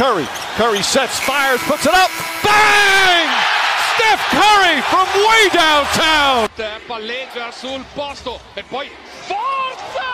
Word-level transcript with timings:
Curry. 0.00 0.24
Curry 0.56 0.80
sets, 0.80 1.20
fires, 1.20 1.60
puts 1.64 1.84
it 1.84 1.92
up. 1.92 2.08
Bang! 2.42 3.28
Steph 3.92 4.24
Curry 4.32 4.80
from 4.88 5.06
way 5.28 5.50
downtown. 5.52 6.48
Palleggia 6.88 7.52
sul 7.52 7.84
posto 7.94 8.40
e 8.54 8.62
poi 8.62 8.90
forza! 9.26 10.08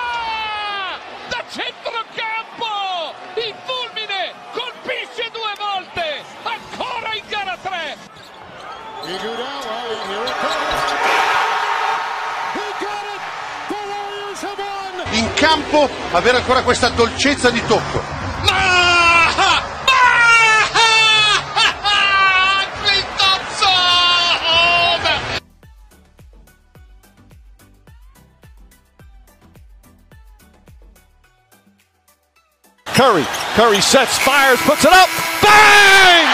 Da 1.29 1.41
centrocampo! 1.49 3.15
Il 3.37 3.55
fulmine 3.65 4.35
colpisce 4.51 5.31
due 5.31 5.55
volte! 5.57 6.25
Ancora 6.43 7.15
in 7.15 7.23
gara 7.29 7.57
3! 7.63 7.97
Iguodala, 9.05 9.87
here 10.09 10.25
it 10.25 10.35
comes. 10.43 10.83
He 12.55 12.67
got 12.83 13.07
it! 13.15 13.23
The 13.69 13.79
Warriors 13.87 14.43
have 14.43 14.59
won! 14.59 15.15
in 15.15 15.33
campo 15.35 15.89
avere 16.11 16.39
ancora 16.39 16.63
questa 16.63 16.89
dolcezza 16.89 17.51
di 17.51 17.65
tocco. 17.67 18.16
Curry. 32.97 33.27
Curry 33.55 33.83
sets, 33.83 34.17
fires, 34.17 34.59
puts 34.63 34.83
it 34.83 34.91
up. 34.91 35.11
Bang! 35.43 36.25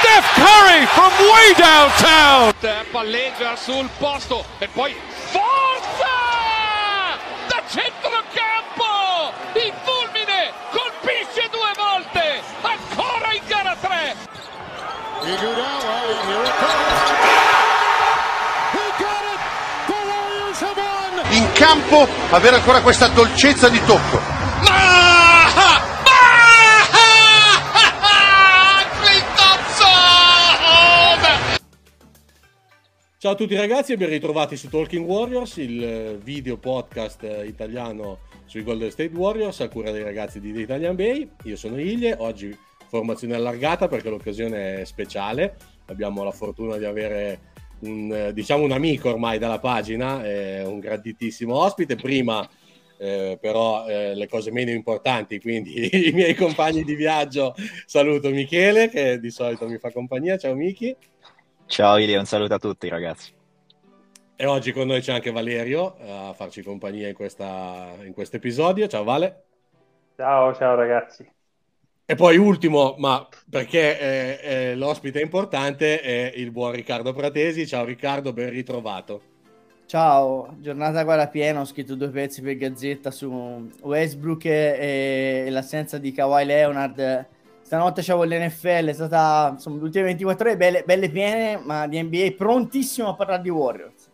Steph 0.00 0.26
Curry 0.34 0.84
from 0.98 1.12
way 1.30 1.54
downtown. 1.54 2.52
Palleggia 2.90 3.54
sul 3.54 3.88
posto 4.00 4.44
e 4.58 4.66
poi 4.66 4.96
forza! 5.30 6.10
Da 7.46 7.62
centrocampo! 7.68 9.32
Il 9.54 9.72
fulmine 9.84 10.52
colpisce 10.72 11.48
due 11.52 11.72
volte! 11.76 12.42
Ancora 12.62 13.32
in 13.32 13.42
gara 13.46 13.76
3! 13.80 14.16
Iguodala, 15.22 16.02
here 16.26 16.42
it 16.42 16.52
comes. 16.58 17.10
He 18.72 18.90
got 18.98 19.22
it! 19.22 19.40
The 19.86 19.94
Warriors 20.10 20.60
have 20.62 20.76
won! 20.76 21.22
In 21.30 21.52
campo 21.52 22.08
avere 22.30 22.56
ancora 22.56 22.80
questa 22.80 23.06
dolcezza 23.06 23.68
di 23.68 23.80
tocco. 23.84 24.41
Ciao 33.22 33.34
a 33.34 33.36
tutti 33.36 33.54
ragazzi 33.54 33.92
e 33.92 33.96
ben 33.96 34.08
ritrovati 34.08 34.56
su 34.56 34.68
Talking 34.68 35.06
Warriors, 35.06 35.58
il 35.58 35.80
eh, 35.80 36.18
video 36.20 36.56
podcast 36.56 37.22
eh, 37.22 37.46
italiano 37.46 38.22
sui 38.46 38.64
Golden 38.64 38.90
State 38.90 39.14
Warriors 39.14 39.60
a 39.60 39.68
cura 39.68 39.92
dei 39.92 40.02
ragazzi 40.02 40.40
di 40.40 40.52
The 40.52 40.62
Italian 40.62 40.96
Bay. 40.96 41.30
Io 41.44 41.54
sono 41.54 41.78
Iglie, 41.78 42.16
oggi 42.18 42.52
formazione 42.88 43.36
allargata 43.36 43.86
perché 43.86 44.10
l'occasione 44.10 44.80
è 44.80 44.84
speciale. 44.84 45.54
Abbiamo 45.86 46.24
la 46.24 46.32
fortuna 46.32 46.78
di 46.78 46.84
avere 46.84 47.38
un, 47.82 48.12
eh, 48.12 48.32
diciamo 48.32 48.64
un 48.64 48.72
amico 48.72 49.10
ormai 49.10 49.38
dalla 49.38 49.60
pagina, 49.60 50.26
eh, 50.26 50.64
un 50.64 50.80
graditissimo 50.80 51.54
ospite. 51.54 51.94
Prima 51.94 52.44
eh, 52.98 53.38
però 53.40 53.86
eh, 53.86 54.16
le 54.16 54.26
cose 54.26 54.50
meno 54.50 54.72
importanti, 54.72 55.40
quindi 55.40 55.90
i 56.08 56.10
miei 56.10 56.34
compagni 56.34 56.82
di 56.82 56.96
viaggio. 56.96 57.54
Saluto 57.86 58.30
Michele 58.30 58.88
che 58.88 59.20
di 59.20 59.30
solito 59.30 59.68
mi 59.68 59.78
fa 59.78 59.92
compagnia. 59.92 60.36
Ciao 60.36 60.56
Miki. 60.56 60.96
Ciao 61.66 61.96
Ili, 61.98 62.14
un 62.16 62.26
saluto 62.26 62.54
a 62.54 62.58
tutti 62.58 62.88
ragazzi. 62.88 63.32
E 64.36 64.46
oggi 64.46 64.72
con 64.72 64.86
noi 64.86 65.00
c'è 65.00 65.12
anche 65.12 65.30
Valerio 65.30 65.96
eh, 65.98 66.10
a 66.10 66.32
farci 66.32 66.62
compagnia 66.62 67.08
in, 67.08 67.14
questa, 67.14 67.94
in 68.02 68.12
questo 68.12 68.36
episodio. 68.36 68.88
Ciao 68.88 69.04
Vale. 69.04 69.44
Ciao, 70.16 70.54
ciao 70.54 70.74
ragazzi. 70.74 71.30
E 72.04 72.14
poi 72.14 72.36
ultimo, 72.36 72.96
ma 72.98 73.26
perché 73.48 73.98
eh, 73.98 74.40
eh, 74.42 74.74
l'ospite 74.74 75.20
è 75.20 75.22
importante, 75.22 76.00
è 76.00 76.32
il 76.34 76.50
buon 76.50 76.72
Riccardo 76.72 77.12
Pratesi. 77.12 77.66
Ciao 77.66 77.84
Riccardo, 77.84 78.32
ben 78.32 78.50
ritrovato. 78.50 79.22
Ciao, 79.86 80.56
giornata 80.58 81.04
guarda 81.04 81.28
piena, 81.28 81.60
ho 81.60 81.64
scritto 81.64 81.94
due 81.94 82.08
pezzi 82.08 82.40
per 82.42 82.56
Gazzetta 82.56 83.10
su 83.10 83.70
Westbrook 83.82 84.44
e, 84.44 85.44
e 85.46 85.50
l'assenza 85.50 85.98
di 85.98 86.12
Kawhi 86.12 86.44
Leonard. 86.44 87.26
Stanotte 87.72 88.02
c'avevo 88.02 88.24
l'NFL, 88.24 88.88
è 88.88 88.92
stata 88.92 89.52
insomma 89.54 89.78
le 89.78 89.84
ultime 89.84 90.04
24 90.04 90.46
ore 90.46 90.56
belle, 90.58 90.82
belle 90.84 91.08
piene, 91.08 91.56
ma 91.56 91.86
di 91.86 92.02
NBA 92.02 92.34
prontissimo 92.36 93.08
a 93.08 93.14
parlare 93.14 93.40
di 93.40 93.48
Warriors. 93.48 94.10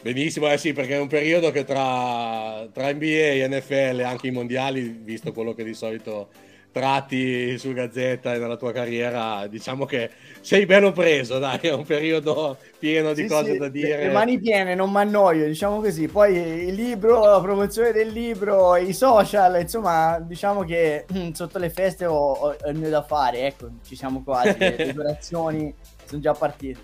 Benissimo, 0.00 0.48
eh 0.48 0.56
sì, 0.58 0.72
perché 0.72 0.94
è 0.94 1.00
un 1.00 1.08
periodo 1.08 1.50
che 1.50 1.64
tra, 1.64 2.64
tra 2.72 2.92
NBA, 2.92 3.48
NFL 3.48 3.98
e 3.98 4.02
anche 4.04 4.28
i 4.28 4.30
mondiali, 4.30 4.96
visto 5.02 5.32
quello 5.32 5.54
che 5.54 5.64
di 5.64 5.74
solito 5.74 6.28
tratti 6.72 7.56
su 7.58 7.72
Gazzetta 7.72 8.34
e 8.34 8.38
nella 8.38 8.56
tua 8.56 8.72
carriera, 8.72 9.46
diciamo 9.46 9.84
che 9.84 10.10
sei 10.40 10.66
bello 10.66 10.92
preso, 10.92 11.38
dai, 11.38 11.58
è 11.60 11.72
un 11.72 11.84
periodo 11.84 12.58
pieno 12.78 13.12
di 13.14 13.24
Sì, 13.24 13.26
cose 13.26 13.54
sì, 13.54 13.56
da 13.56 13.68
dire. 13.68 13.98
Le 13.98 14.08
mani 14.08 14.38
piene, 14.40 14.74
non 14.74 14.90
mi 14.90 14.98
annoio, 14.98 15.46
diciamo 15.46 15.80
così. 15.80 16.08
Poi 16.08 16.34
il 16.34 16.74
libro, 16.74 17.26
la 17.26 17.40
promozione 17.40 17.92
del 17.92 18.08
libro, 18.08 18.76
i 18.76 18.94
social, 18.94 19.60
insomma, 19.60 20.18
diciamo 20.20 20.64
che 20.64 21.04
sotto 21.32 21.58
le 21.58 21.68
feste 21.70 22.06
ho, 22.06 22.14
ho, 22.14 22.56
ho 22.58 22.68
il 22.70 22.76
mio 22.78 22.88
da 22.88 23.02
fare, 23.02 23.46
ecco, 23.46 23.68
ci 23.84 23.94
siamo 23.96 24.22
quasi, 24.22 24.58
le 24.60 24.78
decorazioni 24.82 25.74
sono 26.04 26.20
già 26.22 26.34
partite. 26.34 26.80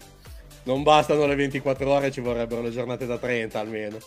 Non 0.64 0.82
bastano 0.82 1.26
le 1.26 1.34
24 1.34 1.90
ore, 1.90 2.10
ci 2.10 2.20
vorrebbero 2.20 2.60
le 2.60 2.70
giornate 2.70 3.06
da 3.06 3.18
30 3.18 3.58
almeno. 3.58 4.02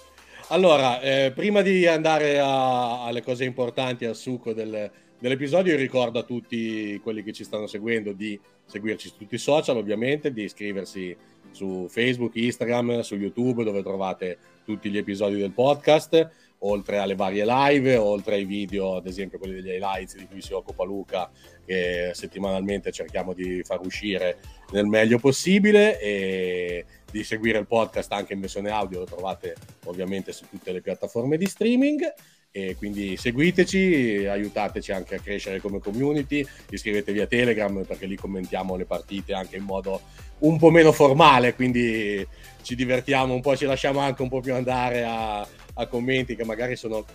Allora, 0.50 1.00
eh, 1.02 1.32
prima 1.34 1.62
di 1.62 1.88
andare 1.88 2.40
a- 2.40 3.04
alle 3.06 3.24
cose 3.24 3.46
importanti, 3.46 4.06
al 4.06 4.16
succo 4.16 4.54
del- 4.54 4.92
dell'episodio, 5.22 5.74
io 5.74 5.78
ricordo 5.78 6.20
a 6.20 6.24
tutti 6.24 7.00
quelli 7.02 7.22
che 7.24 7.32
ci 7.32 7.44
stanno 7.44 7.68
seguendo 7.68 8.12
di 8.12 8.38
seguirci 8.66 9.10
su 9.10 9.18
tutti 9.18 9.36
i 9.36 9.38
social, 9.38 9.78
ovviamente, 9.78 10.34
di 10.34 10.44
iscriversi 10.44 11.16
su 11.52 11.86
Facebook, 11.88 12.36
Instagram, 12.36 13.02
su 13.02 13.16
YouTube, 13.16 13.64
dove 13.64 13.84
trovate 13.84 14.38
tutti 14.66 14.90
gli 14.90 14.98
episodi 14.98 15.38
del 15.38 15.52
podcast, 15.52 16.30
oltre 16.60 16.98
alle 16.98 17.14
varie 17.16 17.46
live, 17.46 17.98
oltre 17.98 18.36
ai 18.36 18.46
video, 18.46 18.96
ad 18.96 19.06
esempio 19.06 19.38
quelli 19.38 19.62
degli 19.62 19.74
highlights 19.76 20.18
di 20.18 20.26
cui 20.26 20.42
si 20.42 20.54
occupa 20.54 20.84
Luca, 20.84 21.30
che 21.66 22.12
settimanalmente 22.14 22.92
cerchiamo 22.92 23.34
di 23.34 23.62
far 23.64 23.80
uscire 23.82 24.40
nel 24.72 24.86
meglio 24.86 25.20
possibile 25.20 26.00
e 26.00 26.86
di 27.12 27.24
seguire 27.24 27.60
il 27.60 27.68
podcast 27.68 28.12
anche 28.12 28.34
in 28.34 28.40
versione 28.40 28.72
audio, 28.72 29.00
lo 29.00 29.06
trovate 29.06 29.56
ovviamente 29.86 30.32
su 30.32 30.46
tutte 30.50 30.72
le 30.72 30.82
piattaforme 30.82 31.38
di 31.38 31.46
streaming 31.46 32.12
e 32.52 32.76
quindi 32.78 33.16
seguiteci, 33.16 34.26
aiutateci 34.30 34.92
anche 34.92 35.16
a 35.16 35.20
crescere 35.20 35.62
come 35.62 35.80
community, 35.80 36.46
iscrivetevi 36.70 37.22
a 37.22 37.28
Telegram 37.28 37.86
perché 37.86 38.06
lì 38.06 38.16
commentiamo 38.16 38.76
le 38.76 38.86
partite 38.86 39.34
anche 39.34 39.56
in 39.56 39.64
modo 39.64 40.02
un 40.40 40.58
po' 40.58 40.70
meno 40.70 40.92
formale, 40.92 41.56
quindi 41.56 42.28
ci 42.62 42.76
divertiamo 42.76 43.34
un 43.34 43.42
po', 43.42 43.56
ci 43.56 43.66
lasciamo 43.66 44.00
anche 44.00 44.22
un 44.22 44.30
po' 44.30 44.42
più 44.42 44.54
andare 44.54 45.04
a, 45.04 45.40
a 45.40 45.88
commenti 45.88 46.36
che 46.36 46.44
magari 46.44 46.76
sono 46.76 47.06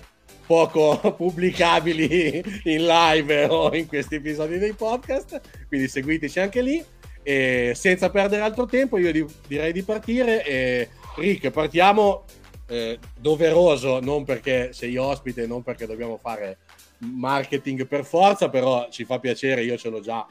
poco 0.46 0.98
pubblicabili 1.14 2.42
in 2.64 2.86
live 2.86 3.44
o 3.44 3.74
in 3.74 3.86
questi 3.86 4.14
episodi 4.14 4.58
dei 4.58 4.72
podcast, 4.72 5.40
quindi 5.68 5.88
seguiteci 5.88 6.40
anche 6.40 6.62
lì. 6.62 6.82
E 7.22 7.72
senza 7.74 8.08
perdere 8.08 8.42
altro 8.42 8.66
tempo, 8.66 8.98
io 8.98 9.10
di- 9.10 9.26
direi 9.48 9.72
di 9.72 9.82
partire. 9.82 10.44
E 10.44 10.88
Rick, 11.16 11.50
partiamo 11.50 12.24
eh, 12.68 12.98
doveroso, 13.18 14.00
non 14.00 14.24
perché 14.24 14.72
sei 14.72 14.96
ospite, 14.96 15.46
non 15.46 15.62
perché 15.62 15.86
dobbiamo 15.86 16.16
fare 16.16 16.58
marketing 16.98 17.86
per 17.86 18.04
forza, 18.04 18.48
però 18.48 18.88
ci 18.90 19.04
fa 19.04 19.18
piacere, 19.18 19.62
io 19.62 19.76
ce 19.76 19.88
l'ho 19.88 20.00
già 20.00 20.26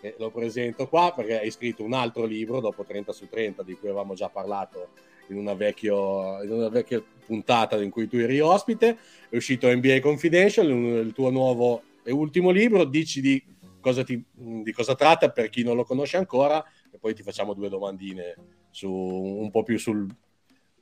e 0.00 0.14
lo 0.18 0.30
presento 0.30 0.86
qua 0.86 1.12
perché 1.16 1.40
hai 1.40 1.50
scritto 1.50 1.82
un 1.82 1.94
altro 1.94 2.26
libro 2.26 2.60
dopo 2.60 2.84
30 2.84 3.12
su 3.12 3.26
30 3.26 3.62
di 3.62 3.74
cui 3.74 3.88
avevamo 3.88 4.12
già 4.12 4.28
parlato 4.28 4.88
in 5.28 5.38
una, 5.38 5.54
vecchio- 5.54 6.42
in 6.42 6.52
una 6.52 6.68
vecchia 6.68 7.02
puntata 7.24 7.80
in 7.82 7.88
cui 7.88 8.06
tu 8.06 8.16
eri 8.16 8.38
ospite. 8.40 8.98
È 9.30 9.36
uscito 9.36 9.74
NBA 9.74 10.00
Confidential, 10.00 10.68
il 10.68 11.12
tuo 11.14 11.30
nuovo 11.30 11.82
e 12.02 12.12
ultimo 12.12 12.50
libro. 12.50 12.84
Dici 12.84 13.22
di 13.22 13.42
cosa, 13.80 14.04
ti- 14.04 14.22
di 14.30 14.72
cosa 14.72 14.94
tratta 14.94 15.30
per 15.30 15.48
chi 15.48 15.62
non 15.62 15.76
lo 15.76 15.84
conosce 15.84 16.18
ancora 16.18 16.62
e 16.90 16.98
poi 16.98 17.14
ti 17.14 17.22
facciamo 17.22 17.54
due 17.54 17.70
domandine 17.70 18.34
su, 18.70 18.90
un 18.90 19.50
po' 19.50 19.62
più 19.62 19.78
sul, 19.78 20.06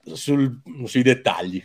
sul- 0.05 0.61
sui 0.85 1.03
dettagli. 1.03 1.63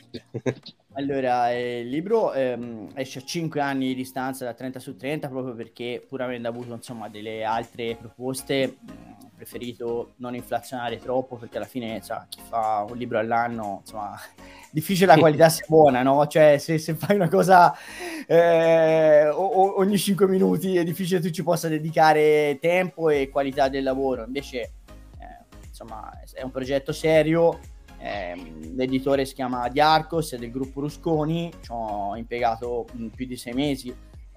Allora, 0.98 1.52
eh, 1.52 1.82
il 1.82 1.90
libro 1.90 2.34
ehm, 2.34 2.90
esce 2.96 3.20
a 3.20 3.22
5 3.24 3.62
anni 3.62 3.88
di 3.88 3.96
distanza 3.96 4.46
da 4.46 4.56
30 4.56 4.80
su 4.80 4.96
30 4.96 5.28
proprio 5.28 5.54
perché 5.54 6.04
pur 6.08 6.24
avendo 6.24 6.48
avuto 6.48 6.74
insomma 6.74 7.08
delle 7.08 7.44
altre 7.44 7.96
proposte 7.96 8.78
ho 8.90 9.30
preferito 9.36 10.14
non 10.18 10.34
inflazionare 10.34 10.98
troppo 10.98 11.36
perché 11.36 11.58
alla 11.58 11.68
fine 11.68 12.02
sa, 12.02 12.26
chi 12.28 12.40
fa 12.50 12.84
un 12.90 12.98
libro 12.98 13.20
all'anno 13.20 13.82
insomma 13.82 14.20
difficile 14.72 15.14
la 15.14 15.20
qualità 15.20 15.50
sia 15.50 15.66
buona 15.68 16.02
no? 16.02 16.26
cioè 16.26 16.58
se, 16.58 16.80
se 16.80 16.96
fai 16.96 17.16
una 17.16 17.30
cosa 17.30 17.76
eh, 18.26 19.28
ogni 19.28 20.00
5 20.00 20.28
minuti 20.28 20.78
è 20.78 20.84
difficile 20.84 21.20
che 21.20 21.28
tu 21.28 21.32
ci 21.32 21.44
possa 21.44 21.68
dedicare 21.68 22.58
tempo 22.60 23.12
e 23.12 23.30
qualità 23.30 23.70
del 23.70 23.84
lavoro 23.84 24.24
invece 24.26 24.62
eh, 25.20 25.46
insomma 25.68 26.10
è 26.34 26.42
un 26.42 26.50
progetto 26.50 26.92
serio 26.92 27.60
Ehm, 28.00 28.76
l'editore 28.76 29.26
si 29.26 29.34
chiama 29.34 29.68
Diarcos, 29.70 30.34
è 30.34 30.38
del 30.38 30.52
gruppo 30.52 30.82
Rusconi, 30.82 31.52
ci 31.62 31.70
ho 31.72 32.16
impiegato 32.16 32.86
mh, 32.92 33.08
più 33.08 33.26
di 33.26 33.36
sei 33.36 33.54
mesi 33.54 33.90
eh, 33.90 33.96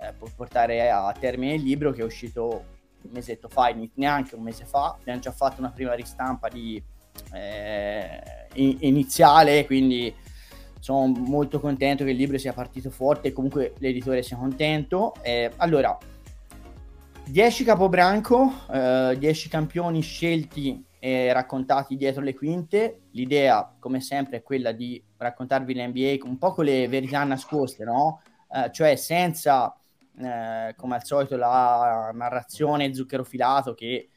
eh, 0.09 0.15
portare 0.35 0.91
a 0.91 1.12
termine 1.19 1.55
il 1.55 1.62
libro 1.62 1.93
che 1.93 2.01
è 2.01 2.05
uscito 2.05 2.65
un 3.03 3.11
mesetto 3.12 3.49
fa, 3.49 3.75
neanche 3.95 4.35
un 4.35 4.43
mese 4.43 4.65
fa. 4.65 4.97
Abbiamo 4.99 5.21
già 5.21 5.33
fatto 5.33 5.61
una 5.61 5.71
prima 5.71 5.95
ristampa 5.95 6.49
di, 6.49 6.83
eh, 7.33 8.47
iniziale, 8.55 9.67
quindi 9.67 10.15
sono 10.81 11.07
molto 11.07 11.61
contento 11.61 12.05
che 12.05 12.11
il 12.11 12.17
libro 12.17 12.39
sia 12.39 12.53
partito 12.53 12.91
forte 12.91 13.29
e 13.29 13.33
comunque 13.33 13.75
l'editore 13.79 14.23
sia 14.23 14.37
contento. 14.37 15.15
Eh, 15.23 15.51
allora, 15.57 15.97
10 17.27 17.65
capobranco, 17.65 18.53
10 18.67 19.47
eh, 19.47 19.51
campioni 19.51 20.01
scelti 20.01 20.85
e 21.00 21.32
raccontati 21.32 21.97
dietro 21.97 22.23
le 22.23 22.35
quinte. 22.35 23.00
L'idea, 23.12 23.75
come 23.79 24.00
sempre, 24.00 24.37
è 24.37 24.43
quella 24.43 24.70
di 24.70 25.02
raccontarvi 25.17 25.75
l'NBA 25.75 26.29
un 26.29 26.38
po' 26.38 26.52
con 26.52 26.67
le 26.67 26.87
verità 26.87 27.25
nascoste, 27.25 27.85
no? 27.85 28.20
Eh, 28.52 28.70
cioè 28.70 28.94
senza, 28.97 29.75
eh, 30.19 30.75
come 30.76 30.94
al 30.94 31.05
solito, 31.05 31.37
la 31.37 32.11
narrazione 32.12 32.94
zucchero 32.94 33.25
filato 33.25 33.75
che 33.75 34.11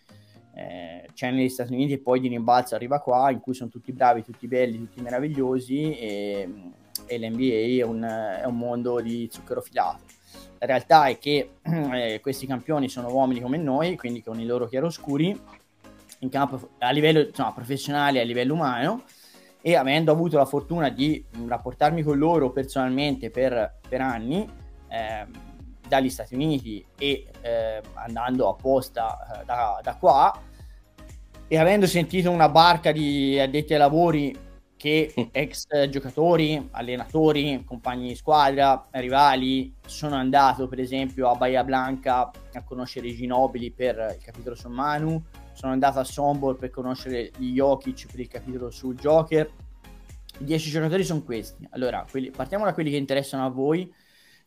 eh, 0.55 1.09
c'è 1.13 1.31
negli 1.31 1.49
Stati 1.49 1.73
Uniti 1.73 1.93
e 1.93 1.99
poi 1.99 2.19
di 2.19 2.27
rimbalzo 2.27 2.75
arriva 2.75 2.99
qua, 2.99 3.31
in 3.31 3.39
cui 3.39 3.53
sono 3.53 3.69
tutti 3.69 3.93
bravi, 3.93 4.21
tutti 4.21 4.47
belli, 4.47 4.77
tutti 4.77 5.01
meravigliosi 5.01 5.97
e, 5.97 6.49
e 7.05 7.17
l'NBA 7.17 7.79
è 7.79 7.83
un, 7.83 8.03
è 8.03 8.45
un 8.45 8.57
mondo 8.57 8.99
di 8.99 9.29
zucchero 9.31 9.61
filato. 9.61 10.03
La 10.59 10.65
realtà 10.65 11.05
è 11.07 11.17
che 11.17 11.55
eh, 11.63 12.19
questi 12.21 12.45
campioni 12.45 12.89
sono 12.89 13.11
uomini 13.13 13.39
come 13.39 13.57
noi, 13.57 13.95
quindi 13.95 14.21
con 14.21 14.39
i 14.39 14.45
loro 14.45 14.67
chiaroscuri, 14.67 15.39
in 16.23 16.29
campo 16.29 16.71
a 16.79 16.89
livello 16.91 17.19
insomma, 17.19 17.53
professionale 17.53 18.17
e 18.17 18.21
a 18.21 18.25
livello 18.25 18.53
umano, 18.53 19.03
e 19.61 19.75
avendo 19.75 20.11
avuto 20.11 20.37
la 20.37 20.45
fortuna 20.45 20.89
di 20.89 21.23
rapportarmi 21.47 22.01
con 22.01 22.17
loro 22.17 22.51
personalmente 22.51 23.29
per, 23.29 23.79
per 23.87 24.01
anni, 24.01 24.49
eh, 24.89 25.25
dagli 25.87 26.09
Stati 26.09 26.33
Uniti 26.33 26.83
e 26.97 27.27
eh, 27.41 27.81
andando 27.93 28.49
apposta 28.49 29.41
eh, 29.41 29.45
da, 29.45 29.79
da, 29.83 29.95
qua 29.95 30.33
e 31.47 31.57
avendo 31.57 31.85
sentito 31.85 32.31
una 32.31 32.49
barca 32.49 32.91
di 32.91 33.37
addetti 33.39 33.73
ai 33.73 33.79
lavori 33.79 34.35
che 34.75 35.13
mm. 35.17 35.23
ex 35.31 35.87
giocatori, 35.89 36.69
allenatori, 36.71 37.63
compagni 37.65 38.09
di 38.09 38.15
squadra, 38.15 38.87
rivali 38.91 39.73
sono 39.85 40.15
andato 40.15 40.67
per 40.67 40.79
esempio 40.79 41.29
a 41.29 41.35
Bahia 41.35 41.63
Blanca 41.63 42.31
a 42.53 42.63
conoscere 42.63 43.07
i 43.07 43.15
Ginobili 43.15 43.71
per 43.71 44.15
il 44.17 44.23
capitolo 44.23 44.55
su 44.55 44.69
Manu, 44.69 45.23
sono 45.53 45.71
andato 45.71 45.99
a 45.99 46.03
Sombor 46.03 46.57
per 46.57 46.69
conoscere 46.69 47.31
gli 47.37 47.53
Jokic 47.53 48.07
per 48.07 48.19
il 48.19 48.27
capitolo 48.27 48.69
su 48.69 48.93
Joker. 48.93 49.49
I 50.39 50.43
10 50.43 50.69
giocatori 50.69 51.03
sono 51.03 51.23
questi. 51.23 51.67
Allora, 51.71 52.05
quelli, 52.09 52.31
partiamo 52.31 52.65
da 52.65 52.73
quelli 52.73 52.89
che 52.89 52.97
interessano 52.97 53.45
a 53.45 53.49
voi. 53.49 53.91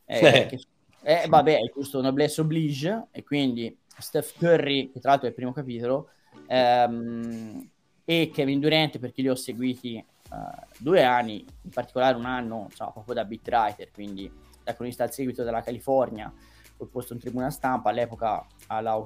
Eh, 0.05 0.47
che 0.49 0.59
eh, 1.03 1.25
vabbè, 1.27 1.57
è 1.57 1.71
giusto, 1.73 2.01
noblesse 2.01 2.41
oblige, 2.41 3.07
e 3.11 3.23
quindi 3.23 3.75
Steph 3.97 4.37
Curry, 4.37 4.91
che 4.91 4.99
tra 4.99 5.11
l'altro 5.11 5.27
è 5.27 5.29
il 5.29 5.35
primo 5.35 5.53
capitolo, 5.53 6.09
ehm, 6.47 7.69
e 8.03 8.29
Kevin 8.33 8.59
Durant, 8.59 8.99
perché 8.99 9.21
li 9.21 9.29
ho 9.29 9.35
seguiti 9.35 10.03
uh, 10.29 10.35
due 10.77 11.03
anni, 11.03 11.45
in 11.61 11.69
particolare 11.71 12.17
un 12.17 12.25
anno, 12.25 12.67
insomma, 12.69 12.91
proprio 12.91 13.15
da 13.15 13.25
beat 13.25 13.47
writer, 13.47 13.91
quindi 13.91 14.29
da 14.63 14.73
cronista 14.75 15.03
al 15.03 15.13
seguito 15.13 15.43
della 15.43 15.61
California, 15.61 16.31
posto 16.85 17.13
in 17.13 17.19
tribuna 17.19 17.49
stampa 17.49 17.89
all'epoca 17.89 18.45
a, 18.67 18.97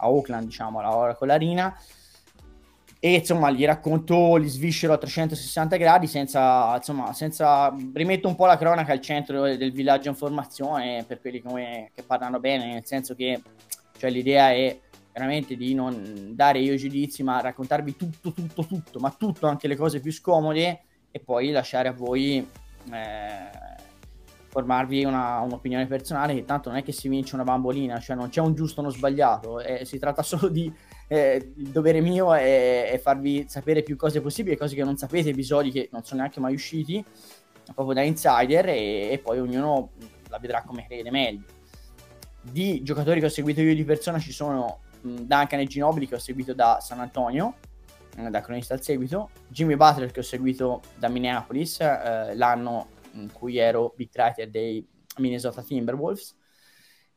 Oakland, 0.00 0.44
diciamo, 0.44 0.78
alla 0.78 0.94
Oracle 0.94 1.32
Arena, 1.32 1.76
e 3.02 3.14
insomma 3.14 3.50
gli 3.50 3.64
racconto, 3.64 4.36
li 4.36 4.48
sviscero 4.48 4.92
a 4.92 4.98
360 4.98 5.76
gradi 5.76 6.06
senza, 6.06 6.76
insomma, 6.76 7.14
senza 7.14 7.74
rimetto 7.94 8.28
un 8.28 8.36
po' 8.36 8.44
la 8.44 8.58
cronaca 8.58 8.92
al 8.92 9.00
centro 9.00 9.56
del 9.56 9.72
villaggio 9.72 10.10
informazione 10.10 11.04
per 11.04 11.20
quelli 11.20 11.40
come, 11.40 11.90
che 11.94 12.02
parlano 12.02 12.40
bene, 12.40 12.74
nel 12.74 12.84
senso 12.84 13.14
che 13.14 13.40
cioè, 13.96 14.10
l'idea 14.10 14.50
è 14.52 14.78
veramente 15.14 15.56
di 15.56 15.72
non 15.72 16.32
dare 16.34 16.58
io 16.58 16.76
giudizi, 16.76 17.22
ma 17.22 17.40
raccontarvi 17.40 17.96
tutto, 17.96 18.32
tutto, 18.32 18.66
tutto, 18.66 18.98
ma 18.98 19.10
tutto, 19.10 19.46
anche 19.46 19.66
le 19.66 19.76
cose 19.76 20.00
più 20.00 20.12
scomode 20.12 20.82
e 21.10 21.20
poi 21.20 21.50
lasciare 21.50 21.88
a 21.88 21.92
voi 21.92 22.36
eh, 22.36 23.50
formarvi 24.50 25.04
una, 25.04 25.38
un'opinione 25.40 25.86
personale 25.86 26.34
che 26.34 26.44
tanto 26.44 26.70
non 26.70 26.78
è 26.78 26.82
che 26.82 26.90
si 26.90 27.08
vince 27.08 27.36
una 27.36 27.44
bambolina, 27.44 28.00
cioè 28.00 28.16
non 28.16 28.30
c'è 28.30 28.40
un 28.40 28.54
giusto 28.54 28.80
o 28.80 28.82
uno 28.82 28.92
sbagliato, 28.92 29.60
eh, 29.60 29.84
si 29.84 29.98
tratta 29.98 30.22
solo 30.22 30.48
di 30.48 30.72
eh, 31.06 31.52
il 31.56 31.68
dovere 31.68 32.00
mio 32.00 32.34
è, 32.34 32.90
è, 32.90 32.98
farvi 32.98 33.46
sapere 33.48 33.82
più 33.82 33.96
cose 33.96 34.20
possibili, 34.20 34.56
cose 34.56 34.74
che 34.74 34.82
non 34.82 34.96
sapete, 34.96 35.30
episodi 35.30 35.70
che 35.70 35.88
non 35.92 36.02
sono 36.02 36.20
neanche 36.20 36.40
mai 36.40 36.54
usciti, 36.54 37.04
proprio 37.72 37.94
da 37.94 38.02
insider, 38.02 38.68
e, 38.68 39.10
e 39.12 39.20
poi 39.22 39.38
ognuno 39.38 39.92
la 40.28 40.38
vedrà 40.38 40.62
come 40.62 40.84
crede 40.84 41.10
meglio. 41.12 41.44
Di 42.42 42.82
giocatori 42.82 43.20
che 43.20 43.26
ho 43.26 43.30
seguito 43.30 43.60
io 43.60 43.74
di 43.74 43.84
persona 43.84 44.18
ci 44.18 44.32
sono 44.32 44.80
Duncan 45.00 45.60
e 45.60 45.66
Ginobili 45.66 46.08
che 46.08 46.16
ho 46.16 46.20
seguito 46.20 46.54
da 46.54 46.78
San 46.80 46.98
Antonio, 46.98 47.54
da 48.28 48.40
cronista 48.40 48.74
al 48.74 48.82
seguito, 48.82 49.30
Jimmy 49.46 49.76
Butler 49.76 50.10
che 50.10 50.20
ho 50.20 50.24
seguito 50.24 50.80
da 50.96 51.08
Minneapolis, 51.08 51.80
eh, 51.80 52.34
l'anno 52.34 52.98
in 53.12 53.32
cui 53.32 53.56
ero 53.56 53.92
big 53.96 54.10
writer 54.14 54.48
dei 54.48 54.86
Minnesota 55.16 55.62
Timberwolves, 55.62 56.36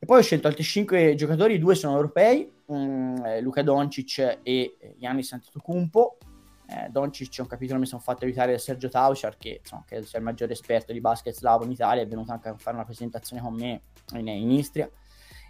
e 0.04 0.06
poi 0.06 0.18
ho 0.18 0.22
scelto 0.22 0.48
altri 0.48 0.62
5 0.62 1.14
giocatori, 1.14 1.58
due 1.58 1.74
sono 1.74 1.94
europei, 1.94 2.52
um, 2.66 3.40
Luca 3.40 3.62
Doncic 3.62 4.40
e 4.42 4.76
Giannis 4.98 5.32
Antetokounmpo. 5.32 6.18
Eh, 6.66 6.88
Doncic 6.90 7.38
è 7.38 7.40
un 7.40 7.46
capitolo 7.46 7.78
mi 7.78 7.86
sono 7.86 8.02
fatto 8.02 8.26
aiutare 8.26 8.52
da 8.52 8.58
Sergio 8.58 8.90
Tauchar, 8.90 9.38
che 9.38 9.60
insomma, 9.62 9.82
credo 9.86 10.06
il 10.12 10.22
maggiore 10.22 10.52
esperto 10.52 10.92
di 10.92 11.00
basket 11.00 11.34
slavo 11.34 11.64
in 11.64 11.70
Italia, 11.70 12.02
è 12.02 12.06
venuto 12.06 12.32
anche 12.32 12.50
a 12.50 12.56
fare 12.58 12.76
una 12.76 12.84
presentazione 12.84 13.40
con 13.40 13.54
me 13.54 13.80
in, 14.12 14.28
in 14.28 14.50
Istria. 14.50 14.90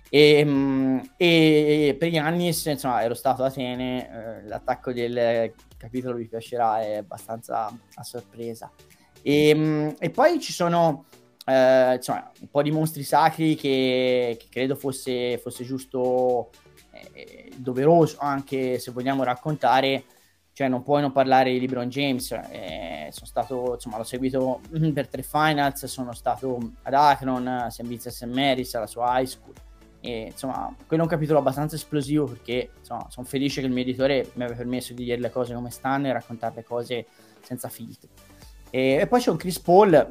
E, 0.08 0.42
um, 0.44 1.02
e, 1.16 1.96
per 1.98 2.10
Giannis, 2.10 2.66
insomma, 2.66 3.02
ero 3.02 3.14
stato 3.14 3.42
a 3.42 3.46
Atene, 3.46 4.08
eh, 4.08 4.46
l'attacco 4.46 4.92
del 4.92 5.52
capitolo 5.76 6.14
vi 6.14 6.28
piacerà, 6.28 6.80
è 6.80 6.98
abbastanza 6.98 7.76
a 7.94 8.02
sorpresa. 8.04 8.70
E, 9.26 9.52
um, 9.54 9.94
e 9.98 10.10
poi 10.10 10.38
ci 10.38 10.52
sono 10.52 11.06
eh, 11.46 11.94
insomma, 11.94 12.30
un 12.40 12.48
po' 12.50 12.60
di 12.60 12.70
mostri 12.70 13.02
sacri 13.02 13.54
che, 13.54 14.36
che 14.38 14.46
credo 14.50 14.76
fosse, 14.76 15.38
fosse 15.38 15.64
giusto, 15.64 16.50
eh, 16.90 17.50
doveroso 17.56 18.18
anche 18.20 18.78
se 18.78 18.90
vogliamo 18.90 19.22
raccontare. 19.22 20.04
Cioè, 20.52 20.68
non 20.68 20.84
puoi 20.84 21.00
non 21.00 21.10
parlare 21.10 21.52
di 21.52 21.60
LeBron 21.60 21.88
James. 21.88 22.30
Eh, 22.30 23.08
sono 23.10 23.26
stato, 23.26 23.72
insomma, 23.74 23.96
l'ho 23.96 24.04
seguito 24.04 24.60
per 24.92 25.08
tre 25.08 25.22
finals. 25.22 25.86
Sono 25.86 26.12
stato 26.12 26.72
ad 26.82 26.94
Akron, 26.94 27.66
St. 27.70 27.82
Vincent 27.82 28.14
St. 28.14 28.26
Mary's, 28.26 28.74
alla 28.74 28.86
sua 28.86 29.18
high 29.18 29.26
school. 29.26 29.54
E 30.00 30.26
insomma, 30.30 30.72
quello 30.86 31.02
è 31.02 31.06
un 31.06 31.10
capitolo 31.10 31.38
abbastanza 31.38 31.76
esplosivo 31.76 32.26
perché 32.26 32.72
insomma, 32.78 33.06
sono 33.08 33.26
felice 33.26 33.62
che 33.62 33.66
il 33.66 33.72
mio 33.72 33.82
editore 33.82 34.30
mi 34.34 34.44
abbia 34.44 34.54
permesso 34.54 34.92
di 34.92 35.02
dire 35.02 35.18
le 35.18 35.30
cose 35.30 35.54
come 35.54 35.70
stanno 35.70 36.08
e 36.08 36.12
raccontare 36.12 36.56
le 36.56 36.62
cose 36.62 37.06
senza 37.40 37.70
filtri. 37.70 38.10
E, 38.74 38.96
e 38.96 39.06
poi 39.06 39.20
c'è 39.20 39.30
un 39.30 39.36
Chris 39.36 39.60
Paul 39.60 40.10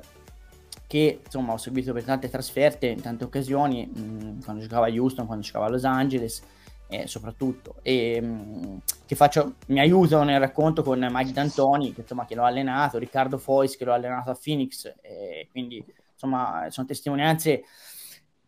che 0.88 1.20
insomma 1.25 1.51
ho 1.51 1.58
seguito 1.58 1.91
per 1.91 2.05
tante 2.05 2.29
trasferte 2.29 2.88
in 2.88 3.01
tante 3.01 3.25
occasioni, 3.25 3.86
mh, 3.86 4.00
mm, 4.00 4.41
quando 4.41 4.62
giocava 4.62 4.86
a 4.86 4.89
Houston, 4.89 5.25
quando 5.25 5.43
giocava 5.43 5.65
a 5.65 5.70
Los 5.70 5.84
Angeles, 5.84 6.41
eh, 6.88 7.05
soprattutto, 7.05 7.75
e 7.82 8.22
mh, 8.22 8.25
mm, 8.25 8.77
che 9.05 9.15
faccio, 9.15 9.55
mi 9.67 9.82
aiuto 9.82 10.24
nel 10.24 10.39
racconto 10.39 10.82
con 10.82 11.05
Mike 11.12 11.34
D'Antoni, 11.34 11.93
che, 11.93 12.01
insomma, 12.01 12.25
che 12.25 12.36
l'ho 12.36 12.46
allenato, 12.46 12.98
Riccardo 12.98 13.38
Fois, 13.38 13.75
che 13.75 13.84
l'ho 13.84 13.91
allenato 13.91 14.29
a 14.29 14.39
Phoenix, 14.41 14.93
e 15.01 15.50
quindi 15.51 15.84
insomma 16.13 16.67
sono 16.70 16.88
testimonianze. 16.88 17.65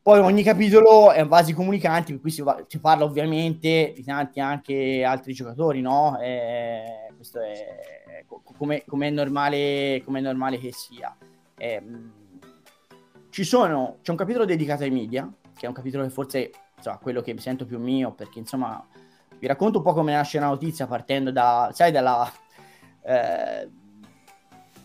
Poi 0.05 0.19
ogni 0.19 0.43
capitolo 0.43 1.11
è 1.11 1.25
vasi 1.25 1.51
comunicanti, 1.51 2.19
qui 2.19 2.29
si, 2.29 2.43
va, 2.43 2.63
si, 2.67 2.79
parla 2.79 3.05
ovviamente 3.05 3.91
di 3.95 4.03
tanti 4.03 4.39
anche 4.39 5.03
altri 5.03 5.33
giocatori, 5.33 5.81
no? 5.81 6.19
E 6.19 7.07
questo 7.15 7.39
è 7.41 8.23
come, 8.55 8.83
come, 8.85 9.07
è 9.07 9.09
normale, 9.09 10.03
come 10.05 10.19
è 10.19 10.21
normale 10.21 10.59
che 10.59 10.71
sia. 10.71 11.17
E, 11.57 11.81
ci 13.31 13.43
sono, 13.43 13.97
c'è 14.03 14.11
un 14.11 14.17
capitolo 14.17 14.45
dedicato 14.45 14.83
ai 14.83 14.91
media, 14.91 15.27
che 15.57 15.65
è 15.65 15.67
un 15.67 15.73
capitolo 15.73 16.03
che 16.03 16.11
forse 16.11 16.51
insomma, 16.77 16.99
quello 16.99 17.21
che 17.21 17.33
mi 17.33 17.39
sento 17.39 17.65
più 17.65 17.79
mio, 17.79 18.11
perché 18.11 18.37
insomma 18.37 18.85
vi 19.39 19.47
racconto 19.47 19.79
un 19.79 19.83
po' 19.83 19.93
come 19.93 20.13
nasce 20.13 20.39
la 20.39 20.45
notizia 20.45 20.85
partendo 20.85 21.31
da, 21.31 21.71
sai, 21.73 21.91
dalla, 21.91 22.31
eh, 23.01 23.67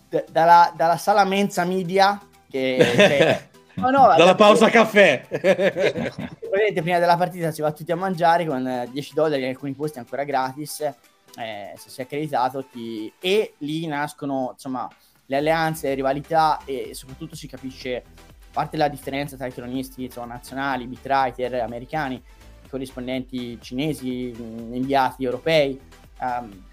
d- 0.08 0.30
dalla, 0.30 0.72
dalla, 0.74 0.96
sala 0.96 1.24
mensa 1.24 1.66
media, 1.66 2.18
che, 2.48 2.78
che 2.96 3.48
no, 3.80 3.90
no, 3.90 4.14
dalla 4.16 4.34
pausa 4.34 4.66
che, 4.66 4.72
caffè. 4.72 5.26
Vedete, 5.30 6.82
prima 6.82 6.98
della 6.98 7.16
partita 7.16 7.50
si 7.50 7.62
va 7.62 7.72
tutti 7.72 7.92
a 7.92 7.96
mangiare 7.96 8.44
con 8.44 8.88
10 8.90 9.14
dollari, 9.14 9.42
in 9.42 9.48
alcuni 9.48 9.72
posti 9.72 9.98
ancora 9.98 10.24
gratis, 10.24 10.80
eh, 10.80 11.72
se 11.76 11.88
sei 11.88 12.04
accreditato, 12.04 12.64
ti... 12.64 13.12
e 13.20 13.54
lì 13.58 13.86
nascono 13.86 14.50
insomma 14.52 14.88
le 15.26 15.36
alleanze, 15.36 15.88
le 15.88 15.94
rivalità 15.94 16.60
e 16.64 16.90
soprattutto 16.92 17.36
si 17.36 17.46
capisce 17.46 17.96
a 17.96 18.02
parte 18.52 18.76
la 18.76 18.88
differenza 18.88 19.36
tra 19.36 19.46
i 19.46 19.52
cronisti 19.52 20.04
insomma, 20.04 20.34
nazionali, 20.34 20.86
bitwriter 20.86 21.54
americani, 21.60 22.16
i 22.64 22.68
corrispondenti 22.68 23.58
cinesi, 23.60 24.34
inviati 24.36 25.24
europei, 25.24 25.80
um, 26.20 26.68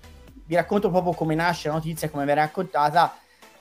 vi 0.47 0.55
racconto 0.55 0.89
proprio 0.89 1.13
come 1.13 1.35
nasce 1.35 1.67
la 1.67 1.75
notizia, 1.75 2.09
come 2.09 2.25
verrà 2.25 2.41
raccontata, 2.41 3.15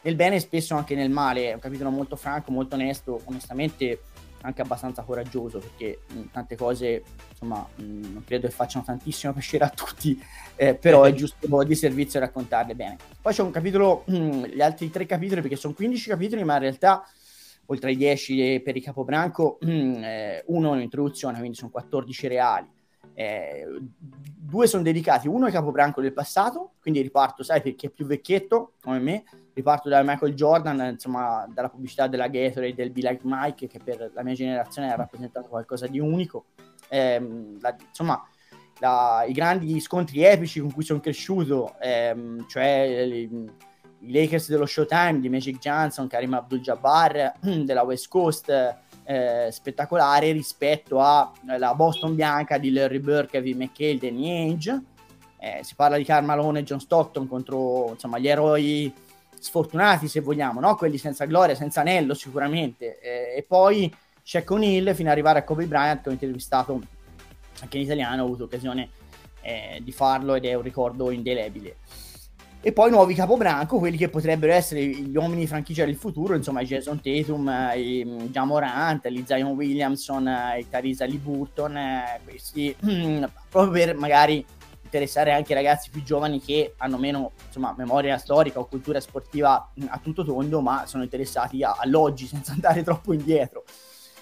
nel 0.06 0.14
bene 0.14 0.36
e 0.36 0.40
spesso 0.40 0.75
anche 0.75 0.94
nel 0.94 1.10
male. 1.10 1.50
È 1.50 1.54
un 1.54 1.60
capitolo 1.60 1.90
molto 1.90 2.16
franco, 2.16 2.52
molto 2.52 2.76
onesto. 2.76 3.20
Onestamente, 3.25 4.00
anche 4.42 4.62
abbastanza 4.62 5.02
coraggioso 5.02 5.58
perché 5.58 6.02
mh, 6.12 6.20
tante 6.30 6.56
cose 6.56 7.02
insomma 7.30 7.66
mh, 7.75 7.82
non 8.12 8.22
credo 8.25 8.46
che 8.46 8.52
facciano 8.52 8.84
tantissimo 8.84 9.32
piacere 9.34 9.64
a 9.64 9.70
tutti 9.70 10.22
eh, 10.54 10.76
però 10.76 11.02
è 11.02 11.12
giusto 11.14 11.64
di 11.64 11.75
servizio 11.75 12.20
raccontarle 12.20 12.76
bene 12.76 12.96
poi 13.20 13.32
c'è 13.32 13.42
un 13.42 13.50
capitolo 13.50 14.04
mh, 14.06 14.44
gli 14.54 14.60
altri 14.60 14.88
tre 14.90 15.04
capitoli 15.04 15.40
perché 15.40 15.56
sono 15.56 15.75
15 15.75 16.10
capitoli 16.10 16.44
ma 16.44 16.54
in 16.54 16.60
realtà 16.60 17.04
oltre 17.66 17.90
ai 17.90 17.96
10 17.96 18.60
per 18.64 18.76
il 18.76 18.84
capobranco 18.84 19.58
eh, 19.66 20.44
uno 20.46 20.72
è 20.72 20.76
un'introduzione 20.76 21.38
quindi 21.38 21.56
sono 21.56 21.70
14 21.70 22.28
reali 22.28 22.68
eh, 23.18 23.66
due 24.04 24.66
sono 24.66 24.82
dedicati, 24.82 25.26
uno 25.26 25.46
è 25.46 25.50
capobranco 25.50 26.02
del 26.02 26.12
passato, 26.12 26.73
quindi 26.82 27.00
riparto, 27.00 27.42
sai, 27.42 27.62
perché 27.62 27.87
è 27.87 27.90
più 27.90 28.04
vecchietto 28.04 28.73
come 28.82 28.99
me, 28.99 29.25
riparto 29.54 29.88
da 29.88 30.02
Michael 30.02 30.35
Jordan, 30.35 30.90
insomma, 30.90 31.46
dalla 31.49 31.70
pubblicità 31.70 32.08
della 32.08 32.28
Gatorade 32.28 32.75
del 32.75 32.90
Be 32.90 33.00
Like 33.00 33.23
Mike, 33.25 33.68
che 33.68 33.80
per 33.82 34.11
la 34.12 34.23
mia 34.23 34.35
generazione 34.35 34.92
ha 34.92 34.96
rappresentato 34.96 35.49
qualcosa 35.49 35.87
di 35.87 35.99
unico. 35.99 36.44
Eh, 36.88 37.56
la, 37.58 37.75
insomma, 37.88 38.23
la, 38.80 39.25
i 39.26 39.32
grandi 39.32 39.80
scontri 39.80 40.23
epici 40.23 40.61
con 40.61 40.70
cui 40.70 40.85
sono 40.85 41.00
cresciuto, 41.00 41.75
ehm, 41.80 42.46
cioè 42.49 42.68
i 42.70 43.50
Lakers 44.00 44.50
dello 44.50 44.66
Showtime 44.66 45.20
di 45.20 45.30
Magic 45.30 45.56
Johnson, 45.58 46.06
Karim 46.06 46.35
Abdul-Jabbar 46.35 47.38
della 47.64 47.82
West 47.82 48.08
Coast, 48.08 48.76
eh, 49.06 49.48
spettacolare 49.50 50.32
rispetto 50.32 51.00
alla 51.00 51.75
Boston 51.75 52.14
bianca 52.14 52.58
di 52.58 52.72
Larry 52.72 52.98
Bird, 52.98 53.30
Kevin 53.30 53.56
McHale, 53.58 53.98
Danny 53.98 54.28
Ainge. 54.28 54.82
Eh, 55.38 55.60
si 55.62 55.75
parla 55.75 55.96
di 55.96 56.04
Carmelo 56.04 56.52
e 56.54 56.64
John 56.64 56.80
Stockton 56.80 57.28
contro 57.28 57.90
insomma, 57.92 58.18
gli 58.18 58.26
eroi 58.26 58.92
sfortunati, 59.38 60.08
se 60.08 60.20
vogliamo, 60.20 60.60
no? 60.60 60.75
quelli 60.75 60.98
senza 60.98 61.25
gloria, 61.25 61.54
senza 61.54 61.80
anello 61.80 62.14
sicuramente. 62.14 62.98
Eh, 62.98 63.36
e 63.36 63.44
poi 63.46 63.94
Shaq 64.22 64.50
O'Neal 64.50 64.94
fino 64.94 65.08
ad 65.08 65.14
arrivare 65.14 65.38
a 65.38 65.44
Kobe 65.44 65.66
Bryant, 65.66 66.02
che 66.02 66.08
ho 66.08 66.12
intervistato 66.12 66.80
anche 67.60 67.76
in 67.76 67.84
italiano, 67.84 68.22
ho 68.22 68.26
avuto 68.26 68.44
occasione 68.44 68.88
eh, 69.40 69.80
di 69.82 69.92
farlo 69.92 70.34
ed 70.34 70.44
è 70.44 70.54
un 70.54 70.62
ricordo 70.62 71.10
indelebile 71.10 71.76
e 72.66 72.73
poi 72.73 72.90
nuovi 72.90 73.14
capobranco, 73.14 73.78
quelli 73.78 73.96
che 73.96 74.08
potrebbero 74.08 74.52
essere 74.52 74.85
gli 74.85 75.16
uomini 75.16 75.42
di 75.42 75.46
franchigia 75.46 75.85
del 75.85 75.94
futuro, 75.94 76.35
insomma 76.35 76.64
Jason 76.64 77.00
Tatum, 77.00 77.49
i 77.76 78.28
Jamorant, 78.32 79.04
i 79.04 79.23
Zion 79.25 79.52
Williamson, 79.52 80.28
i 80.58 80.68
Tarisa 80.68 81.04
Lee 81.06 81.18
Burton, 81.18 81.76
eh, 81.76 82.20
questi 82.25 82.75
proprio 83.49 83.70
per 83.70 83.94
magari 83.94 84.44
interessare 84.82 85.32
anche 85.32 85.52
i 85.52 85.54
ragazzi 85.54 85.90
più 85.90 86.02
giovani 86.02 86.40
che 86.40 86.75
hanno 86.78 86.99
meno 86.99 87.30
insomma, 87.46 87.73
memoria 87.78 88.18
storica 88.18 88.58
o 88.58 88.66
cultura 88.66 88.99
sportiva 88.99 89.73
a 89.87 90.00
tutto 90.02 90.25
tondo, 90.25 90.61
ma 90.61 90.87
sono 90.87 91.04
interessati 91.04 91.62
a, 91.62 91.76
all'oggi 91.78 92.26
senza 92.26 92.50
andare 92.50 92.82
troppo 92.82 93.12
indietro. 93.12 93.62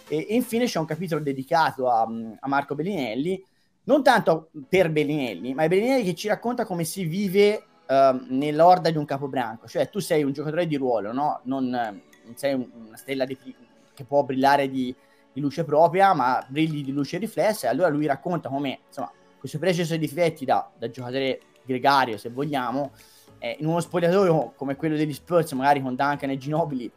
E, 0.07 0.27
e 0.29 0.35
infine 0.35 0.67
c'è 0.67 0.79
un 0.79 0.85
capitolo 0.85 1.23
dedicato 1.23 1.89
a, 1.89 2.03
a 2.03 2.47
Marco 2.47 2.75
Bellinelli, 2.75 3.43
non 3.85 4.03
tanto 4.03 4.51
per 4.69 4.91
Bellinelli, 4.91 5.55
ma 5.55 5.63
è 5.63 5.69
Bellinelli 5.69 6.05
che 6.05 6.15
ci 6.15 6.29
racconta 6.29 6.67
come 6.67 6.85
si 6.85 7.07
vive 7.07 7.69
uh, 7.87 8.25
nell'orda 8.29 8.91
di 8.91 8.97
un 8.97 9.05
capobranco, 9.05 9.67
cioè 9.67 9.89
tu 9.89 9.99
sei 9.99 10.23
un 10.23 10.33
giocatore 10.33 10.67
di 10.67 10.77
ruolo, 10.77 11.13
no? 11.13 11.41
non, 11.45 11.69
non 11.69 12.37
sei 12.37 12.55
un, 12.55 12.69
una 12.87 12.97
stella 12.97 13.25
di, 13.25 13.37
che 13.95 14.05
può 14.05 14.23
brillare 14.23 14.69
di, 14.69 14.95
di, 15.33 15.41
luce 15.41 15.65
propria, 15.65 16.13
ma 16.15 16.45
brilli 16.49 16.83
di 16.83 16.93
luce 16.93 17.19
riflessa, 17.19 17.67
e 17.67 17.71
allora 17.71 17.89
lui 17.89 18.07
racconta 18.07 18.49
come 18.49 18.81
insomma, 18.87 19.11
questo 19.39 19.59
preciso 19.59 19.97
difetti 19.97 20.45
da, 20.45 20.69
da 20.77 20.91
giocatore 20.91 21.41
gregario, 21.65 22.19
se 22.19 22.31
vogliamo, 22.31 22.93
eh, 23.39 23.57
in 23.61 23.67
uno 23.67 23.81
spogliatoio 23.81 24.53
come 24.57 24.77
quello 24.77 24.97
degli 24.97 25.13
Spurs, 25.13 25.53
magari 25.53 25.83
con 25.83 25.95
Duncan 25.95 26.31
e 26.31 26.39
Ginobili, 26.39 26.91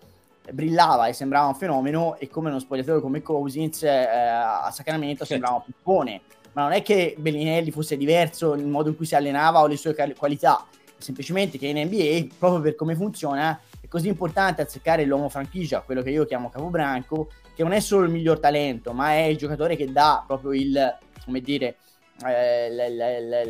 brillava 0.51 1.07
e 1.07 1.13
sembrava 1.13 1.47
un 1.47 1.55
fenomeno 1.55 2.15
e 2.15 2.29
come 2.29 2.49
uno 2.49 2.59
spogliatoio 2.59 3.01
come 3.01 3.21
Cousins 3.21 3.83
eh, 3.83 3.89
a 3.89 4.71
Sacramento 4.71 5.25
sembrava 5.25 5.55
un 5.55 5.63
pippone 5.65 6.21
ma 6.57 6.63
non 6.63 6.71
è 6.71 6.81
che 6.81 7.13
Bellinelli 7.15 7.69
fosse 7.69 7.97
diverso 7.97 8.55
nel 8.55 8.65
modo 8.65 8.89
in 8.89 8.95
cui 8.95 9.05
si 9.05 9.13
allenava 9.13 9.61
o 9.61 9.67
le 9.67 9.77
sue 9.77 9.95
qualità. 10.17 10.65
Semplicemente 10.97 11.59
che 11.59 11.67
in 11.67 11.77
NBA, 11.77 12.33
proprio 12.39 12.61
per 12.61 12.73
come 12.73 12.95
funziona, 12.95 13.59
è 13.79 13.87
così 13.87 14.07
importante 14.07 14.63
azzeccare 14.63 15.05
l'uomo 15.05 15.29
franchigia, 15.29 15.81
quello 15.81 16.01
che 16.01 16.09
io 16.09 16.25
chiamo 16.25 16.49
capobranco, 16.49 17.29
che 17.53 17.61
non 17.61 17.73
è 17.73 17.79
solo 17.79 18.05
il 18.05 18.11
miglior 18.11 18.39
talento, 18.39 18.91
ma 18.91 19.11
è 19.11 19.25
il 19.25 19.37
giocatore 19.37 19.75
che 19.75 19.91
dà 19.91 20.23
proprio 20.25 20.53
il, 20.53 20.97
come 21.23 21.41
dire, 21.41 21.77
eh, 22.25 22.71
la, 22.71 22.89
la, 22.89 23.19
la, 23.19 23.43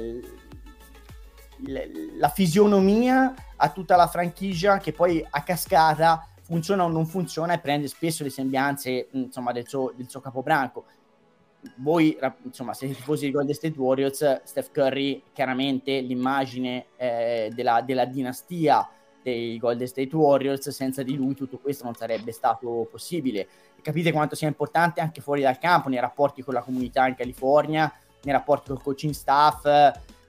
la, 2.20 2.30
fisionomia 2.30 3.34
a 3.56 3.70
tutta 3.70 3.96
la 3.96 4.08
franchigia 4.08 4.80
che 4.80 4.92
poi 4.92 5.26
a 5.30 5.44
cascata 5.44 6.28
funziona 6.42 6.84
o 6.84 6.90
non 6.90 7.06
funziona 7.06 7.54
e 7.54 7.60
prende 7.60 7.88
spesso 7.88 8.24
le 8.24 8.30
sembianze 8.30 9.08
insomma, 9.12 9.54
del, 9.54 9.66
suo, 9.66 9.94
del 9.96 10.10
suo 10.10 10.20
capobranco 10.20 10.84
voi, 11.78 12.18
insomma, 12.44 12.74
siete 12.74 12.96
tifosi 12.96 13.26
di 13.26 13.32
Golden 13.32 13.54
State 13.54 13.78
Warriors, 13.78 14.42
Steph 14.44 14.72
Curry 14.72 15.24
chiaramente 15.34 16.00
l'immagine 16.00 16.88
eh, 16.98 17.52
della, 17.54 17.82
della, 17.82 18.06
dinastia 18.06 18.88
dei 19.22 19.58
Golden 19.58 19.88
State 19.88 20.16
Warriors, 20.16 20.70
senza 20.70 21.04
di 21.04 21.16
lui 21.16 21.36
tutto 21.36 21.58
questo 21.58 21.84
non 21.84 21.96
sarebbe 21.96 22.32
stato 22.32 22.88
possibile. 22.90 23.48
capite 23.82 24.12
quanto 24.12 24.36
sia 24.36 24.48
importante 24.48 25.02
anche 25.02 25.22
fuori 25.22 25.42
dal 25.42 25.58
campo, 25.58 25.90
nei 25.90 26.00
rapporti 26.00 26.42
con 26.42 26.54
la 26.54 26.62
comunità 26.62 27.08
in 27.08 27.16
California, 27.16 27.92
nei 28.24 28.34
rapporti 28.34 28.70
col 28.70 28.82
coaching 28.82 29.14
staff, 29.14 29.64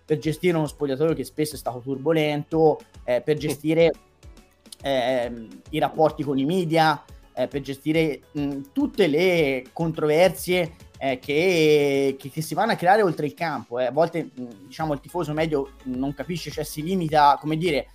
per 0.05 0.19
gestire 0.19 0.57
uno 0.57 0.67
spogliatoio 0.67 1.15
che 1.15 1.25
spesso 1.25 1.55
è 1.55 1.59
stato 1.59 1.81
turbolento, 1.81 2.81
eh, 3.05 3.21
per 3.21 3.37
gestire 3.37 3.93
eh, 4.83 5.49
i 5.71 5.79
rapporti 5.79 6.23
con 6.23 6.39
i 6.39 6.45
media, 6.45 7.05
eh, 7.35 7.47
per 7.47 7.61
gestire 7.61 8.23
mh, 8.33 8.61
tutte 8.73 9.07
le 9.07 9.67
controversie 9.73 10.75
eh, 10.99 11.19
che, 11.19 12.17
che, 12.19 12.31
che, 12.31 12.43
si 12.43 12.55
vanno 12.55 12.73
a 12.73 12.77
creare 12.77 13.03
oltre 13.03 13.27
il 13.27 13.35
campo. 13.35 13.79
Eh. 13.79 13.87
A 13.87 13.91
volte 13.91 14.31
diciamo, 14.35 14.93
il 14.93 15.01
tifoso 15.01 15.33
medio 15.33 15.73
non 15.85 16.13
capisce, 16.13 16.51
cioè 16.51 16.65
si 16.65 16.83
limita, 16.83 17.39
come 17.41 17.57
dire, 17.57 17.89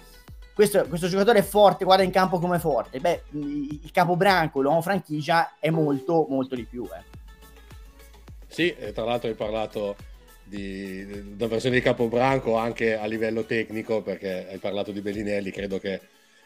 questo, 0.54 0.86
questo 0.88 1.08
giocatore 1.08 1.40
è 1.40 1.44
forte, 1.44 1.86
guarda 1.86 2.04
in 2.04 2.12
campo 2.12 2.40
come 2.40 2.60
forte. 2.60 3.00
Beh, 3.00 3.24
il 3.32 3.92
capobranco, 3.92 4.62
l'uomo 4.62 4.82
franchigia 4.82 5.56
è 5.60 5.70
molto, 5.70 6.26
molto 6.30 6.56
di 6.56 6.64
più. 6.64 6.86
Eh. 6.86 7.22
Sì, 8.48 8.76
tra 8.94 9.04
l'altro 9.04 9.30
hai 9.30 9.36
parlato 9.36 9.96
di, 10.44 11.34
della 11.36 11.50
versione 11.50 11.76
di 11.76 11.82
capobranco 11.82 12.56
anche 12.56 12.96
a 12.96 13.06
livello 13.06 13.44
tecnico, 13.44 14.02
perché 14.02 14.48
hai 14.50 14.60
parlato 14.60 14.92
di 14.92 15.02
Bellinelli, 15.02 15.52
credo 15.52 15.80
che 15.80 16.00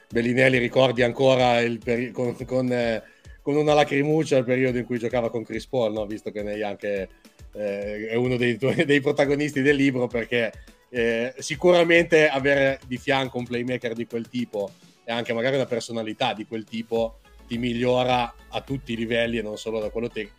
Bellinelli 0.10 0.58
ricordi 0.58 1.04
ancora 1.04 1.60
il 1.60 2.12
con, 2.14 2.38
con 2.46 2.72
eh, 2.72 3.04
con 3.48 3.56
una 3.56 3.74
lacrimuccia 3.74 4.36
al 4.36 4.44
periodo 4.44 4.78
in 4.78 4.84
cui 4.84 5.00
giocava 5.00 5.30
con 5.30 5.46
Chris 5.46 5.68
Paul, 5.68 5.94
no? 5.94 6.06
visto 6.06 6.32
che 6.32 6.44
lei 6.44 6.64
anche 6.64 7.08
eh, 7.54 8.08
è 8.10 8.16
uno 8.16 8.36
dei, 8.36 8.58
tuoi, 8.58 8.84
dei, 8.84 9.00
protagonisti 9.00 9.62
del 9.62 9.78
libro, 9.78 10.08
perché 10.08 10.52
eh, 10.90 11.34
sicuramente 11.38 12.28
avere 12.28 12.78
di 12.86 12.98
fianco 12.98 13.38
un 13.38 13.46
playmaker 13.46 13.94
di 13.94 14.06
quel 14.06 14.28
tipo 14.28 14.72
e 15.06 15.14
anche 15.14 15.32
magari 15.32 15.56
una 15.56 15.66
personalità 15.66 16.34
di 16.34 16.46
quel 16.46 16.66
tipo 16.66 17.20
ti 17.48 17.58
migliora 17.58 18.36
a 18.50 18.60
tutti 18.60 18.92
i 18.92 18.98
livelli 18.98 19.38
e 19.38 19.42
non 19.42 19.58
solo 19.58 19.80
da 19.80 19.92
quello, 19.92 20.10
te- 20.10 20.32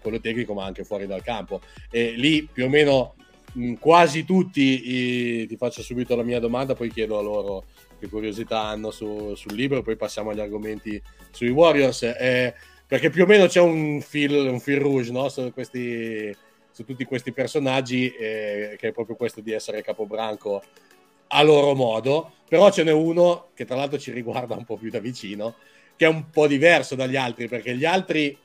quello 0.00 0.18
tecnico 0.18 0.54
ma 0.54 0.64
anche 0.64 0.82
fuori 0.82 1.06
dal 1.06 1.22
campo. 1.22 1.60
E 1.90 2.12
lì 2.12 2.48
più 2.50 2.64
o 2.64 2.68
meno 2.70 3.16
mh, 3.52 3.74
quasi 3.74 4.24
tutti, 4.24 5.42
i... 5.42 5.46
ti 5.46 5.56
faccio 5.58 5.82
subito 5.82 6.16
la 6.16 6.22
mia 6.22 6.40
domanda, 6.40 6.74
poi 6.74 6.90
chiedo 6.90 7.18
a 7.18 7.22
loro 7.22 7.64
che 7.98 8.08
curiosità 8.08 8.62
hanno 8.62 8.90
su, 8.90 9.34
sul 9.34 9.54
libro, 9.54 9.82
poi 9.82 9.96
passiamo 9.96 10.30
agli 10.30 10.40
argomenti 10.40 11.00
sui 11.30 11.48
Warriors, 11.48 12.02
eh, 12.02 12.54
perché 12.86 13.10
più 13.10 13.24
o 13.24 13.26
meno 13.26 13.46
c'è 13.46 13.60
un 13.60 14.00
fil, 14.00 14.32
un 14.32 14.60
fil 14.60 14.78
rouge 14.78 15.10
no? 15.12 15.28
su, 15.28 15.52
questi, 15.52 16.34
su, 16.70 16.84
tutti 16.84 17.04
questi 17.04 17.32
personaggi, 17.32 18.08
eh, 18.10 18.76
che 18.78 18.88
è 18.88 18.92
proprio 18.92 19.16
questo 19.16 19.40
di 19.40 19.52
essere 19.52 19.82
capobranco 19.82 20.62
a 21.28 21.42
loro 21.42 21.74
modo, 21.74 22.32
però 22.48 22.70
ce 22.70 22.84
n'è 22.84 22.92
uno 22.92 23.48
che 23.54 23.64
tra 23.64 23.76
l'altro 23.76 23.98
ci 23.98 24.12
riguarda 24.12 24.54
un 24.54 24.64
po' 24.64 24.76
più 24.76 24.90
da 24.90 25.00
vicino, 25.00 25.54
che 25.96 26.06
è 26.06 26.08
un 26.08 26.30
po' 26.30 26.46
diverso 26.46 26.94
dagli 26.94 27.16
altri, 27.16 27.48
perché 27.48 27.76
gli 27.76 27.84
altri 27.84 28.38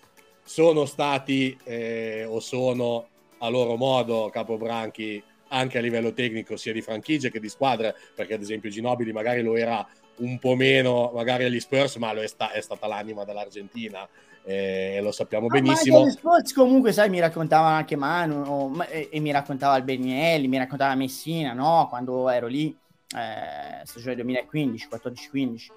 sono 0.44 0.86
stati 0.86 1.56
eh, 1.64 2.26
o 2.28 2.40
sono 2.40 3.08
a 3.40 3.50
loro 3.50 3.76
modo 3.76 4.30
capobranchi 4.32 5.22
anche 5.52 5.78
a 5.78 5.82
livello 5.82 6.14
tecnico 6.14 6.58
sia 6.58 6.74
di 6.74 6.82
franchigie 6.82 7.30
che 7.30 7.40
di 7.40 7.50
squadre, 7.50 7.96
perché 8.16 8.34
ad 8.34 8.42
esempio 8.42 8.70
Ginobili 8.70 9.12
magari 9.12 9.42
lo 9.42 9.56
era 9.56 9.86
un 10.18 10.38
po' 10.40 10.56
meno 10.56 11.12
magari 11.14 11.44
agli 11.46 11.60
Spurs, 11.60 11.96
ma 11.98 12.14
lo 12.14 12.22
è, 12.22 12.28
sta- 12.28 12.52
è 12.52 12.62
stata 12.62 12.88
l'anima 12.88 13.24
dell'Argentina 13.24 14.08
e 14.44 15.00
lo 15.02 15.12
sappiamo 15.12 15.48
ah, 15.48 15.50
benissimo. 15.50 16.04
Ma 16.04 16.10
Spurs 16.10 16.54
comunque, 16.54 16.92
sai, 16.92 17.10
mi 17.10 17.20
raccontava 17.20 17.68
anche 17.68 17.96
Manu 17.96 18.82
e, 18.90 19.10
e, 19.12 19.20
mi 19.20 19.32
raccontava 19.32 19.78
il 19.78 19.84
Benielli, 19.84 20.48
mi 20.48 20.58
raccontava 20.58 20.96
Messina, 20.96 21.54
no? 21.54 21.88
Quando 21.90 22.30
ero 22.30 22.48
lì, 22.48 22.76
eh, 23.16 23.86
stagione 23.86 24.16
2015, 24.16 24.88
14-15 24.92 25.68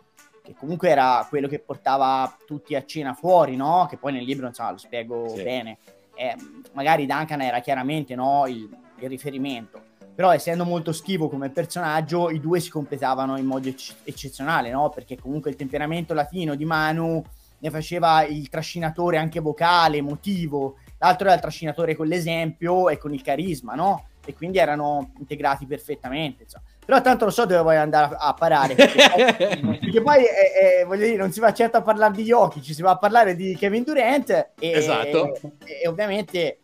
che 0.44 0.54
comunque 0.58 0.90
era 0.90 1.26
quello 1.26 1.48
che 1.48 1.58
portava 1.58 2.36
tutti 2.46 2.74
a 2.74 2.84
cena 2.84 3.14
fuori, 3.14 3.56
no? 3.56 3.86
Che 3.88 3.96
poi 3.96 4.12
nel 4.12 4.24
libro, 4.24 4.46
insomma, 4.46 4.72
lo 4.72 4.76
spiego 4.76 5.28
sì. 5.28 5.42
bene. 5.42 5.78
Eh, 6.14 6.36
magari 6.72 7.06
Duncan 7.06 7.40
era 7.40 7.60
chiaramente 7.60 8.14
no, 8.14 8.46
il, 8.46 8.68
il 9.04 9.10
riferimento. 9.10 9.92
Però 10.14 10.32
essendo 10.32 10.64
molto 10.64 10.92
schivo 10.92 11.28
come 11.28 11.50
personaggio, 11.50 12.30
i 12.30 12.40
due 12.40 12.60
si 12.60 12.70
completavano 12.70 13.36
in 13.36 13.46
modo 13.46 13.68
ecce- 13.68 13.94
eccezionale, 14.04 14.70
no? 14.70 14.88
Perché 14.90 15.18
comunque 15.18 15.50
il 15.50 15.56
temperamento 15.56 16.14
latino 16.14 16.54
di 16.54 16.64
Manu 16.64 17.22
ne 17.58 17.70
faceva 17.70 18.24
il 18.24 18.48
trascinatore 18.48 19.16
anche 19.16 19.40
vocale, 19.40 19.96
emotivo, 19.96 20.76
l'altro 20.98 21.26
era 21.26 21.34
il 21.34 21.40
trascinatore 21.40 21.96
con 21.96 22.06
l'esempio 22.06 22.88
e 22.90 22.98
con 22.98 23.12
il 23.12 23.22
carisma, 23.22 23.74
no? 23.74 24.08
E 24.24 24.34
quindi 24.34 24.58
erano 24.58 25.10
integrati 25.18 25.66
perfettamente. 25.66 26.44
Insomma. 26.44 26.64
Però 26.84 27.00
tanto 27.00 27.24
lo 27.24 27.30
so 27.30 27.46
dove 27.46 27.62
vuoi 27.62 27.76
andare 27.76 28.14
a, 28.14 28.28
a 28.28 28.34
parare. 28.34 28.74
Perché, 28.74 29.60
perché 29.80 30.02
poi, 30.02 30.24
eh, 30.24 30.80
eh, 30.80 30.84
voglio 30.84 31.06
dire, 31.06 31.16
non 31.16 31.32
si 31.32 31.40
va 31.40 31.52
certo 31.52 31.78
a 31.78 31.82
parlare 31.82 32.14
di 32.14 32.22
Yoki, 32.22 32.62
ci 32.62 32.74
si 32.74 32.82
va 32.82 32.92
a 32.92 32.98
parlare 32.98 33.34
di 33.34 33.56
Kevin 33.56 33.82
Durant. 33.82 34.30
E, 34.30 34.70
Esatto. 34.70 35.34
E, 35.64 35.80
e 35.82 35.88
ovviamente 35.88 36.60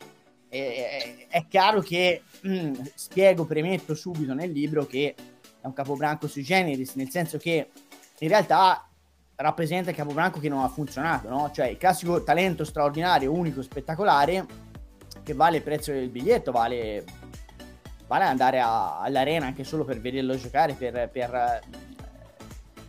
eh, 0.51 1.27
è 1.29 1.47
chiaro 1.49 1.81
che 1.81 2.23
mh, 2.43 2.73
spiego, 2.95 3.45
premetto 3.45 3.95
subito 3.95 4.35
nel 4.35 4.51
libro 4.51 4.87
che 4.87 5.15
è 5.61 5.67
un 5.67 5.73
capobranco 5.73 6.27
sui 6.27 6.43
generis, 6.43 6.95
nel 6.95 7.11
senso 7.11 7.39
che 7.39 7.71
in 8.19 8.29
realtà 8.29 8.87
rappresenta 9.37 9.91
il 9.91 9.97
capobranco 9.97 10.39
che 10.39 10.49
non 10.49 10.63
ha 10.63 10.69
funzionato, 10.69 11.29
no? 11.29 11.51
Cioè 11.53 11.69
il 11.69 11.79
classico 11.79 12.23
talento 12.23 12.65
straordinario, 12.65 13.33
unico, 13.33 13.63
spettacolare, 13.63 14.47
che 15.23 15.35
vale 15.35 15.59
il 15.59 15.63
prezzo 15.63 15.93
del 15.93 16.09
biglietto, 16.09 16.53
vale, 16.53 17.05
vale 18.07 18.25
andare 18.25 18.61
a, 18.61 19.01
all'arena 19.01 19.47
anche 19.47 19.65
solo 19.65 19.85
per 19.85 20.01
vederlo 20.01 20.37
giocare, 20.37 20.75
per, 20.75 21.09
per 21.11 21.35
eh, 21.35 21.61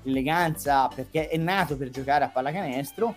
eleganza, 0.03 0.87
perché 0.87 1.29
è 1.29 1.37
nato 1.37 1.77
per 1.77 1.89
giocare 1.89 2.25
a 2.25 2.29
pallacanestro 2.29 3.15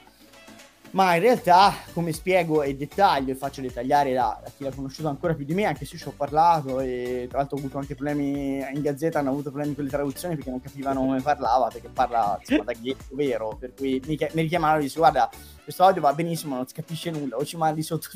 ma 0.94 1.14
in 1.14 1.22
realtà 1.22 1.72
come 1.92 2.12
spiego 2.12 2.62
e 2.62 2.74
dettaglio 2.74 3.32
e 3.32 3.36
faccio 3.36 3.60
dettagliare 3.60 4.12
da, 4.12 4.40
da, 4.42 4.50
chi 4.56 4.64
l'ha 4.64 4.72
conosciuto 4.74 5.08
ancora 5.08 5.34
più 5.34 5.44
di 5.44 5.54
me 5.54 5.64
anche 5.64 5.84
se 5.84 5.96
ci 5.96 6.08
ho 6.08 6.14
parlato 6.16 6.80
e 6.80 7.26
tra 7.28 7.38
l'altro 7.38 7.56
ho 7.56 7.60
avuto 7.60 7.78
anche 7.78 7.94
problemi 7.94 8.58
in 8.58 8.80
gazzetta 8.80 9.18
hanno 9.18 9.30
avuto 9.30 9.50
problemi 9.50 9.74
con 9.74 9.84
le 9.84 9.90
traduzioni 9.90 10.34
perché 10.34 10.50
non 10.50 10.60
capivano 10.60 11.00
come 11.00 11.20
parlava 11.20 11.68
perché 11.68 11.88
parla 11.88 12.36
insomma, 12.40 12.64
da 12.64 12.72
ghetto 12.72 13.14
vero 13.14 13.56
per 13.58 13.74
cui 13.74 14.00
mi, 14.06 14.16
mi 14.32 14.42
richiamavano 14.42 14.78
e 14.80 14.82
dice 14.82 14.98
guarda 14.98 15.28
questo 15.62 15.84
audio 15.84 16.00
va 16.02 16.12
benissimo 16.12 16.56
non 16.56 16.66
si 16.66 16.74
capisce 16.74 17.10
nulla 17.10 17.36
o 17.36 17.44
ci 17.44 17.56
mandi 17.56 17.82
sotto 17.82 18.08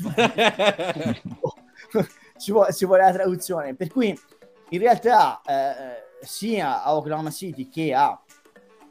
ci, 2.39 2.51
vuole, 2.51 2.73
ci 2.73 2.85
vuole 2.85 3.03
la 3.03 3.11
traduzione. 3.11 3.75
Per 3.75 3.89
cui 3.89 4.17
in 4.69 4.79
realtà 4.79 5.41
eh, 5.45 6.25
sia 6.25 6.83
a 6.83 6.95
Oklahoma 6.95 7.31
City 7.31 7.69
che 7.69 7.93
a 7.93 8.19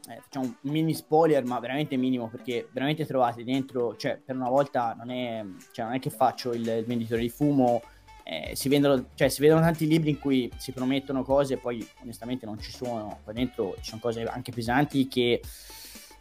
eh, 0.09 0.19
facciamo 0.21 0.45
un 0.45 0.71
mini 0.71 0.93
spoiler, 0.93 1.43
ma 1.45 1.59
veramente 1.59 1.95
minimo, 1.95 2.27
perché 2.27 2.67
veramente 2.71 3.05
trovate 3.05 3.43
dentro, 3.43 3.95
cioè 3.95 4.17
per 4.17 4.35
una 4.35 4.49
volta 4.49 4.95
non 4.97 5.11
è, 5.11 5.45
cioè, 5.71 5.85
non 5.85 5.93
è 5.93 5.99
che 5.99 6.09
faccio 6.09 6.51
il, 6.53 6.67
il 6.67 6.85
venditore 6.85 7.21
di 7.21 7.29
fumo, 7.29 7.81
eh, 8.23 8.55
si, 8.55 8.69
vendono, 8.69 9.09
cioè, 9.15 9.29
si 9.29 9.41
vedono 9.41 9.61
tanti 9.61 9.87
libri 9.87 10.09
in 10.09 10.19
cui 10.19 10.51
si 10.57 10.71
promettono 10.71 11.23
cose 11.23 11.55
e 11.55 11.57
poi 11.57 11.87
onestamente 12.01 12.45
non 12.45 12.59
ci 12.59 12.71
sono, 12.71 13.19
qua 13.23 13.33
dentro 13.33 13.75
ci 13.81 13.89
sono 13.89 14.01
cose 14.01 14.23
anche 14.23 14.51
pesanti 14.51 15.07
che 15.07 15.41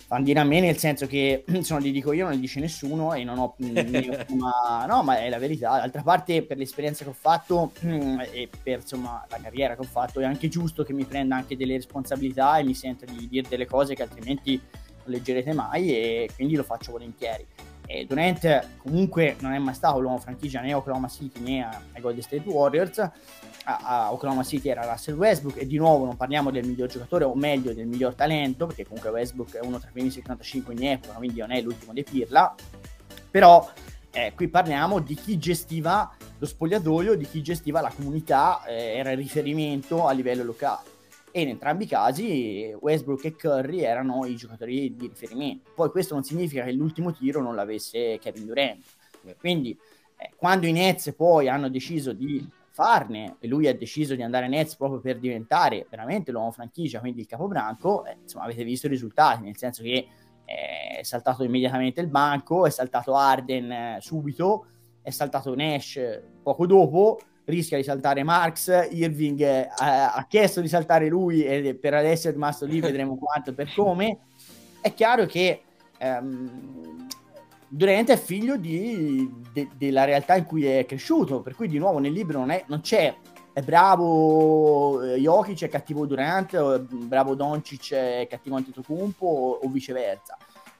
fanno 0.08 0.24
dire 0.24 0.40
a 0.40 0.44
me 0.44 0.58
nel 0.60 0.78
senso 0.78 1.06
che 1.06 1.44
se 1.46 1.74
non 1.74 1.82
li 1.82 1.92
dico 1.92 2.12
io 2.12 2.24
non 2.24 2.32
li 2.32 2.40
dice 2.40 2.60
nessuno 2.60 3.12
e 3.12 3.24
non 3.24 3.38
ho 3.38 3.54
ma 3.60 4.86
no 4.86 5.02
ma 5.02 5.18
è 5.18 5.28
la 5.28 5.36
verità. 5.38 5.80
D'altra 5.80 6.02
parte 6.02 6.42
per 6.42 6.56
l'esperienza 6.56 7.04
che 7.04 7.10
ho 7.10 7.16
fatto 7.16 7.72
e 7.82 8.48
per 8.62 8.80
insomma 8.80 9.26
la 9.28 9.38
carriera 9.38 9.74
che 9.74 9.82
ho 9.82 9.84
fatto 9.84 10.20
è 10.20 10.24
anche 10.24 10.48
giusto 10.48 10.82
che 10.82 10.94
mi 10.94 11.04
prenda 11.04 11.36
anche 11.36 11.58
delle 11.58 11.74
responsabilità 11.74 12.56
e 12.56 12.64
mi 12.64 12.74
senta 12.74 13.04
di 13.04 13.28
dire 13.28 13.46
delle 13.50 13.66
cose 13.66 13.94
che 13.94 14.02
altrimenti 14.02 14.58
non 14.58 15.12
leggerete 15.12 15.52
mai 15.52 15.90
e 15.90 16.30
quindi 16.34 16.54
lo 16.54 16.62
faccio 16.62 16.92
volentieri. 16.92 17.46
E 17.84 18.06
Durant 18.06 18.78
comunque 18.78 19.36
non 19.40 19.52
è 19.52 19.58
mai 19.58 19.74
stato 19.74 19.98
l'uomo 19.98 20.18
franchigia 20.18 20.62
né 20.62 20.72
a 20.72 20.78
Oklahoma 20.78 21.08
City 21.08 21.40
né 21.40 21.68
ai 21.92 22.00
Golden 22.00 22.22
State 22.22 22.48
Warriors 22.48 23.10
a, 23.68 24.12
Oklahoma 24.12 24.42
City 24.42 24.68
era 24.68 24.90
Russell 24.90 25.16
Westbrook 25.16 25.60
e 25.60 25.66
di 25.66 25.76
nuovo 25.76 26.04
non 26.04 26.16
parliamo 26.16 26.50
del 26.50 26.66
miglior 26.66 26.88
giocatore 26.88 27.24
o 27.24 27.34
meglio 27.34 27.74
del 27.74 27.86
miglior 27.86 28.14
talento 28.14 28.66
perché 28.66 28.84
comunque 28.84 29.10
Westbrook 29.10 29.56
è 29.56 29.60
uno 29.60 29.78
tra 29.78 29.90
i 29.90 29.92
primi 29.92 30.10
75 30.10 30.74
in 30.74 30.86
epoca 30.86 31.14
quindi 31.14 31.40
non 31.40 31.50
è 31.50 31.60
l'ultimo 31.60 31.92
dei 31.92 32.04
Pirla 32.04 32.54
però 33.30 33.70
eh, 34.10 34.32
qui 34.34 34.48
parliamo 34.48 35.00
di 35.00 35.14
chi 35.14 35.36
gestiva 35.36 36.10
lo 36.38 36.46
spogliatoio 36.46 37.14
di 37.14 37.26
chi 37.26 37.42
gestiva 37.42 37.80
la 37.80 37.92
comunità 37.94 38.64
eh, 38.64 38.96
era 38.96 39.10
il 39.10 39.18
riferimento 39.18 40.06
a 40.06 40.12
livello 40.12 40.44
locale 40.44 40.96
e 41.30 41.42
in 41.42 41.48
entrambi 41.48 41.84
i 41.84 41.88
casi 41.88 42.74
Westbrook 42.80 43.24
e 43.26 43.36
Curry 43.36 43.80
erano 43.80 44.24
i 44.24 44.34
giocatori 44.34 44.96
di 44.96 45.08
riferimento. 45.08 45.70
Poi 45.74 45.90
questo 45.90 46.14
non 46.14 46.24
significa 46.24 46.64
che 46.64 46.72
l'ultimo 46.72 47.12
tiro 47.12 47.42
non 47.42 47.54
l'avesse 47.54 48.18
Kevin 48.18 48.46
Durant. 48.46 48.82
Quindi 49.38 49.78
eh, 50.16 50.30
quando 50.36 50.66
i 50.66 50.72
Nets 50.72 51.12
poi 51.14 51.48
hanno 51.48 51.68
deciso 51.68 52.14
di 52.14 52.44
farne 52.78 53.38
e 53.40 53.48
lui 53.48 53.66
ha 53.66 53.76
deciso 53.76 54.14
di 54.14 54.22
andare 54.22 54.44
a 54.44 54.48
Nets 54.48 54.76
proprio 54.76 55.00
per 55.00 55.18
diventare 55.18 55.88
veramente 55.90 56.30
l'uomo 56.30 56.52
franchigia, 56.52 57.00
quindi 57.00 57.22
il 57.22 57.26
capobranco, 57.26 58.04
eh, 58.04 58.18
insomma 58.22 58.44
avete 58.44 58.62
visto 58.62 58.86
i 58.86 58.90
risultati, 58.90 59.42
nel 59.42 59.56
senso 59.56 59.82
che 59.82 60.06
eh, 60.44 60.98
è 61.00 61.02
saltato 61.02 61.42
immediatamente 61.42 62.00
il 62.00 62.06
banco, 62.06 62.66
è 62.66 62.70
saltato 62.70 63.16
Arden 63.16 63.72
eh, 63.72 63.98
subito, 64.00 64.66
è 65.02 65.10
saltato 65.10 65.56
Nash 65.56 66.20
poco 66.40 66.66
dopo, 66.66 67.18
rischia 67.46 67.78
di 67.78 67.82
saltare 67.82 68.22
Marx, 68.22 68.68
Irving 68.92 69.40
eh, 69.40 69.68
ha 69.76 70.24
chiesto 70.28 70.60
di 70.60 70.68
saltare 70.68 71.08
lui 71.08 71.42
e 71.42 71.74
per 71.74 71.94
adesso 71.94 72.28
è 72.28 72.30
rimasto 72.30 72.64
lì, 72.64 72.78
vedremo 72.78 73.16
quanto 73.18 73.50
e 73.50 73.54
per 73.54 73.72
come. 73.74 74.18
È 74.80 74.94
chiaro 74.94 75.26
che 75.26 75.62
ehm, 75.98 76.97
Durant 77.68 78.10
è 78.10 78.18
figlio 78.18 78.56
di, 78.56 79.30
de, 79.52 79.68
della 79.76 80.04
realtà 80.04 80.36
in 80.36 80.44
cui 80.44 80.66
è 80.66 80.86
cresciuto, 80.86 81.40
per 81.42 81.54
cui 81.54 81.68
di 81.68 81.78
nuovo 81.78 81.98
nel 81.98 82.12
libro 82.12 82.38
non, 82.38 82.50
è, 82.50 82.64
non 82.66 82.80
c'è 82.80 83.14
è 83.58 83.62
bravo 83.62 85.02
eh, 85.02 85.16
Jokic 85.16 85.64
è 85.64 85.68
cattivo 85.68 86.06
Durant, 86.06 86.54
o 86.54 86.86
bravo 86.88 87.34
Doncic 87.34 87.92
è 87.92 88.26
cattivo 88.30 88.54
Antetokounmpo 88.54 89.26
o, 89.26 89.50
o 89.62 89.68
viceversa. 89.68 90.36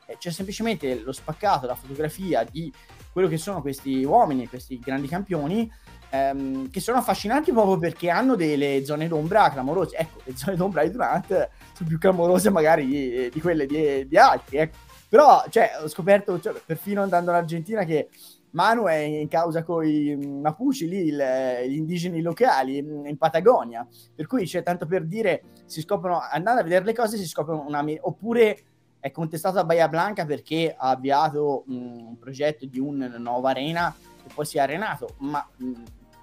Eh, 0.07 0.17
c'è 0.17 0.31
semplicemente 0.31 1.01
lo 1.01 1.11
spaccato, 1.11 1.67
la 1.67 1.75
fotografia 1.75 2.45
di 2.45 2.73
quello 3.13 3.27
che 3.27 3.37
sono 3.37 3.61
questi 3.63 4.05
uomini, 4.05 4.49
questi 4.49 4.79
grandi 4.79 5.09
campioni 5.09 5.69
ehm, 6.11 6.71
che 6.71 6.79
sono 6.79 6.99
affascinanti 6.99 7.51
proprio 7.51 7.79
perché 7.79 8.11
hanno 8.11 8.37
delle 8.37 8.85
zone 8.85 9.09
d'ombra 9.09 9.51
clamorose. 9.51 9.97
Ecco, 9.97 10.21
le 10.23 10.37
zone 10.37 10.55
d'ombra 10.55 10.85
di 10.85 10.91
Durant 10.93 11.49
sono 11.73 11.89
più 11.89 11.99
clamorose 11.99 12.49
magari 12.51 12.87
di, 12.87 13.29
di 13.31 13.41
quelle 13.41 13.67
di, 13.67 14.07
di 14.07 14.17
altri. 14.17 14.59
Ecco. 14.59 14.77
Però, 15.09 15.45
cioè, 15.49 15.73
ho 15.83 15.89
scoperto, 15.89 16.39
cioè, 16.41 16.61
perfino 16.65 17.03
andando 17.03 17.31
in 17.31 17.37
Argentina, 17.37 17.85
che 17.85 18.09
Manu 18.51 18.85
è 18.85 18.97
in 18.97 19.29
causa 19.29 19.63
con 19.63 19.87
i 19.87 20.17
Mapuche, 20.17 20.87
lì 20.87 21.07
il, 21.07 21.23
gli 21.67 21.77
indigeni 21.77 22.21
locali 22.21 22.79
in 22.79 23.17
Patagonia. 23.17 23.87
Per 24.15 24.27
cui 24.27 24.45
c'è 24.45 24.63
tanto 24.63 24.87
per 24.87 25.05
dire, 25.05 25.43
si 25.67 25.81
scoprono, 25.81 26.21
andando 26.21 26.61
a 26.61 26.65
vedere 26.65 26.85
le 26.85 26.95
cose, 26.95 27.17
si 27.17 27.27
scoprono 27.27 27.65
una... 27.67 27.85
oppure 28.01 28.63
è 29.01 29.11
contestato 29.11 29.59
a 29.59 29.65
Bahia 29.65 29.89
Blanca 29.89 30.25
perché 30.27 30.75
ha 30.77 30.91
avviato 30.91 31.65
mh, 31.67 31.75
un 31.75 32.19
progetto 32.19 32.67
di 32.67 32.81
una 32.81 33.07
nuova 33.19 33.51
arena 33.51 33.95
e 34.25 34.31
poi 34.35 34.45
si 34.45 34.59
è 34.59 34.61
arenato, 34.61 35.15
ma 35.19 35.47
mh, 35.57 35.73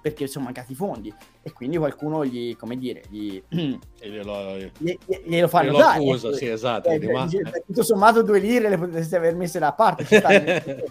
perché 0.06 0.28
sono 0.28 0.44
mancati 0.44 0.70
i 0.70 0.76
fondi 0.76 1.12
e 1.42 1.50
quindi 1.50 1.78
qualcuno 1.78 2.24
gli, 2.24 2.56
come 2.56 2.78
dire, 2.78 3.02
gli, 3.08 3.42
glielo, 3.50 4.56
gli, 4.78 4.96
glielo 5.24 5.48
fanno 5.48 5.70
glielo 5.70 5.78
dare. 5.78 5.98
Accusa, 5.98 6.32
sì, 6.32 6.46
esatto. 6.46 6.88
Eh, 6.90 7.10
ma... 7.10 7.28
Tutto 7.66 7.82
sommato 7.82 8.22
due 8.22 8.38
lire 8.38 8.68
le 8.68 8.78
potreste 8.78 9.16
aver 9.16 9.34
messe 9.34 9.58
da 9.58 9.72
parte. 9.72 10.04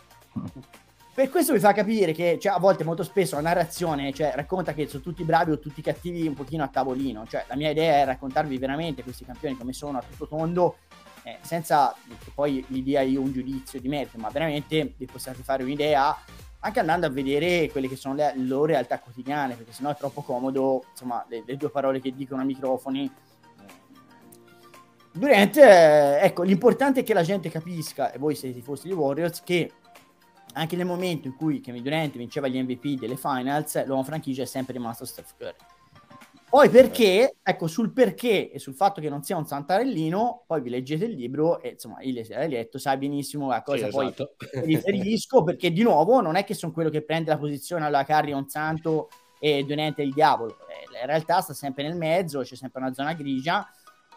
per 1.15 1.29
questo 1.29 1.53
vi 1.53 1.59
fa 1.59 1.71
capire 1.71 2.11
che 2.11 2.37
cioè, 2.41 2.51
a 2.51 2.59
volte 2.59 2.83
molto 2.83 3.03
spesso 3.03 3.35
la 3.35 3.41
narrazione 3.41 4.11
cioè, 4.11 4.33
racconta 4.35 4.73
che 4.73 4.85
sono 4.85 5.01
tutti 5.01 5.23
bravi 5.23 5.51
o 5.51 5.59
tutti 5.59 5.81
cattivi 5.81 6.27
un 6.27 6.33
pochino 6.33 6.65
a 6.65 6.67
tavolino. 6.67 7.25
Cioè, 7.25 7.45
la 7.47 7.55
mia 7.55 7.69
idea 7.69 8.01
è 8.01 8.05
raccontarvi 8.05 8.57
veramente 8.57 9.01
questi 9.01 9.23
campioni 9.23 9.55
come 9.55 9.71
sono 9.71 9.99
a 9.99 10.03
tutto 10.05 10.27
tondo 10.27 10.75
eh, 11.23 11.37
senza 11.39 11.95
che 12.05 12.31
poi 12.35 12.65
gli 12.67 12.83
dia 12.83 12.99
io 12.99 13.21
un 13.21 13.31
giudizio 13.31 13.79
di 13.79 13.87
merito, 13.87 14.17
ma 14.17 14.29
veramente 14.29 14.93
vi 14.97 15.05
possiate 15.05 15.41
fare 15.41 15.63
un'idea 15.63 16.15
anche 16.65 16.79
andando 16.79 17.05
a 17.05 17.09
vedere 17.09 17.69
quelle 17.69 17.87
che 17.87 17.95
sono 17.95 18.15
le, 18.15 18.33
loro 18.37 18.65
realtà 18.65 18.99
quotidiane, 18.99 19.53
perché 19.53 19.71
sennò 19.71 19.91
è 19.91 19.95
troppo 19.95 20.23
comodo, 20.23 20.85
insomma, 20.89 21.23
le, 21.29 21.43
le 21.45 21.57
due 21.57 21.69
parole 21.69 22.01
che 22.01 22.11
dicono 22.11 22.41
a 22.41 22.43
microfoni. 22.43 23.11
Durant, 25.11 25.57
eh, 25.57 26.19
ecco, 26.23 26.41
l'importante 26.41 27.01
è 27.01 27.03
che 27.03 27.13
la 27.13 27.21
gente 27.21 27.49
capisca, 27.49 28.11
e 28.11 28.17
voi 28.17 28.33
siete 28.33 28.55
tifosi 28.55 28.87
di 28.87 28.95
Warriors, 28.95 29.43
che 29.43 29.71
anche 30.53 30.75
nel 30.75 30.87
momento 30.87 31.27
in 31.27 31.35
cui 31.35 31.61
Kevin 31.61 31.83
Durant 31.83 32.17
vinceva 32.17 32.47
gli 32.47 32.59
MVP 32.59 32.99
delle 32.99 33.15
finals, 33.15 33.85
l'uomo 33.85 34.03
franchigia 34.03 34.41
è 34.41 34.47
sempre 34.47 34.73
rimasto 34.73 35.05
Steph 35.05 35.35
Curry. 35.37 35.74
Poi 36.55 36.69
perché, 36.69 37.35
ecco, 37.43 37.67
sul 37.67 37.91
perché 37.91 38.49
e 38.49 38.59
sul 38.59 38.75
fatto 38.75 39.01
che 39.01 39.09
non 39.09 39.23
sia 39.23 39.35
un 39.35 39.45
santarellino, 39.45 40.43
poi 40.47 40.61
vi 40.61 40.69
leggete 40.69 41.03
il 41.03 41.11
libro 41.11 41.59
e 41.59 41.71
insomma, 41.71 41.97
se 41.99 42.33
l'hai 42.33 42.47
letto, 42.47 42.77
sai 42.77 42.97
benissimo 42.97 43.51
a 43.51 43.61
cosa 43.61 43.87
sì, 43.87 43.91
poi 43.91 44.05
esatto. 44.05 44.35
riferisco, 44.63 45.43
perché 45.43 45.73
di 45.73 45.83
nuovo 45.83 46.21
non 46.21 46.37
è 46.37 46.45
che 46.45 46.53
sono 46.53 46.71
quello 46.71 46.89
che 46.89 47.01
prende 47.01 47.31
la 47.31 47.37
posizione 47.37 47.83
alla 47.83 48.05
Carri 48.05 48.31
un 48.31 48.47
santo 48.47 49.09
e 49.37 49.65
Donente 49.65 50.01
il 50.01 50.13
diavolo, 50.13 50.59
eh, 50.69 50.97
in 51.01 51.05
realtà 51.05 51.41
sta 51.41 51.51
sempre 51.51 51.83
nel 51.83 51.97
mezzo, 51.97 52.39
c'è 52.39 52.55
sempre 52.55 52.79
una 52.79 52.93
zona 52.93 53.11
grigia 53.11 53.69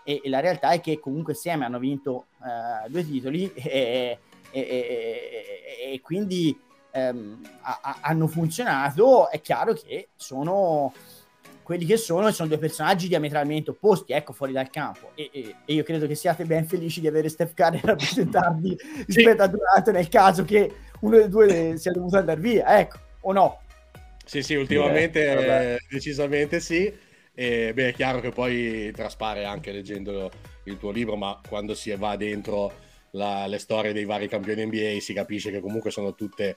e, 0.05 0.21
e 0.23 0.29
la 0.29 0.39
realtà 0.39 0.71
è 0.71 0.81
che 0.81 1.01
comunque 1.01 1.33
insieme 1.33 1.65
hanno 1.65 1.81
vinto 1.81 2.27
uh, 2.39 2.89
due 2.89 3.05
titoli 3.05 3.51
e, 3.59 4.17
e, 4.53 5.93
e 5.93 6.01
quindi 6.01 6.57
um, 6.93 7.41
a, 7.63 7.81
a, 7.83 7.99
hanno 8.03 8.29
funzionato, 8.29 9.29
è 9.29 9.41
chiaro 9.41 9.73
che 9.73 10.11
sono 10.15 10.93
quelli 11.69 11.85
che 11.85 11.99
sono 11.99 12.31
sono 12.31 12.49
due 12.49 12.57
personaggi 12.57 13.09
diametralmente 13.09 13.69
opposti, 13.69 14.15
ecco, 14.15 14.33
fuori 14.33 14.53
dal 14.53 14.71
campo. 14.71 15.11
E, 15.15 15.29
e, 15.31 15.55
e 15.67 15.75
io 15.75 15.83
credo 15.83 16.07
che 16.07 16.15
siate 16.15 16.47
ben 16.47 16.65
felici 16.65 17.03
di 17.03 17.09
avere 17.09 17.29
Steph 17.29 17.53
Curry 17.53 17.77
a 17.77 17.89
rappresentarvi 17.93 18.79
rispetto 19.05 19.43
a 19.43 19.47
Durant 19.49 19.91
nel 19.91 20.09
caso 20.09 20.47
che 20.47 20.73
uno 21.01 21.19
dei 21.19 21.29
due 21.29 21.77
sia 21.77 21.93
dovuto 21.93 22.17
andare 22.17 22.41
via, 22.41 22.79
ecco, 22.79 22.97
o 23.21 23.33
no? 23.33 23.61
Sì, 24.25 24.43
sì, 24.43 24.55
ultimamente 24.55 25.75
eh, 25.75 25.79
decisamente 25.91 26.59
sì. 26.61 26.91
E 27.35 27.73
beh, 27.75 27.89
è 27.89 27.93
chiaro 27.93 28.21
che 28.21 28.31
poi 28.31 28.91
traspare 28.93 29.45
anche 29.45 29.71
leggendo 29.71 30.31
il 30.65 30.79
tuo 30.79 30.91
libro, 30.91 31.17
ma 31.17 31.39
quando 31.47 31.75
si 31.75 31.95
va 31.97 32.17
dentro 32.17 32.73
la, 33.11 33.47
le 33.47 33.59
storie 33.59 33.93
dei 33.93 34.07
vari 34.07 34.27
campioni 34.27 34.65
NBA 34.65 35.01
si 35.01 35.13
capisce 35.13 35.51
che 35.51 35.61
comunque 35.61 35.91
sono 35.91 36.15
tutte 36.15 36.57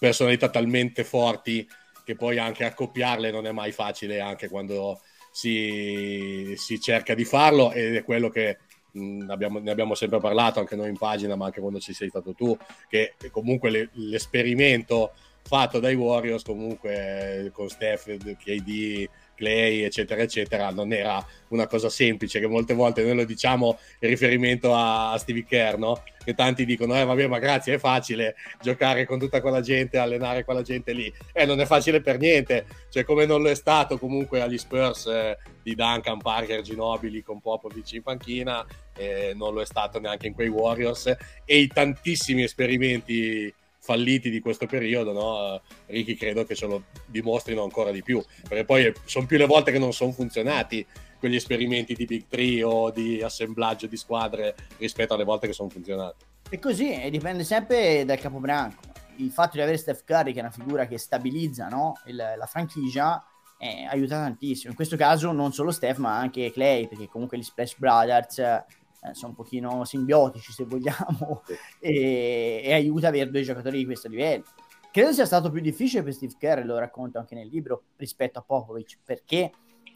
personalità 0.00 0.48
talmente 0.48 1.04
forti 1.04 1.64
che 2.04 2.14
poi 2.14 2.38
anche 2.38 2.64
accoppiarle 2.64 3.30
non 3.30 3.46
è 3.46 3.52
mai 3.52 3.72
facile 3.72 4.20
anche 4.20 4.48
quando 4.48 5.00
si, 5.30 6.54
si 6.56 6.80
cerca 6.80 7.14
di 7.14 7.24
farlo 7.24 7.72
ed 7.72 7.96
è 7.96 8.04
quello 8.04 8.28
che 8.28 8.58
mh, 8.92 9.26
abbiamo, 9.28 9.58
ne 9.58 9.70
abbiamo 9.70 9.94
sempre 9.94 10.20
parlato 10.20 10.60
anche 10.60 10.76
noi 10.76 10.90
in 10.90 10.98
pagina 10.98 11.34
ma 11.34 11.46
anche 11.46 11.60
quando 11.60 11.80
ci 11.80 11.92
sei 11.92 12.08
stato 12.08 12.34
tu 12.34 12.56
che 12.88 13.14
comunque 13.30 13.70
le, 13.70 13.88
l'esperimento 13.94 15.12
fatto 15.42 15.80
dai 15.80 15.94
Warriors 15.94 16.42
comunque 16.42 17.50
con 17.52 17.68
Steph, 17.68 18.16
KD 18.36 19.08
Clay, 19.34 19.82
eccetera, 19.82 20.22
eccetera, 20.22 20.70
non 20.70 20.92
era 20.92 21.24
una 21.48 21.66
cosa 21.66 21.88
semplice, 21.88 22.40
che 22.40 22.46
molte 22.46 22.74
volte 22.74 23.02
noi 23.02 23.14
lo 23.16 23.24
diciamo 23.24 23.78
in 24.00 24.08
riferimento 24.08 24.74
a 24.74 25.16
Stevie 25.18 25.44
Kerr, 25.44 25.76
no? 25.76 26.02
Che 26.24 26.34
tanti 26.34 26.64
dicono, 26.64 26.98
eh 26.98 27.04
vabbè, 27.04 27.26
ma 27.26 27.38
grazie, 27.38 27.74
è 27.74 27.78
facile 27.78 28.34
giocare 28.60 29.04
con 29.06 29.18
tutta 29.18 29.40
quella 29.40 29.60
gente, 29.60 29.98
allenare 29.98 30.44
quella 30.44 30.62
gente 30.62 30.92
lì. 30.92 31.12
Eh, 31.32 31.44
non 31.44 31.60
è 31.60 31.66
facile 31.66 32.00
per 32.00 32.18
niente, 32.18 32.66
cioè 32.90 33.04
come 33.04 33.26
non 33.26 33.42
lo 33.42 33.50
è 33.50 33.54
stato 33.54 33.98
comunque 33.98 34.40
agli 34.40 34.58
Spurs 34.58 35.06
eh, 35.06 35.36
di 35.62 35.74
Duncan, 35.74 36.18
Parker, 36.18 36.62
Ginobili 36.62 37.22
con 37.22 37.40
Popovic 37.40 37.92
in 37.92 38.02
panchina, 38.02 38.64
eh, 38.96 39.32
non 39.34 39.54
lo 39.54 39.60
è 39.60 39.66
stato 39.66 40.00
neanche 40.00 40.26
in 40.26 40.34
quei 40.34 40.48
Warriors 40.48 41.14
e 41.44 41.58
i 41.58 41.66
tantissimi 41.66 42.42
esperimenti 42.42 43.52
falliti 43.84 44.30
di 44.30 44.40
questo 44.40 44.64
periodo, 44.64 45.12
no? 45.12 45.60
Ricky 45.86 46.14
credo 46.14 46.44
che 46.46 46.54
ce 46.54 46.66
lo 46.66 46.84
dimostrino 47.04 47.62
ancora 47.62 47.90
di 47.90 48.02
più, 48.02 48.24
perché 48.48 48.64
poi 48.64 48.90
sono 49.04 49.26
più 49.26 49.36
le 49.36 49.44
volte 49.44 49.72
che 49.72 49.78
non 49.78 49.92
sono 49.92 50.10
funzionati 50.10 50.86
quegli 51.18 51.34
esperimenti 51.34 51.92
di 51.92 52.06
Big 52.06 52.24
Tree 52.26 52.62
o 52.62 52.90
di 52.90 53.20
assemblaggio 53.22 53.86
di 53.86 53.98
squadre 53.98 54.54
rispetto 54.78 55.12
alle 55.12 55.24
volte 55.24 55.46
che 55.46 55.52
sono 55.52 55.68
funzionati. 55.68 56.24
E 56.48 56.58
così, 56.58 57.08
dipende 57.10 57.44
sempre 57.44 58.06
dal 58.06 58.18
capobranco. 58.18 58.80
Il 59.16 59.30
fatto 59.30 59.56
di 59.56 59.60
avere 59.60 59.76
Steph 59.76 60.04
Curry, 60.06 60.32
che 60.32 60.38
è 60.38 60.42
una 60.42 60.50
figura 60.50 60.86
che 60.86 60.96
stabilizza 60.96 61.68
no? 61.68 62.00
Il, 62.06 62.16
la 62.16 62.46
franchigia, 62.46 63.22
eh, 63.58 63.84
aiuta 63.84 64.16
tantissimo. 64.16 64.70
In 64.70 64.76
questo 64.76 64.96
caso 64.96 65.30
non 65.30 65.52
solo 65.52 65.70
Steph, 65.70 65.98
ma 65.98 66.16
anche 66.16 66.50
Clay, 66.50 66.88
perché 66.88 67.06
comunque 67.06 67.36
gli 67.36 67.42
Splash 67.42 67.76
Brothers 67.76 68.64
sono 69.12 69.30
un 69.30 69.34
pochino 69.34 69.84
simbiotici 69.84 70.52
se 70.52 70.64
vogliamo 70.64 71.42
e, 71.78 72.62
e, 72.64 72.72
aiuta 72.72 73.06
a 73.06 73.08
avere 73.10 73.30
due 73.30 73.42
giocatori 73.42 73.78
di 73.78 73.84
questo 73.84 74.08
livello. 74.08 74.44
Credo 74.90 75.12
sia 75.12 75.26
stato 75.26 75.50
più 75.50 75.60
difficile 75.60 76.02
per 76.02 76.12
Steve 76.12 76.34
Kerr, 76.38 76.64
lo 76.64 76.78
racconto 76.78 77.18
anche 77.18 77.34
nel 77.34 77.48
libro, 77.48 77.82
rispetto 77.96 78.38
a 78.38 78.42
Popovic, 78.42 78.98
perché 79.04 79.50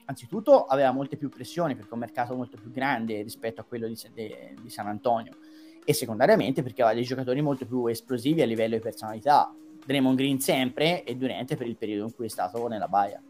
anzitutto 0.07 0.65
aveva 0.65 0.91
molte 0.91 1.17
più 1.17 1.29
pressioni 1.29 1.75
perché 1.75 1.91
è 1.91 1.95
un 1.95 2.01
mercato 2.01 2.35
molto 2.35 2.57
più 2.57 2.71
grande 2.71 3.23
rispetto 3.23 3.61
a 3.61 3.65
quello 3.65 3.87
di, 3.87 3.97
de, 4.13 4.55
di 4.61 4.71
San 4.71 4.87
Antonio 4.87 5.37
e 5.85 5.93
secondariamente 5.93 6.63
perché 6.63 6.83
aveva 6.83 6.97
dei 6.97 7.07
giocatori 7.07 7.41
molto 7.41 7.67
più 7.67 7.87
esplosivi 7.87 8.43
a 8.43 8.47
livello 8.47 8.75
di 8.75 8.83
personalità. 8.83 9.55
Draymond 9.85 10.17
Green 10.19 10.39
sempre 10.41 11.03
e 11.05 11.17
Durante 11.17 11.57
per 11.57 11.67
il 11.67 11.77
periodo 11.77 12.05
in 12.05 12.15
cui 12.15 12.27
è 12.27 12.29
stato 12.29 12.67
nella 12.69 12.89
Baia. 12.89 13.23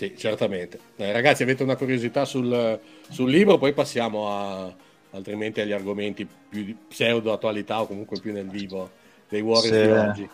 Sì, 0.00 0.14
certamente. 0.16 0.80
Eh, 0.96 1.12
ragazzi, 1.12 1.42
avete 1.42 1.62
una 1.62 1.76
curiosità 1.76 2.24
sul, 2.24 2.80
sul, 3.10 3.30
libro, 3.30 3.58
poi 3.58 3.74
passiamo 3.74 4.30
a, 4.30 4.74
altrimenti 5.10 5.60
agli 5.60 5.72
argomenti 5.72 6.26
più 6.26 6.64
di 6.64 6.74
pseudo 6.88 7.34
attualità 7.34 7.82
o 7.82 7.86
comunque 7.86 8.18
più 8.18 8.32
nel 8.32 8.48
vivo 8.48 8.92
dei 9.28 9.42
Warriors 9.42 9.76
se, 9.76 9.82
di 9.82 9.92
oggi. 9.92 10.30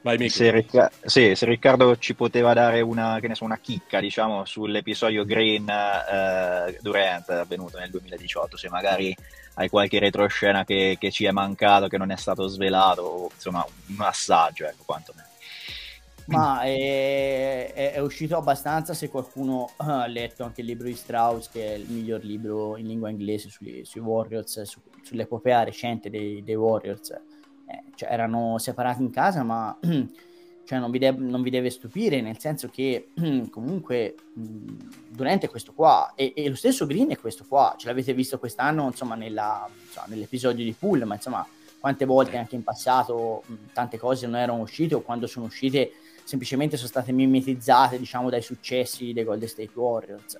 Vai, 0.00 0.28
se, 0.28 0.50
Ricca- 0.50 0.90
sì, 1.04 1.36
se, 1.36 1.46
Riccardo 1.46 1.96
ci 1.96 2.16
poteva 2.16 2.54
dare 2.54 2.80
una, 2.80 3.20
so, 3.34 3.44
una 3.44 3.58
chicca 3.58 4.00
diciamo, 4.00 4.44
sull'episodio 4.44 5.24
Green 5.24 5.68
eh, 5.68 6.76
Durant 6.80 7.30
avvenuto 7.30 7.78
nel 7.78 7.90
2018, 7.90 8.56
se 8.56 8.68
magari 8.68 9.14
hai 9.54 9.68
qualche 9.68 10.00
retroscena 10.00 10.64
che, 10.64 10.96
che 10.98 11.12
ci 11.12 11.24
è 11.24 11.30
mancato, 11.30 11.86
che 11.86 11.98
non 11.98 12.10
è 12.10 12.16
stato 12.16 12.48
svelato, 12.48 13.02
o, 13.02 13.30
insomma 13.32 13.64
un 13.90 14.00
assaggio, 14.00 14.64
ecco, 14.64 14.82
quantomeno. 14.84 15.28
Ma 16.26 16.62
è, 16.62 17.72
è, 17.72 17.92
è, 17.92 17.98
uscito 17.98 18.36
abbastanza 18.36 18.94
se 18.94 19.08
qualcuno 19.08 19.70
ha 19.76 20.06
letto 20.06 20.44
anche 20.44 20.62
il 20.62 20.66
libro 20.66 20.86
di 20.86 20.94
Strauss, 20.94 21.50
che 21.50 21.74
è 21.74 21.76
il 21.76 21.86
miglior 21.90 22.24
libro 22.24 22.76
in 22.76 22.86
lingua 22.86 23.10
inglese 23.10 23.50
sui, 23.50 23.84
sui 23.84 24.00
Warriors, 24.00 24.62
su, 24.62 24.80
sull'epopea 25.02 25.64
recente 25.64 26.08
dei, 26.08 26.42
dei 26.42 26.54
Warriors. 26.54 27.10
Eh, 27.10 27.82
cioè, 27.94 28.10
erano 28.10 28.58
separati 28.58 29.02
in 29.02 29.10
casa, 29.10 29.42
ma 29.42 29.76
cioè, 30.64 30.78
non, 30.78 30.90
vi 30.90 30.98
de- 30.98 31.10
non, 31.10 31.42
vi 31.42 31.50
deve 31.50 31.68
stupire, 31.68 32.22
nel 32.22 32.38
senso 32.38 32.68
che 32.68 33.10
comunque 33.50 34.14
durante 34.32 35.48
questo 35.48 35.72
qua, 35.74 36.12
e, 36.14 36.32
e, 36.34 36.48
lo 36.48 36.56
stesso 36.56 36.86
Green 36.86 37.10
è 37.10 37.18
questo 37.18 37.44
qua, 37.46 37.74
ce 37.76 37.86
l'avete 37.88 38.14
visto 38.14 38.38
quest'anno 38.38 38.86
insomma, 38.86 39.14
nella, 39.14 39.68
insomma, 39.84 40.06
nell'episodio 40.08 40.64
di 40.64 40.72
Pool, 40.72 41.04
ma 41.04 41.14
insomma 41.14 41.46
quante 41.78 42.06
volte 42.06 42.38
anche 42.38 42.54
in 42.54 42.62
passato 42.62 43.42
tante 43.74 43.98
cose 43.98 44.26
non 44.26 44.36
erano 44.36 44.62
uscite 44.62 44.94
o 44.94 45.02
quando 45.02 45.26
sono 45.26 45.44
uscite 45.44 45.92
semplicemente 46.24 46.76
sono 46.76 46.88
state 46.88 47.12
mimetizzate 47.12 47.98
diciamo 47.98 48.30
dai 48.30 48.42
successi 48.42 49.12
dei 49.12 49.24
Golden 49.24 49.48
State 49.48 49.70
Warriors. 49.74 50.38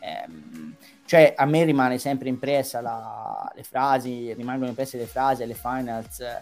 Ehm, 0.00 0.74
cioè 1.04 1.34
a 1.36 1.44
me 1.46 1.64
rimane 1.64 1.98
sempre 1.98 2.28
impressa 2.28 2.80
la, 2.80 3.50
le 3.54 3.62
frasi 3.62 4.32
rimangono 4.34 4.68
impresse 4.68 4.98
le 4.98 5.06
frasi 5.06 5.42
alle 5.42 5.54
finals 5.54 6.20
eh, 6.20 6.40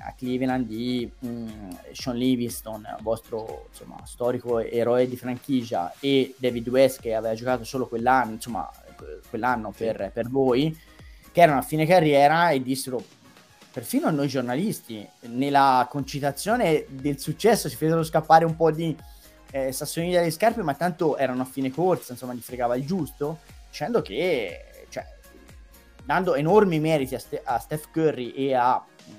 a 0.00 0.12
Cleveland 0.16 0.66
di 0.66 1.10
mh, 1.18 1.28
mm, 1.28 1.70
Sean 1.92 2.16
Livingston 2.16 2.96
vostro 3.00 3.66
insomma, 3.68 4.00
storico 4.04 4.58
eroe 4.58 5.08
di 5.08 5.16
franchigia 5.16 5.94
e 6.00 6.34
David 6.36 6.68
West 6.68 7.00
che 7.00 7.14
aveva 7.14 7.34
giocato 7.34 7.64
solo 7.64 7.86
quell'anno 7.86 8.32
insomma 8.32 8.68
quell'anno 9.28 9.72
per, 9.74 10.10
per 10.12 10.28
voi 10.28 10.76
che 11.32 11.40
erano 11.40 11.58
a 11.58 11.62
fine 11.62 11.86
carriera 11.86 12.50
e 12.50 12.62
dissero 12.62 13.02
perfino 13.72 14.06
a 14.06 14.10
noi 14.10 14.28
giornalisti, 14.28 15.06
nella 15.22 15.86
concitazione 15.88 16.86
del 16.88 17.18
successo 17.18 17.68
si 17.68 17.76
fecero 17.76 18.02
scappare 18.02 18.44
un 18.44 18.56
po' 18.56 18.70
di 18.70 18.96
eh, 19.52 19.72
sassonini 19.72 20.12
dalle 20.12 20.30
scarpe, 20.30 20.62
ma 20.62 20.74
tanto 20.74 21.16
erano 21.16 21.42
a 21.42 21.46
fine 21.46 21.70
corsa, 21.70 22.12
insomma, 22.12 22.34
gli 22.34 22.40
fregava 22.40 22.76
il 22.76 22.84
giusto, 22.84 23.38
dicendo 23.68 24.02
che, 24.02 24.84
cioè, 24.88 25.06
dando 26.04 26.34
enormi 26.34 26.80
meriti 26.80 27.14
a, 27.14 27.18
Ste- 27.18 27.42
a 27.44 27.58
Steph 27.58 27.90
Curry 27.92 28.30
e 28.30 28.54
a 28.54 28.84
eh, 29.06 29.12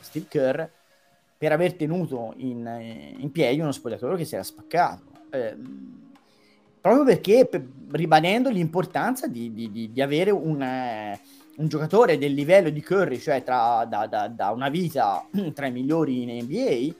Steve 0.00 0.26
Kerr 0.28 0.64
per 1.38 1.52
aver 1.52 1.74
tenuto 1.74 2.34
in, 2.38 2.66
eh, 2.66 3.14
in, 3.18 3.30
piedi 3.30 3.60
uno 3.60 3.72
spogliatoio 3.72 4.16
che 4.16 4.24
si 4.24 4.34
era 4.34 4.42
spaccato. 4.42 5.02
Eh, 5.30 5.56
proprio 6.80 7.04
perché, 7.04 7.46
per, 7.46 7.64
ribadendo 7.90 8.50
l'importanza 8.50 9.26
di, 9.28 9.52
di, 9.52 9.70
di, 9.70 9.92
di 9.92 10.02
avere 10.02 10.30
un... 10.30 10.60
Eh, 11.56 11.62
un 11.62 11.68
giocatore 11.68 12.18
del 12.18 12.32
livello 12.32 12.70
di 12.70 12.82
Curry, 12.82 13.18
cioè 13.18 13.42
tra, 13.42 13.84
da, 13.84 14.06
da, 14.06 14.28
da 14.28 14.50
una 14.50 14.68
vita 14.68 15.26
tra 15.54 15.66
i 15.66 15.72
migliori 15.72 16.22
in 16.22 16.44
NBA, 16.44 16.60
eh, 16.60 16.94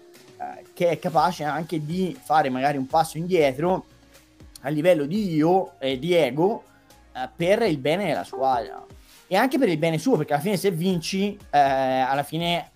che 0.73 0.89
è 0.89 0.99
capace 0.99 1.45
anche 1.45 1.85
di 1.85 2.17
fare 2.21 2.49
magari 2.49 2.77
un 2.77 2.87
passo 2.87 3.19
indietro 3.19 3.87
a 4.63 4.69
livello 4.69 5.05
di 5.05 5.35
io 5.35 5.79
e 5.79 5.99
di 5.99 6.15
ego 6.15 6.65
eh, 7.13 7.29
per 7.35 7.63
il 7.63 7.79
bene 7.79 8.07
della 8.07 8.25
squadra 8.25 8.85
e 9.29 9.37
anche 9.37 9.59
per 9.59 9.69
il 9.69 9.79
bene 9.79 9.99
suo, 9.99 10.17
perché 10.17 10.35
alla 10.35 10.43
fine 10.43 10.57
se 10.57 10.71
vinci, 10.71 11.37
eh, 11.51 11.59
alla 11.59 12.23
fine 12.23 12.71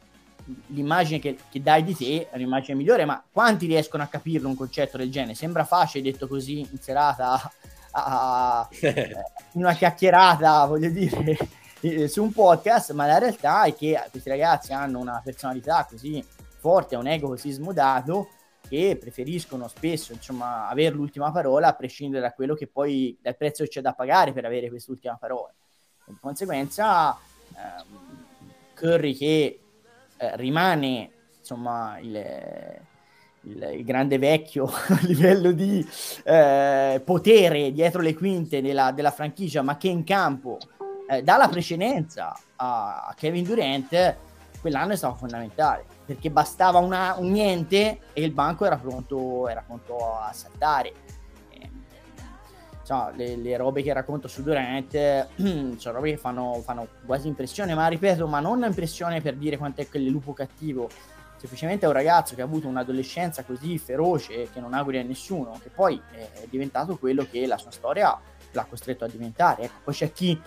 l'immagine 0.69 1.21
che, 1.21 1.39
che, 1.49 1.63
dai 1.63 1.85
di 1.85 1.95
te 1.95 2.29
è 2.29 2.35
un'immagine 2.37 2.77
migliore, 2.77 3.05
ma 3.05 3.23
quanti 3.31 3.67
riescono 3.67 4.03
a 4.03 4.07
capirlo 4.07 4.49
un 4.49 4.57
concetto 4.57 4.97
del 4.97 5.11
genere? 5.11 5.35
Sembra 5.35 5.65
facile 5.65 6.03
detto 6.11 6.27
così 6.27 6.61
in 6.61 6.79
serata, 6.81 7.33
a, 7.33 7.51
a, 7.93 8.61
a, 8.61 8.69
una 9.55 9.75
chiacchierata, 9.75 10.65
voglio 10.67 10.91
dire, 10.91 11.25
eh, 11.25 11.49
su 12.09 12.23
un 12.23 12.33
podcast, 12.33 12.93
ma 12.93 13.07
la 13.07 13.19
realtà 13.19 13.65
è 13.65 13.75
che 13.75 13.99
questi 14.11 14.29
ragazzi 14.29 14.73
hanno 14.73 14.99
una 14.99 15.21
personalità 15.25 15.87
così 15.89 16.23
forte, 16.59 16.97
un 16.97 17.07
ego 17.07 17.29
così 17.29 17.51
smodato 17.51 18.29
che 18.69 18.97
preferiscono 19.01 19.67
spesso 19.67 20.13
insomma 20.13 20.69
avere 20.69 20.95
l'ultima 20.95 21.33
parola 21.33 21.69
a 21.69 21.75
prescindere 21.75 22.23
da 22.23 22.33
quello 22.33 22.55
che 22.55 22.69
poi 22.69 23.19
dal 23.21 23.37
prezzo 23.37 23.65
c'è 23.65 23.81
da 23.81 23.95
pagare 23.95 24.33
per 24.33 24.45
avere 24.45 24.69
quest'ultima 24.69 25.17
parola. 25.17 25.53
Di 26.05 26.17
conseguenza 26.21 27.17
ehm, 27.57 28.25
Curry 28.75 29.15
che 29.15 29.61
eh, 30.17 30.37
rimane 30.37 31.11
insomma 31.39 31.99
il, 31.99 32.15
il, 33.43 33.71
il, 33.79 33.85
grande 33.85 34.19
vecchio 34.19 34.67
a 34.69 34.99
livello 35.03 35.51
di 35.53 35.85
eh, 36.25 37.01
potere 37.05 37.73
dietro 37.73 38.03
le 38.03 38.15
quinte 38.15 38.61
della, 38.61 38.93
della 38.93 39.11
franchigia, 39.11 39.63
ma 39.63 39.77
che 39.79 39.89
in 39.89 40.05
campo 40.05 40.59
eh, 41.11 41.23
dà 41.23 41.37
la 41.37 41.49
precedenza 41.49 42.39
a 42.57 43.13
Kevin 43.17 43.43
Durant, 43.43 44.17
quell'anno 44.61 44.93
è 44.93 44.97
stato 44.97 45.17
fondamentale 45.17 45.85
perché 46.11 46.31
bastava 46.31 46.79
una, 46.79 47.15
un 47.19 47.31
niente 47.31 48.01
e 48.13 48.23
il 48.23 48.33
banco 48.33 48.65
era 48.65 48.77
pronto, 48.77 49.49
era 49.49 49.63
pronto 49.65 50.19
a 50.19 50.33
saltare. 50.33 50.93
Eh, 51.51 51.71
insomma, 52.81 53.13
le, 53.15 53.37
le, 53.37 53.57
robe 53.57 53.83
che 53.83 53.93
racconto 53.93 54.27
su 54.27 54.43
Durant 54.43 55.27
sono 55.79 55.95
robe 55.95 56.11
che 56.11 56.17
fanno, 56.17 56.61
fanno, 56.65 56.89
quasi 57.07 57.29
impressione, 57.29 57.75
ma 57.75 57.87
ripeto, 57.87 58.27
ma 58.27 58.41
non 58.41 58.65
impressione 58.65 59.21
per 59.21 59.37
dire 59.37 59.57
quanto 59.57 59.83
è 59.83 59.89
quel 59.89 60.05
lupo 60.07 60.33
cattivo. 60.33 60.89
Semplicemente 61.37 61.87
è 61.87 61.89
un 61.89 61.95
ragazzo 61.95 62.35
che 62.35 62.43
ha 62.43 62.45
avuto 62.45 62.67
un'adolescenza 62.67 63.45
così 63.45 63.79
feroce 63.79 64.51
che 64.53 64.61
non 64.61 64.75
auguri 64.75 64.99
a 64.99 65.03
nessuno, 65.03 65.59
che 65.63 65.71
poi 65.71 66.01
è 66.13 66.47
diventato 66.51 66.99
quello 66.99 67.27
che 67.31 67.47
la 67.47 67.57
sua 67.57 67.71
storia 67.71 68.19
l'ha 68.51 68.65
costretto 68.65 69.05
a 69.05 69.09
diventare. 69.09 69.63
Ecco, 69.63 69.79
poi 69.85 69.95
c'è 69.95 70.13
chi 70.13 70.39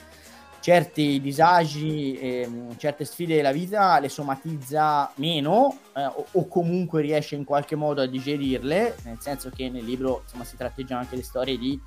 certi 0.64 1.20
disagi, 1.20 2.18
eh, 2.18 2.50
certe 2.78 3.04
sfide 3.04 3.36
della 3.36 3.52
vita 3.52 4.00
le 4.00 4.08
somatizza 4.08 5.12
meno 5.16 5.78
eh, 5.94 6.06
o, 6.06 6.26
o, 6.32 6.48
comunque 6.48 7.02
riesce 7.02 7.36
in 7.36 7.44
qualche 7.44 7.76
modo 7.76 8.02
a 8.02 8.06
digerirle, 8.06 8.96
nel 9.04 9.18
senso 9.20 9.50
che 9.50 9.68
nel 9.70 9.84
libro 9.84 10.22
insomma, 10.24 10.46
si 10.46 10.56
tratteggiano 10.56 11.02
anche 11.02 11.18
le 11.18 11.24
storie 11.24 11.58
di 11.58 11.78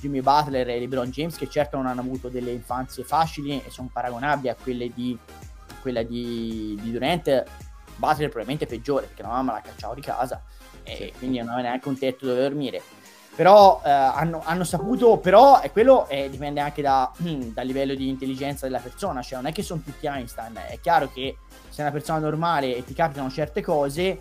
Jimmy 0.00 0.20
Butler 0.20 0.68
e 0.68 0.80
LeBron 0.80 1.10
James 1.10 1.36
che 1.36 1.48
certo 1.48 1.76
non 1.76 1.86
hanno 1.86 2.00
avuto 2.00 2.28
delle 2.28 2.50
infanzie 2.50 3.04
facili 3.04 3.62
e 3.64 3.70
sono 3.70 3.88
paragonabili 3.92 4.48
a 4.48 4.56
quelle 4.60 4.90
di, 4.92 5.16
quella 5.80 6.02
di, 6.02 6.76
di 6.82 6.90
Durant. 6.90 7.44
Butler 7.94 8.30
probabilmente 8.30 8.66
peggiore 8.66 9.06
perché 9.06 9.22
la 9.22 9.28
mamma 9.28 9.52
la 9.52 9.60
cacciava 9.60 9.94
di 9.94 10.00
casa 10.00 10.42
e 10.82 10.96
sì. 10.96 11.12
quindi 11.18 11.38
non 11.38 11.50
aveva 11.50 11.68
neanche 11.68 11.86
un 11.86 11.96
tetto 11.96 12.26
dove 12.26 12.40
dormire 12.40 12.82
però 13.34 13.80
eh, 13.84 13.90
hanno, 13.90 14.42
hanno, 14.44 14.64
saputo, 14.64 15.18
però 15.18 15.60
e 15.60 15.72
quello 15.72 16.06
eh, 16.08 16.30
dipende 16.30 16.60
anche 16.60 16.82
da, 16.82 17.10
dal 17.18 17.66
livello 17.66 17.94
di 17.94 18.08
intelligenza 18.08 18.66
della 18.66 18.78
persona, 18.78 19.22
cioè 19.22 19.38
non 19.38 19.50
è 19.50 19.52
che 19.52 19.62
sono 19.62 19.80
tutti 19.84 20.06
Einstein, 20.06 20.54
è 20.68 20.78
chiaro 20.80 21.10
che 21.12 21.38
se 21.68 21.80
è 21.80 21.82
una 21.82 21.92
persona 21.92 22.18
normale 22.18 22.76
e 22.76 22.84
ti 22.84 22.94
capitano 22.94 23.28
certe 23.30 23.60
cose, 23.60 24.20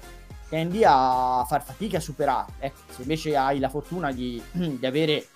tendi 0.50 0.84
a 0.86 1.46
far 1.48 1.64
fatica 1.64 1.98
a 1.98 2.02
superarle, 2.02 2.54
ecco, 2.60 2.80
se 2.90 3.02
invece 3.02 3.36
hai 3.36 3.60
la 3.60 3.70
fortuna 3.70 4.12
di, 4.12 4.42
di 4.52 4.86
avere 4.86 5.28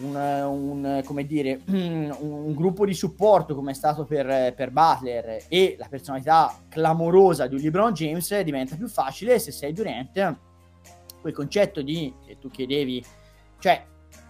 un, 0.00 0.14
un, 0.14 1.02
come 1.04 1.26
dire, 1.26 1.62
un, 1.66 2.54
gruppo 2.54 2.86
di 2.86 2.94
supporto 2.94 3.56
come 3.56 3.72
è 3.72 3.74
stato 3.74 4.04
per, 4.04 4.54
per 4.54 4.70
Butler 4.70 5.46
e 5.48 5.74
la 5.76 5.88
personalità 5.88 6.56
clamorosa 6.68 7.48
di 7.48 7.56
un 7.56 7.60
LeBron 7.60 7.92
James 7.92 8.40
diventa 8.42 8.76
più 8.76 8.86
facile 8.86 9.40
se 9.40 9.50
sei 9.50 9.72
Durant 9.72 10.46
quel 11.28 11.34
concetto 11.34 11.82
di, 11.82 12.12
tu 12.40 12.48
chiedevi, 12.48 13.04
cioè 13.58 13.84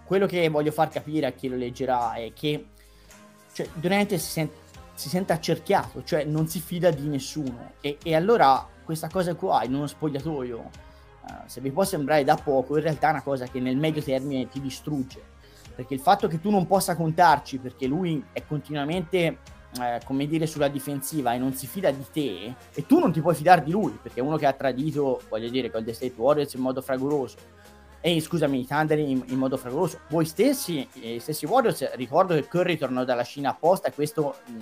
quello 0.04 0.26
che 0.26 0.48
voglio 0.48 0.72
far 0.72 0.88
capire 0.88 1.26
a 1.26 1.32
chi 1.32 1.48
lo 1.48 1.56
leggerà 1.56 2.14
è 2.14 2.32
che 2.32 2.66
cioè, 3.52 3.68
Durant 3.74 4.14
si, 4.14 4.18
sent- 4.18 4.54
si 4.94 5.08
sente 5.08 5.32
accerchiato, 5.32 6.02
cioè 6.02 6.24
non 6.24 6.48
si 6.48 6.60
fida 6.60 6.90
di 6.90 7.06
nessuno. 7.06 7.72
E, 7.80 7.98
e 8.02 8.14
allora 8.14 8.66
questa 8.84 9.08
cosa 9.08 9.34
qua 9.34 9.62
in 9.64 9.74
uno 9.74 9.86
spogliatoio, 9.86 10.58
uh, 10.58 11.34
se 11.46 11.60
vi 11.60 11.70
può 11.70 11.84
sembrare 11.84 12.24
da 12.24 12.36
poco, 12.36 12.76
in 12.76 12.82
realtà 12.82 13.08
è 13.08 13.10
una 13.10 13.22
cosa 13.22 13.46
che 13.46 13.60
nel 13.60 13.76
medio 13.76 14.02
termine 14.02 14.48
ti 14.48 14.60
distrugge, 14.60 15.22
perché 15.74 15.94
il 15.94 16.00
fatto 16.00 16.26
che 16.26 16.40
tu 16.40 16.50
non 16.50 16.66
possa 16.66 16.96
contarci 16.96 17.58
perché 17.58 17.86
lui 17.86 18.24
è 18.32 18.44
continuamente 18.46 19.38
eh, 19.80 20.00
come 20.04 20.26
dire, 20.26 20.46
sulla 20.46 20.68
difensiva 20.68 21.34
e 21.34 21.38
non 21.38 21.52
si 21.52 21.66
fida 21.66 21.90
di 21.90 22.04
te, 22.10 22.54
e 22.74 22.86
tu 22.86 22.98
non 22.98 23.12
ti 23.12 23.20
puoi 23.20 23.34
fidare 23.34 23.62
di 23.62 23.70
lui, 23.70 23.98
perché 24.00 24.20
è 24.20 24.22
uno 24.22 24.36
che 24.36 24.46
ha 24.46 24.52
tradito, 24.52 25.20
voglio 25.28 25.48
dire, 25.48 25.70
con 25.70 25.84
The 25.84 25.92
State 25.92 26.14
Warriors 26.16 26.54
in 26.54 26.60
modo 26.60 26.80
fragoroso, 26.80 27.36
e 28.00 28.20
scusami, 28.20 28.60
i 28.60 28.66
Thunder 28.66 28.98
in, 28.98 29.22
in, 29.26 29.38
modo 29.38 29.56
fragoroso. 29.56 30.00
Voi 30.08 30.24
stessi, 30.24 30.86
i 30.94 31.18
stessi 31.18 31.46
Warriors, 31.46 31.94
ricordo 31.94 32.34
che 32.34 32.46
Curry 32.46 32.76
tornò 32.76 33.04
dalla 33.04 33.24
Cina 33.24 33.50
apposta 33.50 33.88
e 33.88 33.92
questo... 33.92 34.36
Mh, 34.46 34.56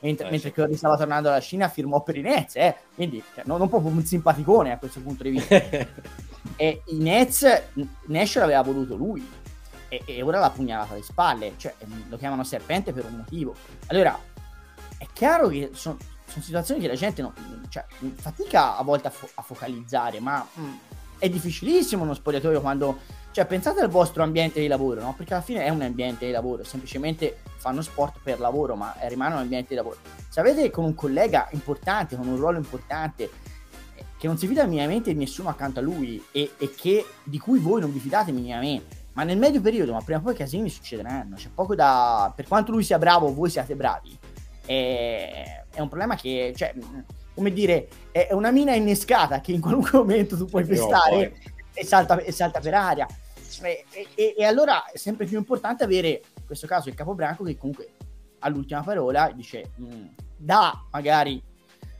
mentre, 0.00 0.26
eh, 0.26 0.30
mentre 0.30 0.48
sì. 0.48 0.54
Curry 0.54 0.74
stava 0.74 0.96
tornando 0.96 1.28
dalla 1.28 1.40
Cina 1.40 1.68
firmò 1.68 2.02
per 2.02 2.16
i 2.16 2.22
Nets, 2.22 2.56
eh? 2.56 2.74
quindi 2.94 3.22
cioè, 3.34 3.44
non, 3.46 3.58
non 3.58 3.68
proprio 3.68 3.90
un 3.92 4.04
simpaticone 4.04 4.72
a 4.72 4.78
questo 4.78 5.00
punto 5.00 5.22
di 5.22 5.30
vista. 5.30 5.54
e 6.56 6.82
i 6.86 6.96
Nets, 6.98 7.62
Nash 8.06 8.36
l'aveva 8.36 8.62
voluto 8.62 8.96
lui, 8.96 9.26
e, 9.88 10.02
e, 10.04 10.22
ora 10.22 10.38
l'ha 10.38 10.50
pugnalata 10.50 10.92
alle 10.92 11.02
spalle, 11.02 11.54
cioè 11.56 11.74
lo 12.08 12.16
chiamano 12.16 12.44
serpente 12.44 12.92
per 12.92 13.06
un 13.06 13.16
motivo. 13.16 13.54
Allora, 13.86 14.18
è 14.98 15.06
chiaro 15.12 15.48
che 15.48 15.70
sono 15.72 15.96
son 16.28 16.42
situazioni 16.42 16.80
che 16.80 16.88
la 16.88 16.94
gente 16.94 17.22
non, 17.22 17.32
cioè, 17.68 17.84
fatica 18.14 18.76
a 18.76 18.82
volte 18.82 19.08
a, 19.08 19.10
fo- 19.10 19.30
a 19.34 19.42
focalizzare, 19.42 20.20
ma 20.20 20.46
mh, 20.52 20.60
mm, 20.60 20.74
è 21.18 21.28
difficilissimo 21.28 22.04
uno 22.04 22.14
spogliatoio 22.14 22.60
quando... 22.60 23.16
Cioè, 23.30 23.46
pensate 23.46 23.80
al 23.80 23.88
vostro 23.88 24.22
ambiente 24.22 24.58
di 24.58 24.66
lavoro, 24.66 25.00
no? 25.00 25.14
Perché 25.16 25.34
alla 25.34 25.42
fine 25.42 25.62
è 25.62 25.68
un 25.68 25.82
ambiente 25.82 26.26
di 26.26 26.32
lavoro, 26.32 26.64
semplicemente 26.64 27.38
fanno 27.56 27.82
sport 27.82 28.18
per 28.22 28.40
lavoro, 28.40 28.74
ma 28.74 28.96
rimane 29.02 29.34
un 29.34 29.40
ambiente 29.40 29.68
di 29.70 29.74
lavoro. 29.76 29.98
Se 30.28 30.40
avete 30.40 30.70
con 30.70 30.84
un 30.84 30.94
collega 30.94 31.46
importante, 31.52 32.16
con 32.16 32.26
un 32.26 32.36
ruolo 32.36 32.56
importante, 32.56 33.30
eh, 33.94 34.04
che 34.16 34.26
non 34.26 34.38
si 34.38 34.48
fida 34.48 34.64
minimamente 34.64 35.12
di 35.12 35.18
nessuno 35.18 35.50
accanto 35.50 35.78
a 35.78 35.82
lui 35.82 36.24
e, 36.32 36.52
e 36.58 36.74
che, 36.74 37.06
di 37.22 37.38
cui 37.38 37.60
voi 37.60 37.80
non 37.80 37.92
vi 37.92 38.00
fidate 38.00 38.32
minimamente, 38.32 39.06
ma 39.12 39.22
nel 39.22 39.38
medio 39.38 39.60
periodo, 39.60 39.92
ma 39.92 40.00
prima 40.00 40.18
o 40.18 40.22
poi 40.22 40.34
casini 40.34 40.68
succederanno. 40.68 41.36
C'è 41.36 41.50
poco 41.54 41.76
da. 41.76 42.32
Per 42.34 42.48
quanto 42.48 42.72
lui 42.72 42.82
sia 42.82 42.98
bravo, 42.98 43.32
voi 43.32 43.50
siate 43.50 43.76
bravi 43.76 44.18
è, 44.68 45.64
è 45.72 45.80
un 45.80 45.88
problema 45.88 46.14
che, 46.14 46.52
cioè, 46.54 46.74
come 47.34 47.52
dire, 47.52 47.88
è 48.12 48.28
una 48.32 48.50
mina 48.50 48.74
innescata 48.74 49.40
che 49.40 49.52
in 49.52 49.62
qualunque 49.62 49.96
momento 49.98 50.36
tu 50.36 50.44
puoi 50.44 50.66
pestare 50.66 51.32
e 51.72 51.84
salta, 51.84 52.18
e 52.18 52.32
salta 52.32 52.60
per 52.60 52.74
aria. 52.74 53.06
E, 53.62 53.86
e, 54.14 54.34
e, 54.36 54.44
allora 54.44 54.84
è 54.90 54.98
sempre 54.98 55.24
più 55.24 55.38
importante 55.38 55.84
avere, 55.84 56.20
in 56.38 56.44
questo 56.44 56.66
caso, 56.66 56.90
il 56.90 56.94
capobranco 56.94 57.44
che 57.44 57.56
comunque 57.56 57.92
all'ultima 58.40 58.82
parola 58.82 59.32
dice 59.34 59.70
mm, 59.80 60.06
dà 60.36 60.84
magari 60.92 61.42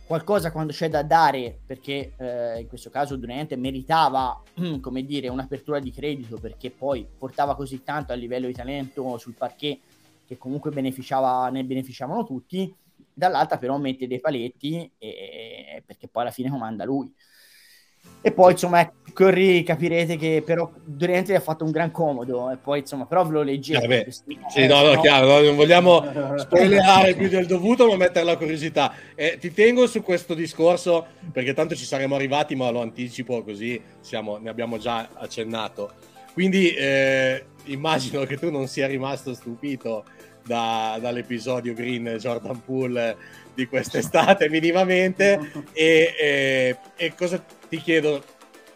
qualcosa 0.06 0.52
quando 0.52 0.72
c'è 0.72 0.90
da 0.90 1.02
dare, 1.02 1.58
perché 1.64 2.12
eh, 2.16 2.60
in 2.60 2.68
questo 2.68 2.90
caso 2.90 3.16
Durante 3.16 3.56
meritava, 3.56 4.42
come 4.80 5.04
dire, 5.04 5.28
un'apertura 5.28 5.78
di 5.80 5.90
credito 5.90 6.36
perché 6.36 6.70
poi 6.70 7.06
portava 7.16 7.56
così 7.56 7.82
tanto 7.82 8.12
a 8.12 8.14
livello 8.16 8.46
di 8.46 8.52
talento 8.52 9.16
sul 9.16 9.34
parquet 9.34 9.80
che 10.28 10.36
comunque 10.36 10.70
beneficiava, 10.70 11.48
ne 11.48 11.64
beneficiavano 11.64 12.22
tutti, 12.22 12.72
dall'altra 13.14 13.56
però 13.56 13.78
mette 13.78 14.06
dei 14.06 14.20
paletti 14.20 14.92
e, 14.98 15.82
perché 15.86 16.06
poi 16.06 16.22
alla 16.22 16.30
fine 16.30 16.50
comanda 16.50 16.84
lui. 16.84 17.10
E 18.20 18.32
poi 18.32 18.52
insomma 18.52 18.90
Curry 19.12 19.62
capirete 19.62 20.16
che 20.16 20.42
però 20.44 20.70
Durante 20.84 21.34
ha 21.34 21.40
fatto 21.40 21.64
un 21.64 21.70
gran 21.70 21.90
comodo 21.90 22.50
e 22.50 22.56
poi 22.56 22.80
insomma 22.80 23.06
però 23.06 23.24
ve 23.24 23.32
lo 23.32 23.42
leggete. 23.42 24.06
Eh 24.06 24.10
sì, 24.10 24.66
no, 24.66 24.82
no, 24.82 24.94
no, 24.94 25.00
chiaro, 25.00 25.26
no, 25.26 25.40
non 25.40 25.56
vogliamo 25.56 26.04
spoilerare 26.36 27.14
più 27.14 27.28
del 27.28 27.46
dovuto 27.46 27.86
ma 27.86 27.96
mettere 27.96 28.26
la 28.26 28.36
curiosità. 28.36 28.92
Eh, 29.14 29.38
ti 29.38 29.52
tengo 29.52 29.86
su 29.86 30.02
questo 30.02 30.34
discorso 30.34 31.06
perché 31.32 31.54
tanto 31.54 31.74
ci 31.74 31.84
saremo 31.84 32.16
arrivati 32.16 32.54
ma 32.54 32.68
lo 32.70 32.82
anticipo 32.82 33.42
così 33.42 33.80
siamo, 34.00 34.36
ne 34.36 34.50
abbiamo 34.50 34.76
già 34.76 35.08
accennato. 35.14 35.92
Quindi 36.34 36.72
eh, 36.72 37.44
immagino 37.64 38.24
che 38.24 38.36
tu 38.36 38.50
non 38.50 38.68
sia 38.68 38.86
rimasto 38.86 39.34
stupito 39.34 40.04
da, 40.48 40.98
dall'episodio 41.00 41.74
Green 41.74 42.16
Jordan 42.18 42.64
Poole 42.64 43.16
di 43.54 43.66
quest'estate 43.66 44.48
minimamente 44.50 45.38
e, 45.72 46.14
e, 46.18 46.78
e, 46.96 47.14
cosa 47.14 47.44
ti 47.68 47.76
chiedo 47.76 48.24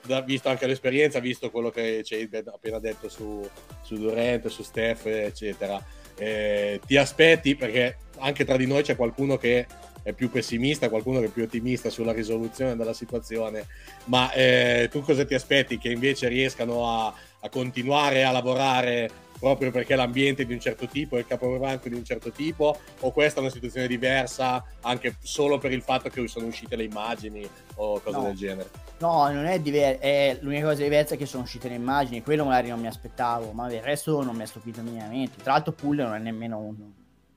da, 0.05 0.21
visto 0.21 0.51
anche 0.51 0.67
l'esperienza 0.67 1.19
visto 1.19 1.51
quello 1.51 1.71
che 1.71 2.03
ci 2.05 2.15
hai 2.15 2.29
appena 2.45 2.79
detto 2.79 3.09
su, 3.09 3.49
su 3.81 3.95
Durant 3.97 4.47
su 4.49 4.63
Steph 4.63 5.07
eccetera 5.07 5.83
eh, 6.17 6.79
ti 6.87 6.97
aspetti 6.99 7.57
perché 7.57 7.97
anche 8.19 8.45
tra 8.45 8.57
di 8.57 8.67
noi 8.67 8.83
c'è 8.83 8.95
qualcuno 8.95 9.39
che 9.39 9.67
è 10.03 10.13
più 10.13 10.31
pessimista, 10.31 10.89
qualcuno 10.89 11.21
che 11.21 11.27
è 11.27 11.31
più 11.31 11.45
ottimista 11.45 11.89
sulla 11.89 12.13
risoluzione 12.13 12.77
della 12.77 12.93
situazione, 12.93 13.67
ma 14.07 14.33
eh, 14.33 14.89
tu 14.91 15.01
cosa 15.01 15.25
ti 15.25 15.35
aspetti? 15.35 15.79
Che 15.79 15.91
invece 15.91 16.27
riescano 16.27 16.89
a, 16.89 17.15
a 17.41 17.49
continuare 17.49 18.25
a 18.25 18.33
lavorare 18.33 19.11
proprio 19.43 19.73
perché 19.73 19.97
l'ambiente 19.97 20.43
è 20.43 20.45
di 20.45 20.53
un 20.53 20.61
certo 20.61 20.87
tipo, 20.87 21.19
il 21.19 21.27
capobanco 21.27 21.89
di 21.89 21.97
un 21.97 22.05
certo 22.05 22.31
tipo, 22.31 22.79
o 23.01 23.11
questa 23.11 23.41
è 23.41 23.43
una 23.43 23.51
situazione 23.51 23.89
diversa 23.89 24.65
anche 24.83 25.17
solo 25.21 25.59
per 25.59 25.73
il 25.73 25.83
fatto 25.83 26.09
che 26.09 26.29
sono 26.29 26.47
uscite 26.47 26.77
le 26.77 26.85
immagini 26.85 27.45
o 27.75 27.99
cose 27.99 28.17
no. 28.19 28.23
del 28.23 28.37
genere? 28.37 28.71
No, 28.99 29.29
non 29.33 29.47
è 29.47 29.59
diverso, 29.59 30.45
l'unica 30.45 30.67
cosa 30.67 30.83
diversa 30.85 31.17
è 31.17 31.19
che 31.19 31.27
sono 31.27 31.43
uscite 31.43 31.69
le 31.69 31.75
immagini, 31.75 32.23
quello 32.23 32.45
magari 32.45 32.69
non 32.69 32.79
mi 32.79 32.87
aspettavo, 32.87 33.51
ma 33.51 33.69
il 33.73 33.83
resto 33.83 34.23
non 34.23 34.37
mi 34.37 34.43
ha 34.43 34.47
stupito 34.47 34.81
minimamente. 34.81 35.43
Tra 35.43 35.55
l'altro 35.55 35.73
Pull 35.73 35.97
non 35.97 36.15
è 36.15 36.21
nemmeno 36.21 36.59
un 36.59 36.77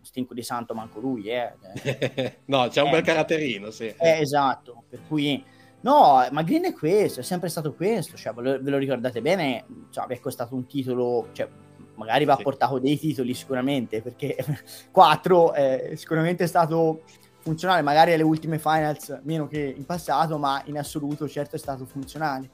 stinco 0.02 0.36
di 0.36 0.44
santo 0.44 0.76
manco 0.76 1.00
lui, 1.00 1.30
eh. 1.30 1.54
no, 2.46 2.68
c'è 2.68 2.84
un 2.84 2.90
eh, 2.90 2.92
bel 2.92 3.02
caratterino, 3.02 3.72
sì. 3.72 3.88
Eh, 3.98 4.20
esatto, 4.20 4.84
per 4.88 5.00
cui... 5.08 5.44
No, 5.82 6.28
ma 6.32 6.42
Green 6.42 6.66
è 6.66 6.74
questo, 6.74 7.20
è 7.20 7.24
sempre 7.24 7.48
stato 7.48 7.74
questo, 7.74 8.16
cioè, 8.16 8.34
ve 8.34 8.42
lo, 8.42 8.62
ve 8.62 8.70
lo 8.72 8.78
ricordate 8.78 9.22
bene, 9.22 9.66
cioè, 9.92 10.08
vi 10.08 10.16
è 10.16 10.20
costato 10.20 10.56
un 10.56 10.66
titolo, 10.66 11.30
cioè, 11.32 11.48
magari 11.96 12.26
va 12.26 12.36
sì. 12.38 12.44
portato 12.44 12.80
dei 12.80 12.98
titoli 12.98 13.34
sicuramente, 13.34 14.02
perché 14.02 14.38
4 14.92 15.54
è 15.54 15.92
sicuramente 15.96 16.48
stato 16.48 17.02
funzionale, 17.40 17.84
magari 17.84 18.14
alle 18.14 18.24
ultime 18.24 18.58
finals 18.58 19.20
meno 19.24 19.48
che 19.48 19.60
in 19.60 19.86
passato, 19.86 20.38
ma 20.38 20.62
in 20.66 20.78
assoluto 20.78 21.28
certo 21.28 21.56
è 21.56 21.60
stato 21.60 21.86
funzionale 21.86 22.50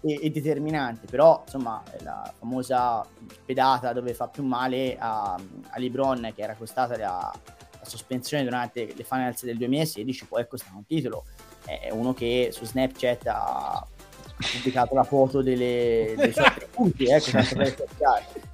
e, 0.00 0.18
e 0.22 0.30
determinante, 0.30 1.06
però 1.08 1.42
insomma 1.44 1.80
la 2.00 2.32
famosa 2.38 3.06
pedata 3.44 3.92
dove 3.92 4.14
fa 4.14 4.26
più 4.28 4.42
male 4.42 4.96
a, 4.98 5.34
a 5.34 5.78
LeBron 5.78 6.32
che 6.34 6.42
era 6.42 6.54
costata 6.54 6.96
la, 6.96 7.32
la 7.82 7.88
sospensione 7.88 8.44
durante 8.44 8.92
le 8.96 9.04
finals 9.04 9.44
del 9.44 9.58
2016 9.58 10.26
poi 10.26 10.42
è 10.42 10.46
costato 10.46 10.76
un 10.76 10.86
titolo. 10.86 11.24
È 11.64 11.90
uno 11.92 12.12
che 12.12 12.48
su 12.50 12.64
Snapchat 12.64 13.26
ha 13.28 13.86
pubblicato 14.36 14.94
la 14.94 15.04
foto 15.04 15.42
delle, 15.42 16.14
suoi 16.16 16.32
tre 16.32 16.61
punti, 16.72 17.04
ecco, 17.04 17.38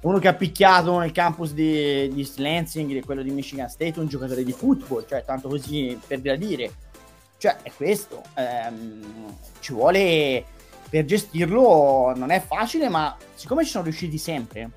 uno 0.01 0.19
che 0.19 0.27
ha 0.27 0.33
picchiato 0.33 0.97
nel 0.99 1.11
campus 1.11 1.53
di, 1.53 2.09
di 2.13 2.31
Lansing, 2.37 3.03
quello 3.03 3.21
di 3.21 3.31
Michigan 3.31 3.69
State, 3.69 3.99
un 3.99 4.07
giocatore 4.07 4.43
di 4.43 4.51
football, 4.51 5.05
cioè 5.07 5.23
tanto 5.23 5.49
così 5.49 5.99
per 6.05 6.21
gradire. 6.21 6.71
Cioè, 7.37 7.57
è 7.63 7.71
questo. 7.71 8.21
Ehm, 8.35 9.37
ci 9.61 9.73
vuole 9.73 10.43
per 10.89 11.05
gestirlo, 11.05 12.13
non 12.15 12.31
è 12.31 12.41
facile, 12.41 12.89
ma 12.89 13.15
siccome 13.35 13.63
ci 13.63 13.71
sono 13.71 13.83
riusciti 13.85 14.17
sempre, 14.17 14.71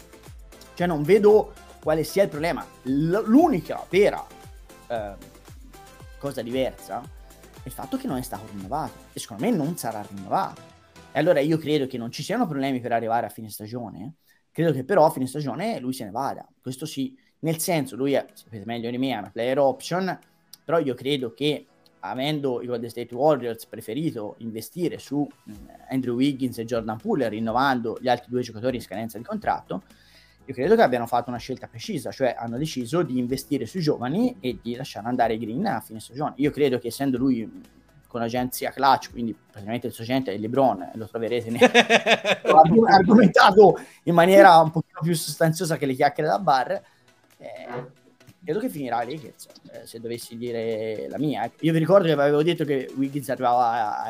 cioè 0.75 0.87
non 0.87 1.03
vedo 1.03 1.53
quale 1.83 2.05
sia 2.05 2.23
il 2.23 2.29
problema. 2.29 2.65
L- 2.83 3.23
l'unica 3.25 3.85
vera 3.89 4.25
eh, 4.87 5.15
cosa 6.19 6.43
diversa 6.43 7.03
è 7.63 7.67
il 7.67 7.73
fatto 7.73 7.97
che 7.97 8.07
non 8.07 8.19
è 8.19 8.23
stato 8.23 8.45
rinnovato 8.53 8.93
e 9.13 9.21
secondo 9.21 9.45
me 9.45 9.51
non 9.51 9.77
sarà 9.77 10.07
rinnovato. 10.09 10.72
E 11.13 11.19
allora 11.19 11.41
io 11.41 11.59
credo 11.59 11.87
che 11.87 11.99
non 11.99 12.11
ci 12.11 12.23
siano 12.23 12.47
problemi 12.47 12.81
per 12.81 12.93
arrivare 12.93 13.27
a 13.27 13.29
fine 13.29 13.51
stagione, 13.51 14.15
credo 14.51 14.73
che 14.73 14.85
però 14.85 15.05
a 15.05 15.11
fine 15.11 15.27
stagione 15.27 15.79
lui 15.79 15.93
se 15.93 16.05
ne 16.05 16.11
vada. 16.11 16.49
Questo 16.61 16.87
sì, 16.87 17.17
nel 17.41 17.59
senso 17.59 17.97
lui 17.97 18.13
è, 18.15 18.25
sapete 18.33 18.65
meglio 18.65 18.91
di 18.91 18.99
me, 18.99 19.13
è 19.13 19.19
una 19.19 19.31
player 19.31 19.59
option, 19.59 20.19
però 20.65 20.79
io 20.79 20.95
credo 20.95 21.35
che 21.35 21.67
avendo 22.01 22.63
i 22.63 22.67
Golden 22.67 22.89
State 22.89 23.15
Warriors 23.15 23.67
preferito 23.67 24.37
investire 24.39 24.99
su 24.99 25.27
mm, 25.51 25.55
Andrew 25.91 26.15
Wiggins 26.15 26.59
e 26.59 26.65
Jordan 26.65 26.97
Poole, 26.97 27.29
rinnovando 27.29 27.99
gli 28.01 28.09
altri 28.09 28.31
due 28.31 28.41
giocatori 28.41 28.77
in 28.77 28.83
scadenza 28.83 29.19
di 29.19 29.25
contratto, 29.25 29.83
io 30.45 30.55
credo 30.55 30.75
che 30.75 30.83
abbiano 30.83 31.07
fatto 31.07 31.29
una 31.29 31.39
scelta 31.39 31.69
precisa, 31.69 32.11
cioè 32.11 32.35
hanno 32.37 32.59
deciso 32.59 33.03
di 33.03 33.19
investire 33.19 33.65
sui 33.67 33.81
giovani 33.81 34.37
e 34.41 34.59
di 34.61 34.75
lasciare 34.75 35.07
andare 35.07 35.39
Green 35.39 35.65
a 35.67 35.81
fine 35.81 36.01
stagione. 36.01 36.35
Io 36.37 36.51
credo 36.51 36.79
che 36.79 36.89
essendo 36.89 37.17
lui 37.17 37.49
con 38.13 38.21
l'agenzia 38.21 38.71
Clutch, 38.71 39.11
quindi 39.11 39.35
praticamente 39.35 39.87
il 39.87 39.95
suo 39.95 40.05
agente 40.05 40.35
è 40.35 40.37
LeBron, 40.37 40.91
lo 40.97 41.09
troverete 41.09 41.49
ne... 41.49 41.59
argomentato 42.93 43.79
in 44.03 44.13
maniera 44.13 44.59
un 44.59 44.71
pochino 44.71 45.01
più 45.01 45.15
sostanziosa 45.15 45.79
che 45.79 45.87
le 45.87 45.95
chiacchiere 45.95 46.29
da 46.29 46.39
bar. 46.39 46.73
Eh, 47.39 48.01
credo 48.45 48.61
che 48.61 48.69
finirà 48.69 49.03
Lakers, 49.03 49.49
eh, 49.73 49.87
se 49.87 49.99
dovessi 49.99 50.37
dire 50.37 51.07
la 51.09 51.17
mia. 51.17 51.51
Io 51.61 51.73
vi 51.73 51.79
ricordo 51.79 52.05
che 52.05 52.13
avevo 52.13 52.43
detto 52.43 52.67
che 52.67 52.93
Wiggins 52.95 53.31
arrivava 53.31 54.03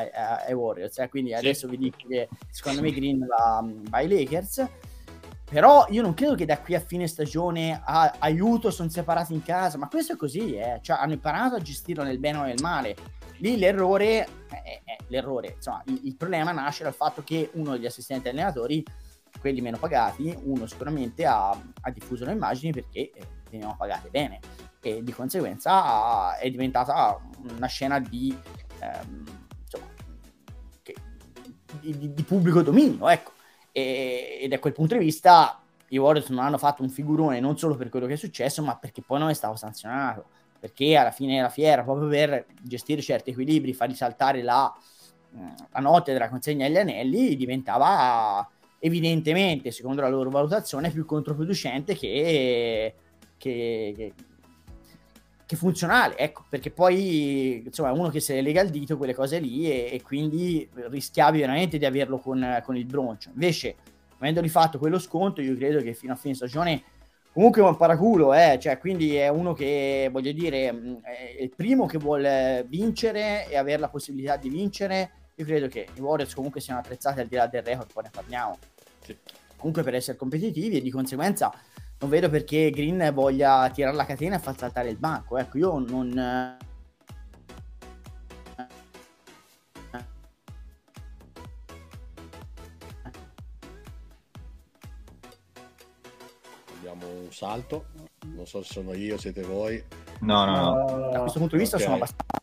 ai 0.44 0.52
Warriors, 0.52 0.98
eh, 0.98 1.08
quindi 1.08 1.32
adesso 1.32 1.68
vi 1.68 1.78
dico 1.78 1.98
che 2.08 2.28
secondo 2.50 2.82
me 2.82 2.90
Green 2.90 3.24
va, 3.24 3.64
va 3.88 3.98
ai 3.98 4.08
Lakers. 4.08 4.66
Però 5.48 5.86
io 5.90 6.02
non 6.02 6.14
credo 6.14 6.34
che 6.34 6.46
da 6.46 6.58
qui 6.58 6.74
a 6.74 6.80
fine 6.80 7.06
stagione 7.06 7.82
a, 7.84 8.14
aiuto 8.18 8.72
sono 8.72 8.88
separati 8.88 9.32
in 9.32 9.44
casa, 9.44 9.78
ma 9.78 9.86
questo 9.86 10.14
è 10.14 10.16
così, 10.16 10.54
eh. 10.54 10.80
cioè, 10.82 10.96
hanno 10.96 11.12
imparato 11.12 11.54
a 11.54 11.60
gestirlo 11.60 12.02
nel 12.02 12.18
bene 12.18 12.38
o 12.38 12.42
nel 12.42 12.58
male. 12.60 12.96
Lì 13.42 13.58
l'errore, 13.58 14.26
eh, 14.50 14.82
eh, 14.84 14.98
l'errore 15.08 15.54
insomma, 15.56 15.82
il, 15.86 16.00
il, 16.04 16.16
problema 16.16 16.52
nasce 16.52 16.84
dal 16.84 16.94
fatto 16.94 17.22
che 17.24 17.50
uno 17.54 17.72
degli 17.72 17.86
assistenti 17.86 18.28
allenatori, 18.28 18.84
quelli 19.40 19.60
meno 19.60 19.78
pagati, 19.78 20.32
uno 20.44 20.66
sicuramente 20.66 21.26
ha, 21.26 21.50
ha 21.50 21.90
diffuso 21.90 22.24
le 22.24 22.32
immagini 22.32 22.72
perché 22.72 23.10
eh, 23.10 23.26
venivano 23.50 23.76
pagate 23.76 24.10
bene 24.10 24.38
e 24.80 25.02
di 25.02 25.12
conseguenza 25.12 26.36
è 26.36 26.48
diventata 26.50 27.20
una 27.50 27.66
scena 27.66 27.98
di, 27.98 28.36
ehm, 28.78 29.24
insomma, 29.60 29.86
che, 30.82 30.94
di, 31.80 32.12
di 32.12 32.22
pubblico 32.22 32.62
dominio, 32.62 33.08
ecco 33.08 33.32
e, 33.72 34.38
e 34.42 34.48
da 34.48 34.58
quel 34.60 34.72
punto 34.72 34.96
di 34.96 35.04
vista 35.04 35.60
i 35.88 35.98
Warriors 35.98 36.28
non 36.28 36.44
hanno 36.44 36.58
fatto 36.58 36.82
un 36.82 36.90
figurone 36.90 37.40
non 37.40 37.58
solo 37.58 37.74
per 37.74 37.88
quello 37.88 38.06
che 38.06 38.14
è 38.14 38.16
successo, 38.16 38.62
ma 38.62 38.76
perché 38.76 39.02
poi 39.02 39.18
non 39.18 39.28
è 39.28 39.34
stato 39.34 39.56
sanzionato. 39.56 40.26
Perché 40.62 40.94
alla 40.94 41.10
fine 41.10 41.34
della 41.34 41.48
fiera, 41.48 41.82
proprio 41.82 42.06
per 42.06 42.46
gestire 42.62 43.02
certi 43.02 43.30
equilibri, 43.30 43.74
far 43.74 43.88
risaltare 43.88 44.42
la, 44.42 44.72
la 45.72 45.80
notte 45.80 46.12
della 46.12 46.28
consegna 46.28 46.66
agli 46.66 46.76
anelli, 46.76 47.34
diventava 47.34 48.48
evidentemente, 48.78 49.72
secondo 49.72 50.02
la 50.02 50.08
loro 50.08 50.30
valutazione, 50.30 50.92
più 50.92 51.04
controproducente 51.04 51.96
che, 51.96 52.94
che, 53.38 53.92
che, 53.96 54.12
che 55.44 55.56
funzionale. 55.56 56.16
Ecco, 56.16 56.44
perché 56.48 56.70
poi 56.70 57.64
insomma, 57.64 57.90
uno 57.90 58.10
che 58.10 58.20
se 58.20 58.34
le 58.34 58.42
lega 58.42 58.60
il 58.60 58.70
dito 58.70 58.96
quelle 58.96 59.14
cose 59.14 59.40
lì 59.40 59.68
e, 59.68 59.88
e 59.92 60.00
quindi 60.00 60.68
rischiavi 60.72 61.40
veramente 61.40 61.76
di 61.76 61.86
averlo 61.86 62.18
con, 62.18 62.62
con 62.64 62.76
il 62.76 62.86
broncio. 62.86 63.30
Invece, 63.30 63.74
avendo 64.16 64.40
rifatto 64.40 64.78
quello 64.78 65.00
sconto, 65.00 65.40
io 65.40 65.56
credo 65.56 65.82
che 65.82 65.92
fino 65.92 66.12
a 66.12 66.16
fine 66.16 66.34
stagione 66.34 66.82
comunque 67.32 67.62
è 67.62 67.64
un 67.64 67.76
paraculo, 67.76 68.34
eh? 68.34 68.58
cioè, 68.60 68.78
quindi 68.78 69.16
è 69.16 69.28
uno 69.28 69.52
che, 69.52 70.08
voglio 70.12 70.32
dire, 70.32 70.72
mm, 70.72 70.94
è 71.02 71.36
il 71.40 71.50
primo 71.54 71.86
che 71.86 71.98
vuole 71.98 72.64
vincere 72.68 73.48
e 73.48 73.56
avere 73.56 73.80
la 73.80 73.88
possibilità 73.88 74.36
di 74.36 74.48
vincere. 74.48 75.10
Io 75.36 75.44
credo 75.44 75.68
che 75.68 75.88
i 75.94 76.00
Warriors 76.00 76.34
comunque 76.34 76.60
siano 76.60 76.80
attrezzati 76.80 77.20
al 77.20 77.26
di 77.26 77.36
là 77.36 77.46
del 77.46 77.62
record, 77.62 77.90
poi 77.92 78.02
ne 78.04 78.10
parliamo. 78.10 78.58
Sì. 79.00 79.16
Comunque 79.56 79.82
per 79.82 79.94
essere 79.94 80.16
competitivi 80.16 80.76
e 80.76 80.82
di 80.82 80.90
conseguenza 80.90 81.52
non 82.00 82.10
vedo 82.10 82.28
perché 82.28 82.70
Green 82.70 83.12
voglia 83.14 83.70
tirare 83.70 83.94
la 83.94 84.04
catena 84.04 84.36
e 84.36 84.40
far 84.40 84.58
saltare 84.58 84.90
il 84.90 84.98
banco. 84.98 85.38
Ecco, 85.38 85.58
io 85.58 85.78
non... 85.78 86.58
salto, 97.32 97.86
non 98.34 98.46
so 98.46 98.62
se 98.62 98.72
sono 98.72 98.94
io, 98.94 99.18
siete 99.18 99.42
voi. 99.42 99.82
No, 100.20 100.44
no, 100.44 100.52
no. 100.54 101.10
Da 101.10 101.20
questo 101.20 101.38
punto 101.38 101.56
di 101.56 101.62
vista 101.62 101.76
okay. 101.76 101.88
sono 101.88 101.96
abbastanza... 101.96 102.40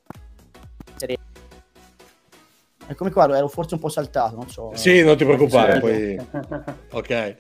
Eccomi 2.88 3.12
qua, 3.12 3.38
ero 3.38 3.48
forse 3.48 3.76
un 3.76 3.80
po' 3.80 3.90
saltato, 3.90 4.36
non 4.36 4.50
so. 4.50 4.72
Sì, 4.74 5.04
non 5.04 5.16
ti 5.16 5.24
preoccupare, 5.24 5.80
poi... 5.80 6.18
ok. 6.92 7.36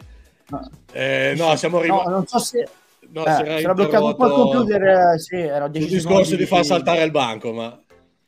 No, 0.49 0.69
eh, 0.91 1.33
no 1.35 1.55
siamo 1.55 1.79
arrivati... 1.79 2.05
No, 2.05 2.09
non 2.11 2.27
so 2.27 2.37
se... 2.37 2.67
No, 3.09 3.25
eh, 3.25 3.35
si 3.35 3.63
era 3.63 3.73
bloccato 3.73 4.05
un 4.05 4.15
po' 4.15 4.25
il 4.27 4.31
computer, 4.31 5.19
sì, 5.19 5.37
era 5.37 5.65
Il 5.65 5.87
discorso 5.87 6.35
di 6.35 6.45
far 6.45 6.63
saltare 6.63 7.03
il 7.03 7.09
banco, 7.09 7.51
ma... 7.51 7.81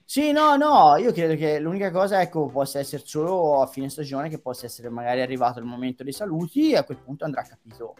Sì, 0.03 0.31
no, 0.31 0.55
no, 0.55 0.97
io 0.97 1.13
credo 1.13 1.35
che 1.35 1.59
l'unica 1.59 1.91
cosa, 1.91 2.21
ecco, 2.21 2.47
possa 2.47 2.79
essere 2.79 3.03
solo 3.05 3.61
a 3.61 3.67
fine 3.67 3.87
stagione, 3.87 4.27
che 4.27 4.39
possa 4.39 4.65
essere 4.65 4.89
magari 4.89 5.21
arrivato 5.21 5.59
il 5.59 5.65
momento 5.65 6.03
dei 6.03 6.11
saluti 6.11 6.71
e 6.71 6.77
a 6.77 6.83
quel 6.83 6.97
punto 6.97 7.23
andrà 7.23 7.43
capito 7.43 7.95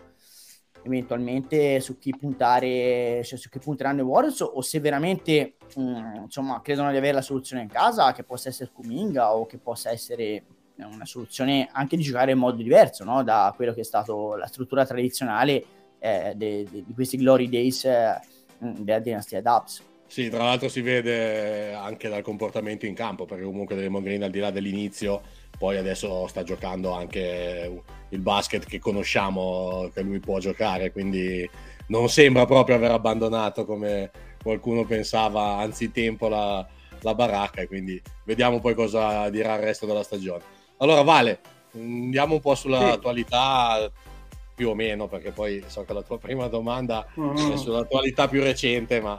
eventualmente 0.83 1.79
su 1.79 1.97
chi 1.97 2.15
puntare, 2.17 3.23
cioè 3.23 3.37
su 3.37 3.49
chi 3.49 3.59
punteranno 3.59 4.01
i 4.01 4.03
Warriors 4.03 4.41
o 4.41 4.61
se 4.61 4.79
veramente, 4.79 5.55
mh, 5.75 5.81
mm, 5.81 6.15
insomma, 6.23 6.61
credono 6.61 6.91
di 6.91 6.97
avere 6.97 7.13
la 7.13 7.21
soluzione 7.21 7.63
in 7.63 7.69
casa, 7.69 8.13
che 8.13 8.23
possa 8.23 8.49
essere 8.49 8.71
Kuminga 8.73 9.35
o 9.35 9.45
che 9.45 9.57
possa 9.57 9.91
essere 9.91 10.43
una 10.75 11.05
soluzione 11.05 11.69
anche 11.71 11.95
di 11.95 12.03
giocare 12.03 12.31
in 12.31 12.39
modo 12.39 12.57
diverso, 12.57 13.03
no? 13.03 13.23
Da 13.23 13.53
quello 13.55 13.73
che 13.73 13.81
è 13.81 13.83
stato 13.83 14.35
la 14.35 14.47
struttura 14.47 14.85
tradizionale 14.85 15.63
eh, 15.99 16.33
di 16.35 16.85
questi 16.93 17.17
Glory 17.17 17.47
Days 17.47 17.85
eh, 17.85 18.19
della 18.57 18.99
dinastia 18.99 19.41
Dubs. 19.41 19.83
Sì, 20.07 20.27
tra 20.29 20.43
l'altro 20.43 20.67
si 20.67 20.81
vede 20.81 21.73
anche 21.73 22.09
dal 22.09 22.21
comportamento 22.21 22.85
in 22.85 22.93
campo, 22.93 23.25
perché 23.25 23.45
comunque 23.45 23.75
Draymond 23.75 24.03
Green 24.03 24.23
al 24.23 24.29
di 24.29 24.39
là 24.39 24.51
dell'inizio, 24.51 25.21
poi 25.61 25.77
adesso 25.77 26.25
sta 26.25 26.41
giocando 26.41 26.91
anche 26.91 27.83
il 28.09 28.19
basket 28.19 28.65
che 28.65 28.79
conosciamo, 28.79 29.91
che 29.93 30.01
lui 30.01 30.19
può 30.19 30.39
giocare, 30.39 30.91
quindi 30.91 31.47
non 31.89 32.09
sembra 32.09 32.47
proprio 32.47 32.77
aver 32.77 32.89
abbandonato 32.89 33.63
come 33.63 34.09
qualcuno 34.41 34.85
pensava 34.85 35.57
anzitempo 35.57 36.27
la, 36.27 36.67
la 37.01 37.13
baracca, 37.13 37.67
quindi 37.67 38.01
vediamo 38.23 38.59
poi 38.59 38.73
cosa 38.73 39.29
dirà 39.29 39.53
il 39.53 39.61
resto 39.61 39.85
della 39.85 40.01
stagione. 40.01 40.41
Allora 40.77 41.03
Vale, 41.03 41.41
andiamo 41.75 42.33
un 42.33 42.41
po' 42.41 42.55
sull'attualità, 42.55 43.83
sì 43.83 44.09
più 44.55 44.69
o 44.69 44.75
meno, 44.75 45.07
perché 45.07 45.31
poi 45.31 45.63
so 45.67 45.83
che 45.83 45.93
la 45.93 46.01
tua 46.01 46.17
prima 46.17 46.47
domanda 46.47 47.05
mm. 47.19 47.53
è 47.53 47.57
sull'attualità 47.57 48.27
più 48.27 48.41
recente, 48.41 48.99
ma 48.99 49.17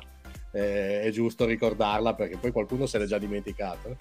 eh, 0.53 1.03
è 1.03 1.11
giusto 1.11 1.45
ricordarla 1.45 2.15
perché 2.15 2.37
poi 2.37 2.51
qualcuno 2.51 2.87
se 2.87 2.99
l'è 2.99 3.07
già 3.07 3.19
dimenticato. 3.19 3.97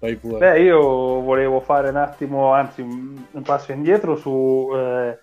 Beh, 0.00 0.60
io 0.60 1.20
volevo 1.20 1.60
fare 1.60 1.88
un 1.88 1.96
attimo, 1.96 2.52
anzi 2.52 2.82
un 2.82 3.42
passo 3.42 3.72
indietro 3.72 4.14
su 4.14 4.70
eh, 4.72 5.18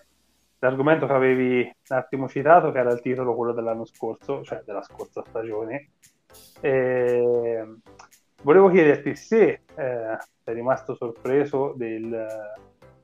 l'argomento 0.58 1.06
che 1.06 1.12
avevi 1.12 1.60
un 1.60 1.96
attimo 1.96 2.28
citato, 2.28 2.72
che 2.72 2.78
era 2.78 2.92
il 2.92 3.00
titolo 3.00 3.34
quello 3.34 3.52
dell'anno 3.52 3.86
scorso, 3.86 4.42
cioè 4.42 4.62
della 4.66 4.82
scorsa 4.82 5.24
stagione. 5.26 5.92
E 6.60 7.64
volevo 8.42 8.68
chiederti 8.68 9.14
se 9.14 9.62
eh, 9.74 10.16
sei 10.44 10.54
rimasto 10.54 10.94
sorpreso 10.94 11.72
del, 11.74 12.26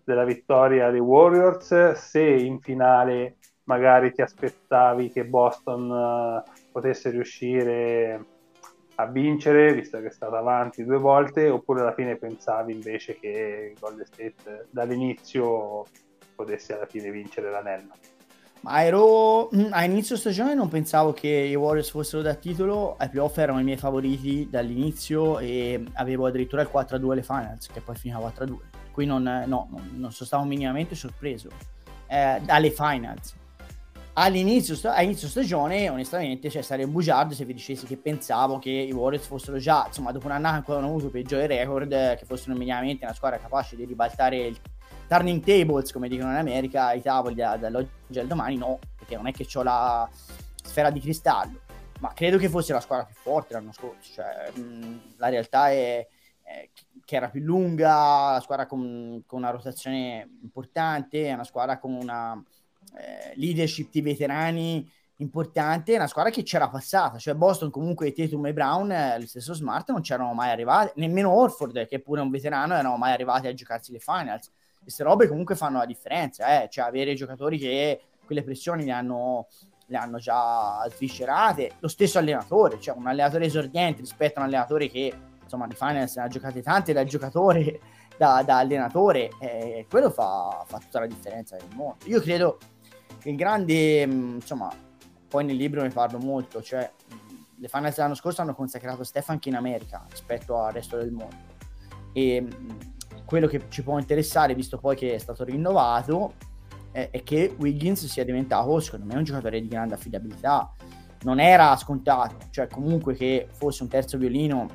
della 0.04 0.24
vittoria 0.24 0.90
dei 0.90 1.00
Warriors, 1.00 1.92
se 1.92 2.22
in 2.22 2.60
finale 2.60 3.36
magari 3.64 4.12
ti 4.12 4.20
aspettavi 4.20 5.10
che 5.10 5.24
Boston 5.24 5.88
uh, 5.90 6.42
potesse 6.70 7.10
riuscire 7.10 8.24
a 9.02 9.06
vincere, 9.06 9.74
visto 9.74 10.00
che 10.00 10.06
è 10.06 10.10
stata 10.10 10.38
avanti 10.38 10.84
due 10.84 10.98
volte, 10.98 11.48
oppure 11.48 11.80
alla 11.80 11.94
fine 11.94 12.16
pensavi 12.16 12.72
invece 12.72 13.18
che 13.18 13.74
Golden 13.78 14.06
State 14.06 14.68
dall'inizio 14.70 15.86
potesse 16.34 16.74
alla 16.74 16.86
fine 16.86 17.10
vincere 17.10 17.50
l'anello? 17.50 17.92
Ma 18.60 18.84
ero 18.84 19.50
mm, 19.54 19.72
a 19.72 19.84
inizio 19.84 20.16
stagione 20.16 20.54
non 20.54 20.68
pensavo 20.68 21.12
che 21.12 21.28
i 21.28 21.54
Warriors 21.56 21.90
fossero 21.90 22.22
da 22.22 22.34
titolo, 22.34 22.94
ai 22.96 23.08
playoff 23.08 23.36
erano 23.38 23.58
i 23.58 23.64
miei 23.64 23.76
favoriti 23.76 24.48
dall'inizio 24.48 25.40
e 25.40 25.84
avevo 25.94 26.26
addirittura 26.26 26.62
il 26.62 26.70
4-2 26.72 27.10
alle 27.10 27.22
finals, 27.22 27.66
che 27.66 27.80
poi 27.80 27.96
finiva 27.96 28.20
4-2. 28.20 28.56
Qui 28.92 29.04
non, 29.04 29.22
no, 29.22 29.68
non 29.68 30.12
sono 30.12 30.26
stato 30.26 30.44
minimamente 30.44 30.94
sorpreso 30.94 31.48
eh, 32.06 32.40
alle 32.46 32.70
finals. 32.70 33.34
All'inizio 34.14 34.76
a 34.90 35.00
inizio 35.00 35.26
stagione, 35.26 35.88
onestamente, 35.88 36.50
cioè, 36.50 36.60
sarei 36.60 36.84
un 36.84 36.92
bugiardo 36.92 37.32
se 37.32 37.46
vi 37.46 37.54
dicessi 37.54 37.86
che 37.86 37.96
pensavo 37.96 38.58
che 38.58 38.68
i 38.68 38.92
Warriors 38.92 39.26
fossero 39.26 39.56
già, 39.56 39.84
insomma, 39.86 40.12
dopo 40.12 40.26
un 40.26 40.32
anno 40.32 40.48
ancora 40.48 40.78
hanno 40.80 40.88
avuto 40.88 41.08
peggiori 41.08 41.46
record, 41.46 41.88
che 42.16 42.24
fossero 42.26 42.54
minimamente 42.54 43.06
una 43.06 43.14
squadra 43.14 43.38
capace 43.38 43.74
di 43.74 43.86
ribaltare 43.86 44.36
il 44.36 44.60
turning 45.08 45.42
tables, 45.42 45.92
come 45.92 46.08
dicono 46.08 46.30
in 46.30 46.36
America, 46.36 46.92
i 46.92 47.00
tavoli 47.00 47.34
da, 47.34 47.56
dall'oggi 47.56 48.18
al 48.18 48.26
domani, 48.26 48.56
no, 48.56 48.80
perché 48.98 49.16
non 49.16 49.28
è 49.28 49.32
che 49.32 49.46
ho 49.54 49.62
la 49.62 50.06
sfera 50.62 50.90
di 50.90 51.00
cristallo, 51.00 51.60
ma 52.00 52.12
credo 52.12 52.36
che 52.36 52.50
fosse 52.50 52.74
la 52.74 52.80
squadra 52.80 53.06
più 53.06 53.14
forte 53.14 53.54
l'anno 53.54 53.72
scorso, 53.72 54.12
cioè, 54.12 54.50
mh, 54.54 55.14
la 55.16 55.28
realtà 55.30 55.70
è, 55.70 56.06
è, 56.42 56.68
che 57.02 57.16
era 57.16 57.30
più 57.30 57.40
lunga, 57.40 58.32
la 58.32 58.40
squadra 58.42 58.66
con, 58.66 59.22
con 59.24 59.38
una 59.38 59.50
rotazione 59.50 60.36
importante, 60.42 61.28
è 61.28 61.32
una 61.32 61.44
squadra 61.44 61.78
con 61.78 61.94
una 61.94 62.42
eh, 62.98 63.32
leadership 63.36 63.90
di 63.90 64.00
veterani 64.00 64.90
importante, 65.16 65.94
una 65.94 66.08
squadra 66.08 66.30
che 66.32 66.42
c'era 66.42 66.68
passata, 66.68 67.18
cioè 67.18 67.34
Boston 67.34 67.70
comunque 67.70 68.12
Tatum 68.12 68.46
e 68.46 68.52
Brown, 68.52 68.90
eh, 68.90 69.20
lo 69.20 69.26
stesso 69.26 69.54
Smart 69.54 69.90
non 69.90 70.00
c'erano 70.00 70.32
mai 70.34 70.50
arrivati, 70.50 70.92
nemmeno 70.96 71.30
Orford 71.30 71.86
che 71.86 72.00
pure 72.00 72.20
è 72.20 72.24
un 72.24 72.30
veterano 72.30 72.74
erano 72.74 72.96
mai 72.96 73.12
arrivati 73.12 73.46
a 73.46 73.54
giocarsi 73.54 73.92
le 73.92 74.00
finals 74.00 74.50
queste 74.82 75.02
robe 75.04 75.28
comunque 75.28 75.54
fanno 75.54 75.78
la 75.78 75.86
differenza, 75.86 76.62
eh? 76.62 76.68
cioè 76.68 76.86
avere 76.86 77.14
giocatori 77.14 77.58
che 77.58 78.00
quelle 78.24 78.42
pressioni 78.42 78.84
le 78.84 78.90
hanno, 78.90 79.46
le 79.86 79.96
hanno 79.96 80.18
già 80.18 80.86
sviscerate, 80.90 81.72
lo 81.78 81.88
stesso 81.88 82.18
allenatore, 82.18 82.80
cioè 82.80 82.96
un 82.96 83.06
allenatore 83.06 83.46
esordiente 83.46 84.00
rispetto 84.00 84.38
a 84.38 84.42
un 84.42 84.48
allenatore 84.48 84.88
che 84.88 85.12
insomma 85.42 85.66
di 85.66 85.74
finance 85.74 86.18
ne 86.18 86.26
ha 86.26 86.28
giocate 86.28 86.62
tante 86.62 86.92
da 86.92 87.04
giocatore, 87.04 87.80
da, 88.18 88.42
da 88.44 88.58
allenatore, 88.58 89.30
eh, 89.40 89.86
quello 89.88 90.10
fa, 90.10 90.64
fa, 90.66 90.78
tutta 90.78 91.00
la 91.00 91.06
differenza 91.06 91.56
del 91.56 91.68
mondo. 91.74 92.04
Io 92.06 92.20
credo 92.20 92.58
il 93.24 93.36
grande, 93.36 94.06
mm, 94.06 94.34
insomma, 94.34 94.72
poi 95.28 95.44
nel 95.44 95.56
libro 95.56 95.82
ne 95.82 95.90
parlo 95.90 96.18
molto, 96.18 96.62
cioè 96.62 96.90
le 97.56 97.68
finals 97.68 97.94
dell'anno 97.94 98.14
scorso 98.14 98.42
hanno 98.42 98.54
consacrato 98.54 99.04
Stefan 99.04 99.36
anche 99.36 99.48
in 99.48 99.54
America 99.54 100.04
rispetto 100.10 100.58
al 100.58 100.72
resto 100.72 100.96
del 100.96 101.12
mondo. 101.12 101.50
E 102.12 102.40
mm, 102.40 102.70
quello 103.24 103.46
che 103.46 103.62
ci 103.68 103.82
può 103.82 103.98
interessare, 103.98 104.54
visto 104.54 104.78
poi 104.78 104.96
che 104.96 105.14
è 105.14 105.18
stato 105.18 105.44
rinnovato, 105.44 106.34
è, 106.90 107.08
è 107.10 107.22
che 107.22 107.54
Wiggins 107.58 108.06
sia 108.06 108.24
diventato, 108.24 108.78
secondo 108.80 109.06
me, 109.06 109.16
un 109.16 109.24
giocatore 109.24 109.60
di 109.60 109.68
grande 109.68 109.94
affidabilità. 109.94 110.72
Non 111.22 111.38
era 111.38 111.76
scontato, 111.76 112.36
cioè 112.50 112.66
comunque 112.66 113.14
che 113.14 113.48
fosse 113.52 113.84
un 113.84 113.88
terzo 113.88 114.18
violino 114.18 114.68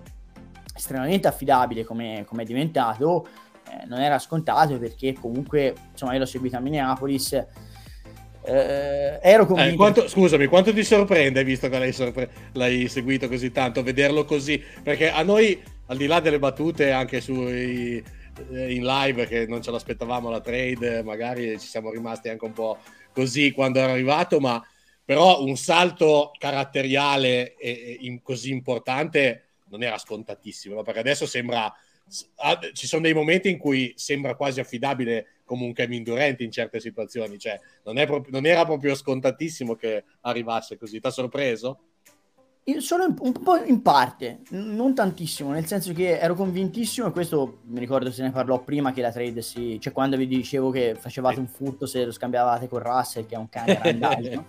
estremamente 0.73 1.27
affidabile 1.27 1.83
come, 1.83 2.23
come 2.25 2.43
è 2.43 2.45
diventato, 2.45 3.27
eh, 3.69 3.85
non 3.85 3.99
era 3.99 4.17
scontato 4.17 4.79
perché 4.79 5.13
comunque, 5.13 5.75
insomma, 5.91 6.13
io 6.13 6.19
l'ho 6.19 6.25
seguito 6.25 6.55
a 6.55 6.59
Minneapolis, 6.61 7.45
eh, 8.47 9.19
ero 9.21 9.45
convinto. 9.45 9.73
Eh, 9.73 9.75
quanto, 9.75 10.07
scusami, 10.07 10.45
quanto 10.45 10.73
ti 10.73 10.83
sorprende, 10.83 11.43
visto 11.43 11.67
che 11.67 11.77
l'hai, 11.77 11.91
sorpre- 11.91 12.29
l'hai, 12.53 12.87
seguito 12.87 13.27
così 13.27 13.51
tanto, 13.51 13.83
vederlo 13.83 14.23
così? 14.23 14.63
Perché 14.81 15.09
a 15.11 15.21
noi, 15.21 15.61
al 15.87 15.97
di 15.97 16.05
là 16.05 16.21
delle 16.21 16.39
battute, 16.39 16.91
anche 16.91 17.19
sui 17.19 18.01
eh, 18.51 18.73
in 18.73 18.85
live 18.85 19.27
che 19.27 19.45
non 19.47 19.61
ce 19.61 19.71
l'aspettavamo 19.71 20.29
la 20.29 20.39
trade, 20.39 21.03
magari 21.03 21.59
ci 21.59 21.67
siamo 21.67 21.91
rimasti 21.91 22.29
anche 22.29 22.45
un 22.45 22.53
po' 22.53 22.77
così 23.11 23.51
quando 23.51 23.79
era 23.79 23.91
arrivato, 23.91 24.39
ma 24.39 24.65
però 25.03 25.43
un 25.43 25.57
salto 25.57 26.31
caratteriale 26.37 27.55
e, 27.55 27.99
e 28.01 28.19
così 28.23 28.51
importante 28.51 29.43
non 29.69 29.83
era 29.83 29.97
scontatissimo, 29.97 30.75
no? 30.75 30.83
perché 30.83 30.99
adesso 30.99 31.25
sembra 31.25 31.73
ci 32.71 32.87
sono 32.87 33.01
dei 33.01 33.13
momenti 33.13 33.49
in 33.49 33.57
cui 33.57 33.93
sembra 33.97 34.35
quasi 34.35 34.61
affidabile 34.61 35.36
come 35.47 35.63
un 35.63 35.73
Kevin 35.73 36.03
Durant 36.03 36.41
in 36.41 36.51
certe 36.51 36.79
situazioni, 36.79 37.39
cioè 37.39 37.59
non, 37.85 37.95
proprio, 38.05 38.31
non 38.31 38.45
era 38.45 38.65
proprio 38.65 38.93
scontatissimo 38.93 39.73
che 39.73 40.03
arrivasse 40.21 40.77
così. 40.77 40.99
Ti 40.99 41.07
ha 41.07 41.09
sorpreso? 41.09 41.79
Solo 42.79 43.05
un 43.19 43.31
po' 43.31 43.63
in 43.63 43.81
parte, 43.81 44.41
non 44.49 44.93
tantissimo, 44.93 45.51
nel 45.51 45.65
senso 45.65 45.93
che 45.93 46.19
ero 46.19 46.35
convintissimo, 46.35 47.07
e 47.07 47.11
questo 47.11 47.59
mi 47.67 47.79
ricordo 47.79 48.11
se 48.11 48.23
ne 48.23 48.31
parlò 48.31 48.61
prima 48.61 48.91
che 48.91 49.01
la 49.01 49.09
trade 49.09 49.41
si... 49.41 49.79
cioè 49.79 49.93
quando 49.93 50.17
vi 50.17 50.27
dicevo 50.27 50.69
che 50.69 50.93
facevate 50.99 51.39
un 51.39 51.47
furto 51.47 51.85
se 51.85 52.03
lo 52.03 52.11
scambiavate 52.11 52.67
con 52.67 52.79
Russell, 52.79 53.25
che 53.25 53.35
è 53.35 53.37
un 53.37 53.47
cane 53.47 53.79
randagio. 53.81 54.45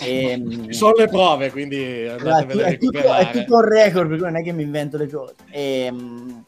e, 0.00 0.30
ehm, 0.34 0.70
Sono 0.70 0.94
le 0.96 1.06
prove, 1.06 1.52
quindi 1.52 2.08
andate 2.08 2.60
a 2.60 2.66
è, 2.66 2.76
tutto, 2.76 3.14
è 3.14 3.30
tutto 3.30 3.54
un 3.54 3.68
record, 3.68 4.08
perché 4.08 4.24
non 4.24 4.36
è 4.36 4.42
che 4.42 4.52
mi 4.52 4.64
invento 4.64 4.96
le 4.96 5.08
cose. 5.08 5.34
E, 5.50 5.84
ehm, 5.84 6.44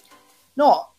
no, 0.54 0.91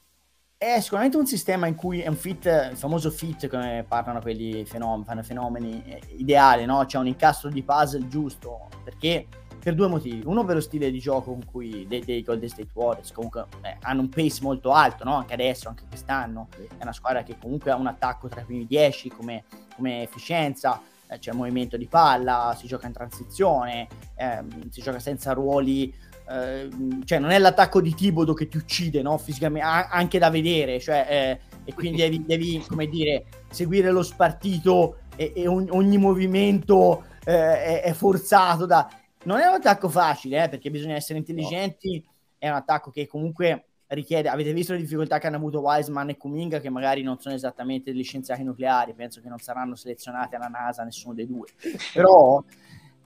è 0.64 0.80
sicuramente 0.80 1.18
un 1.18 1.26
sistema 1.26 1.68
in 1.68 1.76
cui 1.76 2.02
è 2.02 2.08
un 2.08 2.16
fit, 2.16 2.70
il 2.72 2.78
famoso 2.78 3.12
fit, 3.12 3.48
come 3.48 3.86
parlano 3.88 4.22
quelli 4.22 4.66
fenomeni, 4.66 5.04
fanno 5.04 5.24
fenomeni, 5.24 5.84
ideale, 6.16 6.66
no? 6.66 6.86
C'è 6.86 6.98
un 6.98 7.08
incastro 7.08 7.50
di 7.50 7.64
puzzle 7.64 8.08
giusto, 8.08 8.70
perché 8.84 9.28
per 9.64 9.76
due 9.76 9.88
motivi. 9.88 10.22
Uno 10.26 10.44
per 10.44 10.56
lo 10.56 10.62
stile 10.62 10.92
di 10.92 11.00
gioco 11.00 11.32
con 11.32 11.46
cui 11.46 11.88
dei, 11.88 12.04
dei 12.04 12.22
Golden 12.22 12.50
State 12.50 12.70
Warriors 12.74 13.14
comunque 13.14 13.46
eh, 13.62 13.78
hanno 13.82 14.02
un 14.02 14.10
pace 14.10 14.40
molto 14.42 14.74
alto, 14.74 15.06
no? 15.06 15.16
anche 15.16 15.34
adesso, 15.34 15.70
anche 15.70 15.86
quest'anno. 15.88 16.50
È 16.78 16.82
una 16.82 16.92
squadra 16.92 17.24
che 17.24 17.38
comunque 17.40 17.72
ha 17.72 17.76
un 17.76 17.88
attacco 17.88 18.28
tra 18.28 18.42
i 18.42 18.44
primi 18.44 18.66
dieci 18.66 19.10
come, 19.10 19.46
come 19.76 20.04
efficienza, 20.04 20.82
eh, 21.08 21.18
c'è 21.18 21.32
movimento 21.32 21.78
di 21.78 21.88
palla, 21.88 22.54
si 22.60 22.68
gioca 22.68 22.88
in 22.88 22.94
transizione, 22.94 23.88
ehm, 24.16 24.70
si 24.70 24.82
gioca 24.82 25.00
senza 25.00 25.32
ruoli. 25.32 26.12
Eh, 26.30 26.70
cioè 27.06 27.20
non 27.20 27.32
è 27.32 27.40
l'attacco 27.40 27.82
di 27.82 27.94
Tibodo 27.94 28.34
che 28.34 28.48
ti 28.48 28.58
uccide 28.58 29.02
no? 29.02 29.18
fisicamente, 29.18 29.68
a- 29.68 29.90
anche 29.90 30.20
da 30.20 30.30
vedere, 30.30 30.80
cioè, 30.80 31.06
eh, 31.10 31.40
e 31.66 31.74
quindi 31.74 31.98
devi, 31.98 32.26
devi, 32.26 32.64
come 32.68 32.88
dire, 32.88 33.26
seguire 33.50 33.92
lo 33.92 34.04
spartito 34.04 34.98
e, 35.16 35.34
e 35.36 35.48
ogni, 35.48 35.70
ogni 35.72 35.98
movimento 35.98 37.06
eh, 37.26 37.64
è, 37.64 37.82
è 37.84 37.94
forzato 37.94 38.66
da 38.66 38.90
non 39.24 39.40
è 39.40 39.46
un 39.46 39.54
attacco 39.54 39.90
facile, 39.90 40.44
eh, 40.44 40.50
perché 40.50 40.70
bisogna 40.70 40.96
essere 40.96 41.20
intelligenti. 41.20 42.02
No. 42.04 42.12
È 42.38 42.50
un 42.50 42.56
attacco 42.56 42.92
che 42.92 43.08
comunque 43.08 43.66
richiede. 43.88 44.30
Avete 44.30 44.54
visto 44.54 44.74
le 44.74 44.80
difficoltà 44.80 45.18
che 45.18 45.28
hanno 45.28 45.38
avuto 45.38 45.62
Wiseman 45.62 46.10
e 46.10 46.18
Kuminga, 46.18 46.60
che 46.60 46.70
magari 46.70 47.04
non 47.04 47.20
sono 47.20 47.36
esattamente 47.36 47.92
degli 47.92 48.04
scienziati 48.04 48.44
nucleari. 48.44 48.94
Penso 48.94 49.22
che 49.22 49.30
non 49.30 49.40
saranno 49.40 49.76
selezionati 49.76 50.36
alla 50.36 50.48
NASA, 50.48 50.84
nessuno 50.84 51.14
dei 51.14 51.28
due. 51.28 51.48
Però, 51.94 52.44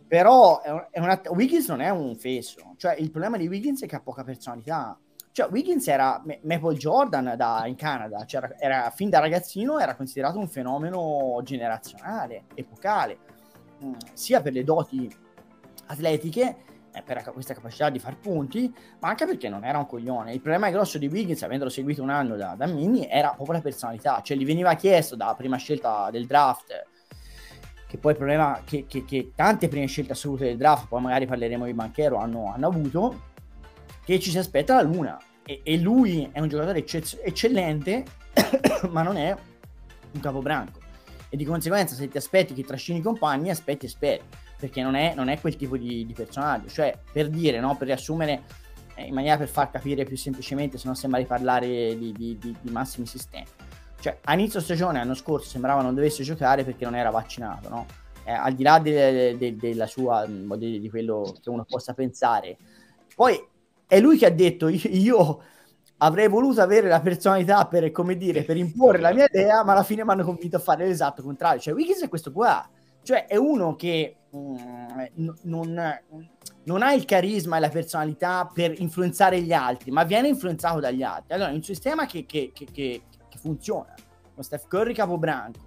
però 0.08 0.62
è 0.62 0.72
un, 0.72 0.88
è 0.90 1.00
un 1.00 1.10
att- 1.10 1.30
Wiggins 1.30 1.68
non 1.68 1.82
è 1.82 1.90
un 1.90 2.16
fesso. 2.16 2.74
Cioè, 2.78 2.96
il 2.98 3.12
problema 3.12 3.38
di 3.38 3.48
Wiggins 3.48 3.84
è 3.84 3.88
che 3.88 3.96
ha 3.96 4.02
poca 4.02 4.24
personalità. 4.24 4.98
Cioè, 5.32 5.50
Wiggins 5.52 5.88
era 5.88 6.24
Maple 6.42 6.76
Jordan 6.76 7.34
da, 7.36 7.64
in 7.68 7.76
Canada, 7.76 8.26
cioè, 8.26 8.56
era, 8.58 8.90
fin 8.90 9.10
da 9.10 9.20
ragazzino 9.20 9.80
era 9.80 9.96
considerato 9.96 10.40
un 10.40 10.48
fenomeno 10.48 11.40
generazionale, 11.44 12.46
epocale, 12.56 13.20
mm, 13.84 13.94
sia 14.14 14.42
per 14.42 14.54
le 14.54 14.64
doti 14.64 15.14
atletiche 15.88 16.56
eh, 16.92 17.04
per 17.04 17.22
questa 17.34 17.54
capacità 17.54 17.90
di 17.92 18.00
far 18.00 18.18
punti, 18.18 18.74
ma 19.00 19.10
anche 19.10 19.26
perché 19.26 19.48
non 19.50 19.64
era 19.64 19.78
un 19.78 19.86
coglione. 19.86 20.34
Il 20.34 20.42
problema 20.42 20.72
grosso 20.72 20.98
di 20.98 21.08
Wiggins, 21.08 21.44
avendolo 21.44 21.70
seguito 21.70 22.02
un 22.02 22.10
anno 22.10 22.36
da, 22.36 22.56
da 22.58 22.66
Mini, 22.66 23.08
era 23.08 23.34
proprio 23.34 23.58
la 23.58 23.62
personalità, 23.62 24.22
cioè 24.24 24.38
gli 24.38 24.46
veniva 24.46 24.74
chiesto 24.74 25.16
da 25.16 25.36
prima 25.38 25.58
scelta 25.58 26.10
del 26.10 26.26
draft, 26.26 26.88
che 27.88 27.98
poi 27.98 28.12
il 28.12 28.18
problema 28.18 28.62
che, 28.66 28.86
che, 28.88 29.06
che 29.06 29.32
tante 29.34 29.68
prime 29.68 29.88
scelte 29.88 30.12
assolute 30.12 30.46
del 30.46 30.58
draft, 30.58 30.88
poi 30.88 31.02
magari 31.02 31.26
parleremo 31.26 31.66
di 31.66 31.74
Banchero, 31.74 32.18
hanno, 32.18 32.52
hanno 32.54 32.68
avuto, 32.68 33.22
che 34.04 34.20
ci 34.20 34.30
si 34.30 34.38
aspetta 34.38 34.76
la 34.76 34.82
luna. 34.82 35.20
E, 35.44 35.62
e 35.64 35.78
lui 35.78 36.30
è 36.32 36.40
un 36.40 36.50
giocatore 36.50 36.80
ecce- 36.80 37.22
eccellente, 37.24 38.04
ma 38.92 39.02
non 39.02 39.18
è 39.18 39.36
un 40.12 40.20
capobranco. 40.20 40.80
E 41.30 41.38
di 41.38 41.46
conseguenza, 41.46 41.96
se 41.96 42.08
ti 42.08 42.18
aspetti 42.18 42.54
che 42.54 42.64
trascini 42.64 43.00
i 43.00 43.02
compagni, 43.02 43.50
aspetti 43.50 43.86
e 43.86 43.90
speri 43.90 44.22
perché 44.58 44.82
non 44.82 44.96
è, 44.96 45.14
non 45.16 45.30
è 45.30 45.40
quel 45.40 45.56
tipo 45.56 45.78
di, 45.78 46.06
di, 46.06 46.14
personaggio. 46.14 46.68
Cioè, 46.68 46.98
per 47.12 47.30
dire, 47.30 47.60
no? 47.60 47.76
per 47.78 47.88
riassumere 47.88 48.44
eh, 48.96 49.06
in 49.06 49.14
maniera 49.14 49.38
per 49.38 49.48
far 49.48 49.70
capire 49.70 50.04
più 50.04 50.18
semplicemente, 50.18 50.78
se 50.78 50.88
non 50.88 50.96
sembra 50.96 51.20
di 51.20 51.26
parlare 51.26 51.98
di, 51.98 52.12
di, 52.12 52.38
di, 52.40 52.70
massimi 52.72 53.06
sistemi. 53.06 53.46
Cioè, 54.08 54.20
a 54.24 54.34
inizio 54.34 54.62
stagione 54.62 55.00
l'anno 55.00 55.16
scorso 55.16 55.50
sembrava 55.50 55.82
non 55.82 55.94
dovesse 55.94 56.24
giocare 56.24 56.64
perché 56.64 56.86
non 56.86 56.96
era 56.96 57.10
vaccinato, 57.10 57.68
no? 57.68 57.86
Eh, 58.24 58.32
al 58.32 58.54
di 58.54 58.64
là 58.64 58.80
de, 58.80 59.38
de, 59.38 59.56
della 59.58 59.86
sua, 59.86 60.26
di, 60.26 60.80
di 60.80 60.90
quello 60.90 61.36
che 61.42 61.50
uno 61.50 61.66
possa 61.66 61.94
pensare. 61.94 62.58
Poi 63.16 63.38
è 63.86 64.00
lui 64.00 64.18
che 64.18 64.26
ha 64.26 64.32
detto 64.32 64.68
io, 64.72 65.42
avrei 65.98 66.30
voluto 66.30 66.62
avere 66.62 66.88
la 66.88 67.02
personalità 67.02 67.66
per, 67.68 67.92
come 67.92 68.16
dire, 68.16 68.44
per 68.44 68.56
imporre 68.56 69.00
la 69.00 69.14
mia 69.14 69.26
idea, 69.26 69.64
ma 69.66 69.74
alla 69.74 69.84
fine 69.84 70.06
mi 70.06 70.12
hanno 70.12 70.24
convinto 70.24 70.56
a 70.56 70.62
fare 70.62 70.86
l'esatto 70.86 71.22
contrario. 71.22 71.60
Cioè, 71.60 71.74
Wiggins 71.74 72.02
è 72.02 72.10
questo 72.10 72.32
qua. 72.32 72.66
Cioè, 73.04 73.26
è 73.26 73.36
uno 73.36 73.76
che 73.76 74.18
Mm, 74.36 75.30
non, 75.44 76.00
non, 76.64 76.82
ha 76.82 76.94
il 76.94 77.06
carisma 77.06 77.58
e 77.58 77.60
la 77.62 77.70
personalità 77.70 78.50
per 78.54 78.80
influenzare 78.80 79.42
gli 79.42 79.54
altri, 79.54 79.90
ma 79.90 80.04
viene 80.04 80.28
influenzato 80.28 80.80
dagli 80.80 81.02
altri. 81.02 81.34
Allora, 81.34 81.50
in 81.50 81.56
un 81.56 81.64
sistema 81.64 82.06
che, 82.06 82.26
che, 82.26 82.52
che, 82.54 82.68
che 82.72 83.02
funziona, 83.38 83.94
con 84.34 84.44
Steph 84.44 84.68
Curry 84.68 84.94
capobranco, 84.94 85.60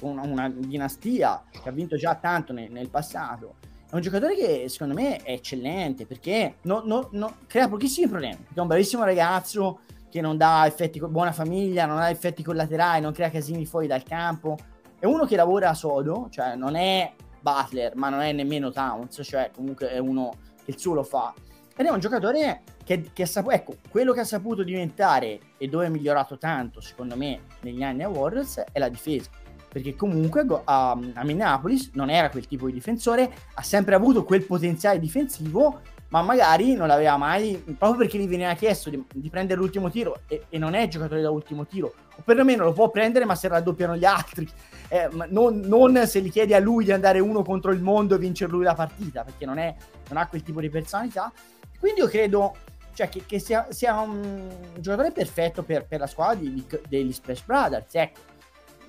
con 0.00 0.18
una 0.18 0.48
dinastia 0.48 1.44
che 1.50 1.68
ha 1.68 1.72
vinto 1.72 1.96
già 1.96 2.14
tanto 2.14 2.52
nel, 2.52 2.70
nel 2.70 2.88
passato. 2.88 3.56
È 3.90 3.94
un 3.94 4.00
giocatore 4.02 4.34
che 4.34 4.68
secondo 4.68 4.94
me 4.94 5.16
è 5.18 5.32
eccellente 5.32 6.04
perché 6.04 6.56
no, 6.62 6.82
no, 6.84 7.08
no, 7.12 7.36
crea 7.46 7.68
pochissimi 7.68 8.06
problemi. 8.06 8.46
È 8.52 8.60
un 8.60 8.66
bravissimo 8.66 9.02
ragazzo 9.02 9.80
che 10.10 10.20
non 10.20 10.36
dà 10.36 10.66
effetti, 10.66 11.00
buona 11.00 11.32
famiglia, 11.32 11.86
non 11.86 11.98
ha 11.98 12.10
effetti 12.10 12.42
collaterali, 12.42 13.00
non 13.00 13.12
crea 13.12 13.30
casini 13.30 13.64
fuori 13.64 13.86
dal 13.86 14.02
campo. 14.02 14.56
È 14.98 15.06
uno 15.06 15.24
che 15.24 15.36
lavora 15.36 15.70
a 15.70 15.74
sodo, 15.74 16.28
cioè 16.30 16.54
non 16.54 16.74
è 16.74 17.12
Butler, 17.40 17.94
ma 17.96 18.08
non 18.08 18.20
è 18.20 18.32
nemmeno 18.32 18.70
Towns, 18.70 19.20
cioè 19.22 19.50
comunque 19.54 19.90
è 19.90 19.98
uno 19.98 20.32
che 20.64 20.72
il 20.72 20.78
suo 20.78 20.94
lo 20.94 21.02
fa. 21.02 21.32
Ed 21.80 21.86
è 21.86 21.90
un 21.90 22.00
giocatore 22.00 22.62
che, 22.82 23.10
che 23.12 23.22
ha 23.22 23.26
saputo, 23.26 23.54
ecco, 23.54 23.76
quello 23.88 24.12
che 24.12 24.18
ha 24.18 24.24
saputo 24.24 24.64
diventare 24.64 25.38
e 25.58 25.68
dove 25.68 25.86
è 25.86 25.88
migliorato 25.88 26.36
tanto, 26.36 26.80
secondo 26.80 27.16
me, 27.16 27.42
negli 27.60 27.84
anni 27.84 28.02
a 28.02 28.08
Warriors 28.08 28.64
è 28.72 28.80
la 28.80 28.88
difesa. 28.88 29.30
Perché 29.68 29.94
comunque 29.94 30.44
a, 30.64 30.90
a 30.90 31.24
Minneapolis 31.24 31.90
non 31.92 32.10
era 32.10 32.30
quel 32.30 32.48
tipo 32.48 32.66
di 32.66 32.72
difensore, 32.72 33.30
ha 33.54 33.62
sempre 33.62 33.94
avuto 33.94 34.24
quel 34.24 34.42
potenziale 34.42 34.98
difensivo 34.98 35.80
ma 36.08 36.22
magari 36.22 36.74
non 36.74 36.86
l'aveva 36.86 37.16
mai, 37.16 37.62
proprio 37.76 37.98
perché 37.98 38.18
gli 38.18 38.26
veniva 38.26 38.54
chiesto 38.54 38.88
di, 38.88 39.04
di 39.12 39.28
prendere 39.28 39.60
l'ultimo 39.60 39.90
tiro 39.90 40.22
e, 40.26 40.46
e, 40.48 40.58
non 40.58 40.74
è 40.74 40.88
giocatore 40.88 41.20
da 41.20 41.30
ultimo 41.30 41.66
tiro, 41.66 41.92
o 42.16 42.22
perlomeno 42.24 42.64
lo 42.64 42.72
può 42.72 42.90
prendere 42.90 43.26
ma 43.26 43.34
se 43.34 43.48
raddoppiano 43.48 43.96
gli 43.96 44.06
altri, 44.06 44.48
eh, 44.88 45.08
non, 45.28 45.60
non, 45.60 46.06
se 46.06 46.20
gli 46.22 46.30
chiedi 46.30 46.54
a 46.54 46.60
lui 46.60 46.84
di 46.84 46.92
andare 46.92 47.20
uno 47.20 47.42
contro 47.42 47.72
il 47.72 47.82
mondo 47.82 48.14
e 48.14 48.18
vincere 48.18 48.50
lui 48.50 48.64
la 48.64 48.74
partita, 48.74 49.22
perché 49.22 49.44
non, 49.44 49.58
è, 49.58 49.74
non 50.08 50.18
ha 50.18 50.26
quel 50.26 50.42
tipo 50.42 50.60
di 50.60 50.70
personalità. 50.70 51.30
Quindi 51.78 52.00
io 52.00 52.08
credo 52.08 52.56
cioè, 52.94 53.08
che, 53.08 53.24
che 53.24 53.38
sia, 53.38 53.70
sia, 53.70 54.00
un 54.00 54.48
giocatore 54.78 55.12
perfetto 55.12 55.62
per, 55.62 55.86
per 55.86 56.00
la 56.00 56.06
squadra 56.06 56.40
di, 56.40 56.66
degli 56.88 57.12
Splash 57.12 57.44
Brothers. 57.44 57.94
Ecco. 57.94 58.20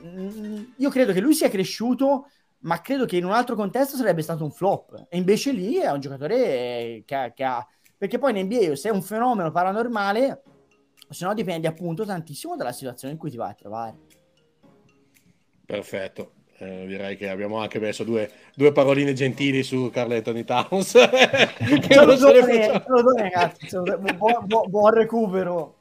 Mm, 0.04 0.64
io 0.78 0.90
credo 0.90 1.14
che 1.14 1.20
lui 1.20 1.34
sia 1.34 1.50
cresciuto 1.50 2.28
ma 2.62 2.82
credo 2.82 3.06
che 3.06 3.18
in 3.18 3.26
un 3.26 3.32
altro 3.32 3.56
contesto 3.56 3.96
sarebbe 3.96 4.22
stato 4.22 4.44
un 4.44 4.52
flop. 4.52 5.06
E 5.10 5.18
invece 5.18 5.52
lì 5.52 5.76
è 5.76 5.92
un 5.92 6.00
giocatore 6.00 7.04
che 7.06 7.16
ha, 7.16 7.32
che 7.32 7.44
ha... 7.44 7.66
perché 7.98 8.18
poi 8.18 8.38
in 8.38 8.46
NBA 8.46 8.76
se 8.76 8.90
è 8.90 8.92
un 8.92 9.02
fenomeno 9.02 9.52
paranormale, 9.52 10.44
se 11.10 11.26
no 11.26 11.34
dipende 11.34 11.68
appunto 11.68 12.06
tantissimo 12.06 12.56
dalla 12.56 12.72
situazione 12.72 13.14
in 13.14 13.20
cui 13.20 13.30
ti 13.30 13.38
vai 13.38 13.52
a 13.52 13.56
trovare. 13.56 13.98
Perfetto. 15.66 16.34
Eh, 16.62 16.86
direi 16.86 17.16
che 17.16 17.30
abbiamo 17.30 17.58
anche 17.58 17.80
messo 17.80 18.04
due, 18.04 18.30
due 18.54 18.72
paroline 18.72 19.14
gentili 19.14 19.64
su 19.64 19.90
Carl 19.92 20.12
Anthony 20.12 20.44
Towns. 20.44 20.98
buon 24.68 24.94
recupero 24.94 25.76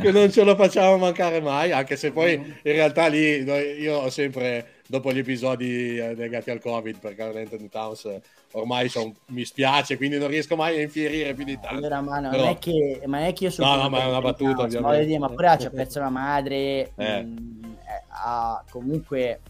che 0.00 0.10
non 0.10 0.30
ce 0.30 0.42
lo 0.44 0.54
facciamo 0.54 0.98
mancare 0.98 1.40
mai, 1.40 1.72
anche 1.72 1.96
se 1.96 2.12
poi 2.12 2.34
in 2.34 2.60
realtà 2.62 3.06
lì 3.06 3.42
io 3.42 3.98
ho 3.98 4.10
sempre 4.10 4.80
dopo 4.86 5.12
gli 5.12 5.18
episodi 5.18 5.96
eh, 5.96 6.14
legati 6.14 6.50
al 6.50 6.60
Covid 6.60 6.98
per 6.98 7.14
Carl 7.14 7.36
Anthony 7.36 7.68
Towns 7.68 8.20
ormai 8.52 8.88
son, 8.88 9.14
mi 9.28 9.44
spiace, 9.44 9.96
quindi 9.96 10.18
non 10.18 10.28
riesco 10.28 10.56
mai 10.56 10.78
a 10.78 10.82
infierire 10.82 11.34
più 11.34 11.44
di 11.44 11.54
tanto. 11.54 11.76
Allora, 11.76 12.00
ma, 12.00 12.18
no, 12.18 12.30
Però... 12.30 12.42
non 12.42 12.52
è 12.52 12.58
che, 12.58 13.00
ma 13.06 13.18
non 13.18 13.26
è 13.28 13.32
che 13.32 13.44
io 13.44 13.50
sono... 13.50 13.74
No, 13.74 13.82
no, 13.82 13.88
ma 13.88 14.02
è 14.02 14.06
una 14.06 14.20
battuta, 14.20 14.54
Towns, 14.54 14.74
ovviamente. 14.74 15.06
Dire, 15.06 15.18
ma 15.18 15.28
pure 15.28 15.58
ci 15.58 15.66
ha 15.66 15.70
perso 15.74 16.00
la 16.00 16.10
madre, 16.10 16.92
eh. 16.96 17.22
mh, 17.22 17.66
mm, 17.66 17.74
ha 18.08 18.64
comunque, 18.70 19.40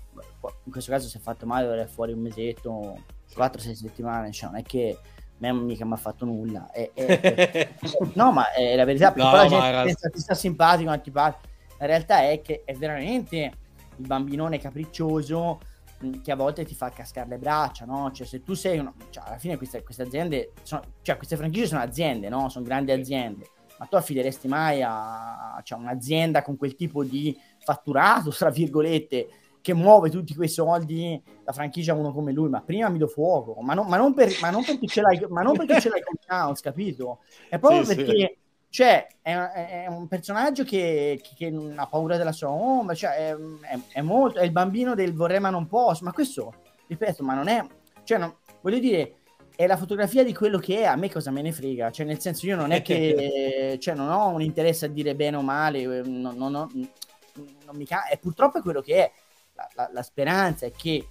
in 0.64 0.72
questo 0.72 0.90
caso 0.90 1.08
si 1.08 1.16
è 1.16 1.20
fatto 1.20 1.46
male, 1.46 1.68
ora 1.68 1.82
è 1.82 1.86
fuori 1.86 2.12
un 2.12 2.20
mesetto, 2.20 2.98
4-6 3.34 3.72
settimane, 3.72 4.32
cioè 4.32 4.50
non 4.50 4.58
è 4.58 4.62
che 4.62 4.98
a 4.98 5.34
me 5.38 5.52
mica 5.52 5.84
mi 5.84 5.92
ha 5.92 5.96
fatto 5.96 6.24
nulla. 6.24 6.70
E, 6.70 6.90
e, 6.94 7.74
no, 8.14 8.32
ma 8.32 8.52
è 8.52 8.74
la 8.76 8.84
verità, 8.84 9.12
perché 9.12 9.28
no, 9.28 9.30
poi 9.30 9.42
la 9.42 9.48
gente 9.48 9.66
era... 9.66 9.82
pensa 9.82 10.08
ti 10.08 10.20
sta 10.20 10.34
simpatico, 10.34 10.90
antipatico. 10.90 11.50
La 11.78 11.86
realtà 11.86 12.22
è 12.22 12.40
che 12.42 12.62
è 12.64 12.74
veramente 12.74 13.52
il 13.96 14.06
bambinone 14.06 14.58
capriccioso 14.58 15.58
che 16.22 16.32
a 16.32 16.36
volte 16.36 16.64
ti 16.64 16.74
fa 16.74 16.90
cascare 16.90 17.28
le 17.28 17.38
braccia, 17.38 17.84
no? 17.84 18.10
Cioè, 18.10 18.26
se 18.26 18.42
tu 18.42 18.54
sei 18.54 18.78
uno, 18.78 18.94
cioè, 19.10 19.24
alla 19.24 19.38
fine 19.38 19.56
queste, 19.56 19.82
queste 19.82 20.02
aziende, 20.02 20.52
sono, 20.62 20.82
cioè, 21.02 21.16
queste 21.16 21.36
franchigie 21.36 21.66
sono 21.66 21.80
aziende, 21.80 22.28
no? 22.28 22.48
Sono 22.48 22.64
grandi 22.64 22.90
aziende, 22.90 23.50
ma 23.78 23.86
tu 23.86 23.96
affideresti 23.96 24.48
mai 24.48 24.82
a 24.82 25.60
cioè, 25.62 25.78
un'azienda 25.78 26.42
con 26.42 26.56
quel 26.56 26.74
tipo 26.74 27.04
di 27.04 27.38
fatturato, 27.58 28.30
tra 28.30 28.50
virgolette, 28.50 29.28
che 29.62 29.72
muove 29.72 30.10
tutti 30.10 30.34
quei 30.34 30.48
soldi, 30.48 31.22
la 31.44 31.52
franchigia 31.52 31.94
uno 31.94 32.12
come 32.12 32.32
lui, 32.32 32.50
ma 32.50 32.60
prima 32.60 32.90
mi 32.90 32.98
do 32.98 33.06
fuoco, 33.06 33.58
ma, 33.62 33.72
no, 33.72 33.84
ma, 33.84 33.96
non, 33.96 34.12
per, 34.12 34.30
ma 34.42 34.50
non, 34.50 34.64
perché 34.64 34.86
ce 34.86 35.00
l'hai, 35.00 35.24
ma 35.28 35.40
non 35.40 35.56
perché 35.56 35.80
ce 35.80 35.88
l'hai 35.88 36.02
con 36.02 36.16
Towns, 36.26 36.60
capito? 36.60 37.20
È 37.48 37.58
proprio 37.58 37.84
sì, 37.84 37.94
perché... 37.94 38.16
Sì 38.16 38.40
cioè, 38.72 39.06
è, 39.20 39.34
è, 39.34 39.86
un 39.86 40.08
personaggio 40.08 40.64
che, 40.64 41.20
che, 41.22 41.34
che, 41.36 41.54
ha 41.76 41.86
paura 41.86 42.16
della 42.16 42.32
sua 42.32 42.48
ombra, 42.50 42.94
cioè, 42.94 43.10
è, 43.10 43.36
è, 43.36 43.78
è, 43.92 44.00
molto, 44.00 44.38
è 44.38 44.44
il 44.44 44.50
bambino 44.50 44.94
del 44.94 45.12
vorrei 45.12 45.40
ma 45.40 45.50
non 45.50 45.66
posso, 45.66 46.04
ma 46.04 46.12
questo, 46.12 46.54
ripeto, 46.86 47.22
ma 47.22 47.34
non 47.34 47.48
è, 47.48 47.62
cioè, 48.04 48.16
non, 48.16 48.34
voglio 48.62 48.78
dire, 48.78 49.16
è 49.54 49.66
la 49.66 49.76
fotografia 49.76 50.24
di 50.24 50.32
quello 50.32 50.56
che 50.56 50.78
è, 50.78 50.84
a 50.84 50.96
me 50.96 51.10
cosa 51.10 51.30
me 51.30 51.42
ne 51.42 51.52
frega, 51.52 51.90
cioè, 51.90 52.06
nel 52.06 52.18
senso, 52.18 52.46
io 52.46 52.56
non 52.56 52.70
è 52.70 52.80
che, 52.80 53.76
cioè, 53.78 53.94
non 53.94 54.08
ho 54.08 54.28
un 54.28 54.40
interesse 54.40 54.86
a 54.86 54.88
dire 54.88 55.14
bene 55.14 55.36
o 55.36 55.42
male, 55.42 55.84
non, 55.84 56.34
non, 56.34 56.50
non, 56.50 56.90
non 57.66 57.76
mi 57.76 57.84
ca- 57.84 58.08
è 58.08 58.18
purtroppo 58.18 58.62
quello 58.62 58.80
che 58.80 58.94
è, 59.04 59.12
la, 59.54 59.68
la, 59.74 59.90
la 59.92 60.02
speranza 60.02 60.66
è 60.66 60.72
che 60.72 61.08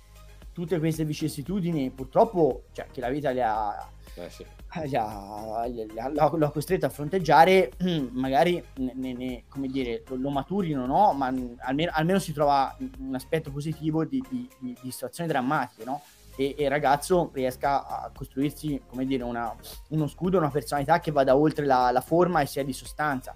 tutte 0.52 0.80
queste 0.80 1.06
vicissitudini, 1.06 1.90
purtroppo, 1.92 2.64
cioè, 2.72 2.88
che 2.92 3.00
la 3.02 3.10
vita 3.10 3.32
le 3.32 3.44
ha... 3.44 3.90
Eh 4.16 4.30
sì 4.30 4.46
l'ha, 4.74 6.50
costretto 6.50 6.86
a 6.86 6.90
fronteggiare, 6.90 7.74
magari 8.12 8.64
ne, 8.76 9.14
ne, 9.14 9.44
come 9.50 9.68
dire, 9.68 10.04
lo, 10.08 10.16
lo, 10.16 10.30
maturino, 10.30 10.86
no? 10.86 11.12
ma 11.14 11.34
almeno, 11.60 11.92
almeno, 11.94 12.20
si 12.20 12.32
trova 12.32 12.76
un 13.00 13.14
aspetto 13.14 13.52
positivo 13.52 14.06
di, 14.06 14.24
di, 14.30 14.50
di, 14.60 14.78
di 14.82 14.92
situazioni 14.92 15.30
drammatiche, 15.30 15.84
no? 15.84 16.02
e, 16.38 16.56
e, 16.58 16.64
il 16.64 16.70
ragazzo 16.70 17.32
riesca 17.34 17.86
a 17.86 18.12
costruirsi, 18.16 18.82
come 18.88 19.06
dire, 19.06 19.24
una, 19.24 19.54
uno 19.90 20.08
scudo, 20.08 20.38
una 20.38 20.50
personalità 20.50 21.00
che 21.00 21.12
vada 21.12 21.36
oltre 21.36 21.66
la, 21.66 21.92
la 21.92 22.02
forma 22.02 22.40
e 22.42 22.46
sia 22.46 22.64
di 22.64 22.74
sostanza. 22.74 23.34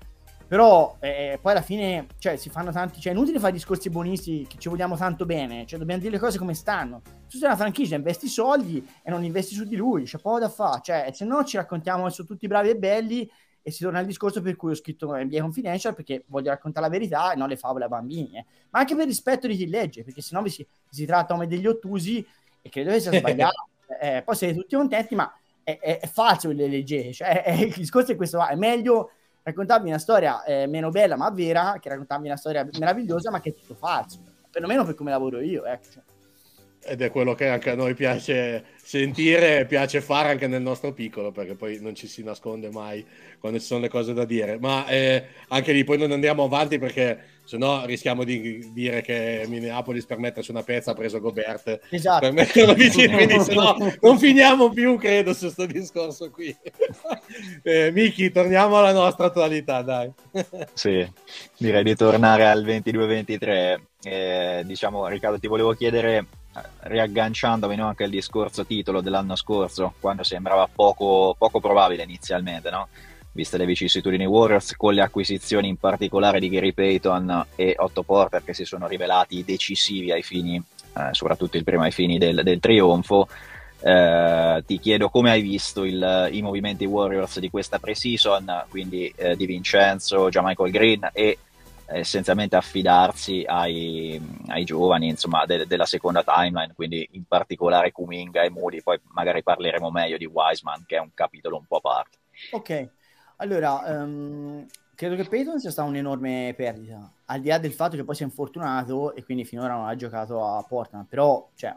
Però 0.48 0.98
eh, 1.00 1.40
poi 1.42 1.52
alla 1.54 1.62
fine, 1.62 2.08
cioè, 2.20 2.36
si 2.36 2.50
fanno 2.50 2.72
tanti, 2.72 3.00
cioè, 3.02 3.14
è 3.14 3.16
inutile 3.16 3.40
fare 3.40 3.52
discorsi 3.52 3.90
buonisti 3.90 4.46
che 4.48 4.58
ci 4.60 4.70
vogliamo 4.70 4.96
tanto 4.96 5.26
bene, 5.26 5.66
cioè, 5.66 5.80
dobbiamo 5.80 6.00
dire 6.00 6.14
le 6.14 6.20
cose 6.20 6.38
come 6.38 6.54
stanno. 6.54 7.02
Tu 7.30 7.38
sei 7.38 7.48
una 7.48 7.56
franchigia, 7.56 7.96
investi 7.96 8.28
soldi 8.28 8.86
e 9.02 9.10
non 9.10 9.24
investi 9.24 9.56
su 9.56 9.64
di 9.64 9.76
lui, 9.76 10.04
c'è 10.04 10.20
poco 10.20 10.40
da 10.40 10.50
fare, 10.50 10.82
cioè, 10.84 11.10
se 11.14 11.26
no 11.26 11.44
ci 11.44 11.58
raccontiamo 11.58 12.06
che 12.06 12.12
sono 12.12 12.28
tutti 12.28 12.46
bravi 12.48 12.70
e 12.70 12.76
belli 12.78 13.30
e 13.68 13.72
si 13.72 13.82
torna 13.82 13.98
al 13.98 14.06
discorso 14.06 14.44
per 14.44 14.56
cui 14.56 14.72
ho 14.72 14.76
scritto 14.76 15.16
NBA 15.16 15.42
Confidential 15.42 15.96
perché 15.96 16.24
voglio 16.28 16.52
raccontare 16.52 16.86
la 16.86 16.92
verità 16.92 17.34
e 17.34 17.36
non 17.36 17.50
le 17.50 17.58
favole 17.58 17.86
a 17.86 17.88
bambini, 17.88 18.38
eh. 18.38 18.46
ma 18.70 18.80
anche 18.80 18.96
per 18.96 19.08
rispetto 19.08 19.48
di 19.48 19.56
chi 19.56 19.68
legge, 19.68 20.04
perché 20.04 20.22
sennò 20.22 20.44
vi 20.44 20.52
si, 20.52 20.66
si 20.88 21.06
tratta 21.08 21.34
come 21.34 21.48
degli 21.48 21.66
ottusi 21.66 22.24
e 22.62 22.70
credo 22.70 22.92
che 22.92 23.00
sia 23.00 23.12
sbagliato. 23.18 23.68
eh, 24.00 24.22
poi 24.24 24.36
siete 24.36 24.54
tutti 24.54 24.76
contenti, 24.76 25.16
ma 25.16 25.36
è, 25.64 25.80
è, 25.80 26.00
è 26.00 26.08
falso 26.08 26.52
le 26.52 26.68
leggete, 26.68 27.12
cioè, 27.12 27.42
è, 27.42 27.54
il 27.66 27.74
discorso 27.74 28.12
è 28.12 28.16
questo, 28.16 28.46
è 28.46 28.54
meglio 28.54 29.10
raccontarmi 29.46 29.90
una 29.90 30.00
storia 30.00 30.44
eh, 30.44 30.66
meno 30.66 30.90
bella 30.90 31.16
ma 31.16 31.30
vera 31.30 31.78
che 31.80 31.90
raccontarmi 31.90 32.28
una 32.28 32.36
storia 32.36 32.68
meravigliosa 32.80 33.30
ma 33.30 33.40
che 33.40 33.50
è 33.50 33.54
tutto 33.54 33.76
falso, 33.76 34.20
perlomeno 34.50 34.84
per 34.84 34.96
come 34.96 35.12
lavoro 35.12 35.40
io, 35.40 35.66
ecco. 35.66 35.86
Cioè. 35.94 36.04
Ed 36.88 37.02
è 37.02 37.12
quello 37.12 37.34
che 37.34 37.48
anche 37.48 37.72
a 37.72 37.76
noi 37.76 37.94
piace 37.94 38.66
sentire 38.76 39.60
e 39.60 39.66
piace 39.66 40.02
fare 40.02 40.30
anche 40.30 40.48
nel 40.48 40.62
nostro 40.62 40.94
piccolo, 40.94 41.32
perché 41.32 41.56
poi 41.56 41.80
non 41.80 41.96
ci 41.96 42.08
si 42.08 42.24
nasconde 42.24 42.70
mai 42.70 43.06
quando 43.40 43.58
ci 43.60 43.66
sono 43.66 43.82
le 43.82 43.90
cose 43.90 44.14
da 44.14 44.24
dire. 44.24 44.60
Ma 44.60 44.86
eh, 44.88 45.26
anche 45.48 45.72
lì 45.72 45.84
poi 45.84 45.98
non 45.98 46.12
andiamo 46.12 46.44
avanti 46.44 46.78
perché 46.78 47.20
se 47.46 47.58
no 47.58 47.86
rischiamo 47.86 48.24
di 48.24 48.72
dire 48.74 49.02
che 49.02 49.46
Minneapolis 49.48 50.06
per 50.06 50.18
mettersi 50.18 50.52
una 50.52 50.64
pezza 50.64 50.92
ha 50.92 50.94
preso 50.96 51.20
Gobert 51.22 51.82
esatto. 51.90 52.20
per 52.20 52.32
metterlo 52.34 52.74
vicino, 52.74 53.16
quindi 53.16 53.40
se 53.40 53.54
no 53.54 53.78
non 54.02 54.18
finiamo 54.18 54.70
più, 54.70 54.98
credo, 54.98 55.34
su 55.34 55.42
questo 55.42 55.66
discorso 55.66 56.32
qui. 56.32 56.56
eh, 57.64 57.92
Miki, 57.92 58.32
torniamo 58.32 58.78
alla 58.78 58.92
nostra 58.92 59.28
attualità, 59.28 59.82
dai. 59.84 60.12
sì, 60.74 61.08
direi 61.58 61.84
di 61.84 61.96
tornare 61.96 62.48
al 62.48 62.66
22-23. 62.66 63.80
Eh, 64.04 64.64
diciamo, 64.66 65.08
Riccardo, 65.08 65.40
ti 65.40 65.48
volevo 65.48 65.74
chiedere 65.74 66.26
riagganciandomi 66.82 67.76
no, 67.76 67.88
anche 67.88 68.06
al 68.06 68.10
discorso 68.10 68.66
titolo 68.66 69.02
dell'anno 69.02 69.36
scorso, 69.36 69.94
quando 70.00 70.24
sembrava 70.24 70.68
poco, 70.74 71.36
poco 71.38 71.60
probabile 71.60 72.04
inizialmente, 72.04 72.70
no? 72.70 72.88
Viste 73.36 73.58
le 73.58 73.66
vicissitudini 73.66 74.26
Warriors, 74.26 74.78
con 74.78 74.94
le 74.94 75.02
acquisizioni 75.02 75.68
in 75.68 75.76
particolare 75.76 76.40
di 76.40 76.48
Gary 76.48 76.72
Payton 76.72 77.48
e 77.56 77.76
Otto 77.78 78.04
Porter 78.04 78.42
che 78.46 78.54
si 78.54 78.64
sono 78.64 78.88
rivelati 78.88 79.44
decisivi 79.44 80.14
ai 80.14 80.24
fini, 80.24 80.56
eh, 80.56 81.10
soprattutto 81.12 81.58
il 81.58 81.66
primo 81.66 81.84
ai 81.84 81.92
fini 81.92 82.18
del, 82.18 82.44
del 82.44 82.60
trionfo. 82.60 83.28
Eh, 83.82 84.64
ti 84.66 84.80
chiedo 84.80 85.10
come 85.10 85.32
hai 85.32 85.42
visto 85.42 85.84
il, 85.84 86.30
i 86.32 86.42
movimenti 86.42 86.86
Warriors 86.86 87.40
di 87.40 87.50
questa 87.50 87.78
pre-season, 87.78 88.68
quindi 88.70 89.14
eh, 89.18 89.36
di 89.36 89.46
Vincenzo, 89.46 90.30
già 90.30 90.42
Michael 90.42 90.72
Green 90.72 91.10
e 91.12 91.38
essenzialmente 91.88 92.56
affidarsi 92.56 93.44
ai, 93.46 94.20
ai 94.48 94.64
giovani 94.64 95.10
insomma, 95.10 95.46
de, 95.46 95.68
della 95.68 95.86
seconda 95.86 96.24
timeline, 96.24 96.72
quindi 96.74 97.06
in 97.12 97.26
particolare 97.28 97.92
Kuminga 97.92 98.44
e 98.44 98.50
Moody, 98.50 98.82
poi 98.82 98.98
magari 99.14 99.44
parleremo 99.44 99.92
meglio 99.92 100.18
di 100.18 100.26
Wiseman 100.26 100.86
che 100.88 100.96
è 100.96 101.00
un 101.00 101.12
capitolo 101.14 101.58
un 101.58 101.66
po' 101.68 101.78
a 101.78 101.82
parte. 101.82 102.18
Ok, 102.52 102.90
allora 103.38 103.82
um, 103.86 104.66
credo 104.96 105.16
che 105.16 105.26
Peyton 105.26 105.60
sia 105.60 105.72
stata 105.72 105.88
un'enorme 105.88 106.54
perdita, 106.56 107.12
al 107.26 107.42
di 107.42 107.50
là 107.50 107.58
del 107.58 107.74
fatto 107.74 107.96
che 107.96 108.04
poi 108.04 108.16
si 108.16 108.24
è 108.24 108.26
infortunato 108.26 109.14
e 109.14 109.24
quindi 109.24 109.44
finora 109.44 109.74
non 109.74 109.88
ha 109.88 109.96
giocato 109.96 110.46
a 110.46 110.64
Portland, 110.64 111.06
però 111.08 111.50
cioè, 111.56 111.76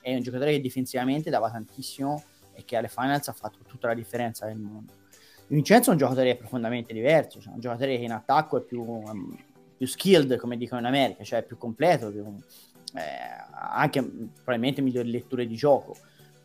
è 0.00 0.14
un 0.14 0.22
giocatore 0.22 0.52
che 0.52 0.60
difensivamente 0.60 1.30
dava 1.30 1.50
tantissimo 1.50 2.22
e 2.52 2.64
che 2.64 2.76
alle 2.76 2.88
finals 2.88 3.28
ha 3.28 3.32
fatto 3.32 3.58
tutta 3.66 3.88
la 3.88 3.94
differenza 3.94 4.46
del 4.46 4.58
mondo. 4.58 4.92
Vincenzo 5.46 5.90
è 5.90 5.92
un 5.92 5.98
giocatore 5.98 6.36
profondamente 6.36 6.92
diverso, 6.92 7.40
cioè 7.40 7.54
un 7.54 7.60
giocatore 7.60 7.96
che 7.96 8.04
in 8.04 8.12
attacco 8.12 8.58
è 8.58 8.60
più, 8.60 8.82
um, 8.82 9.36
più 9.76 9.86
skilled, 9.86 10.36
come 10.36 10.56
dicono 10.56 10.80
in 10.80 10.86
America, 10.86 11.24
cioè 11.24 11.42
più 11.42 11.56
completo, 11.56 12.10
più, 12.10 12.24
eh, 12.94 13.00
anche 13.52 14.02
probabilmente 14.02 14.82
migliori 14.82 15.10
letture 15.10 15.46
di 15.46 15.56
gioco. 15.56 15.96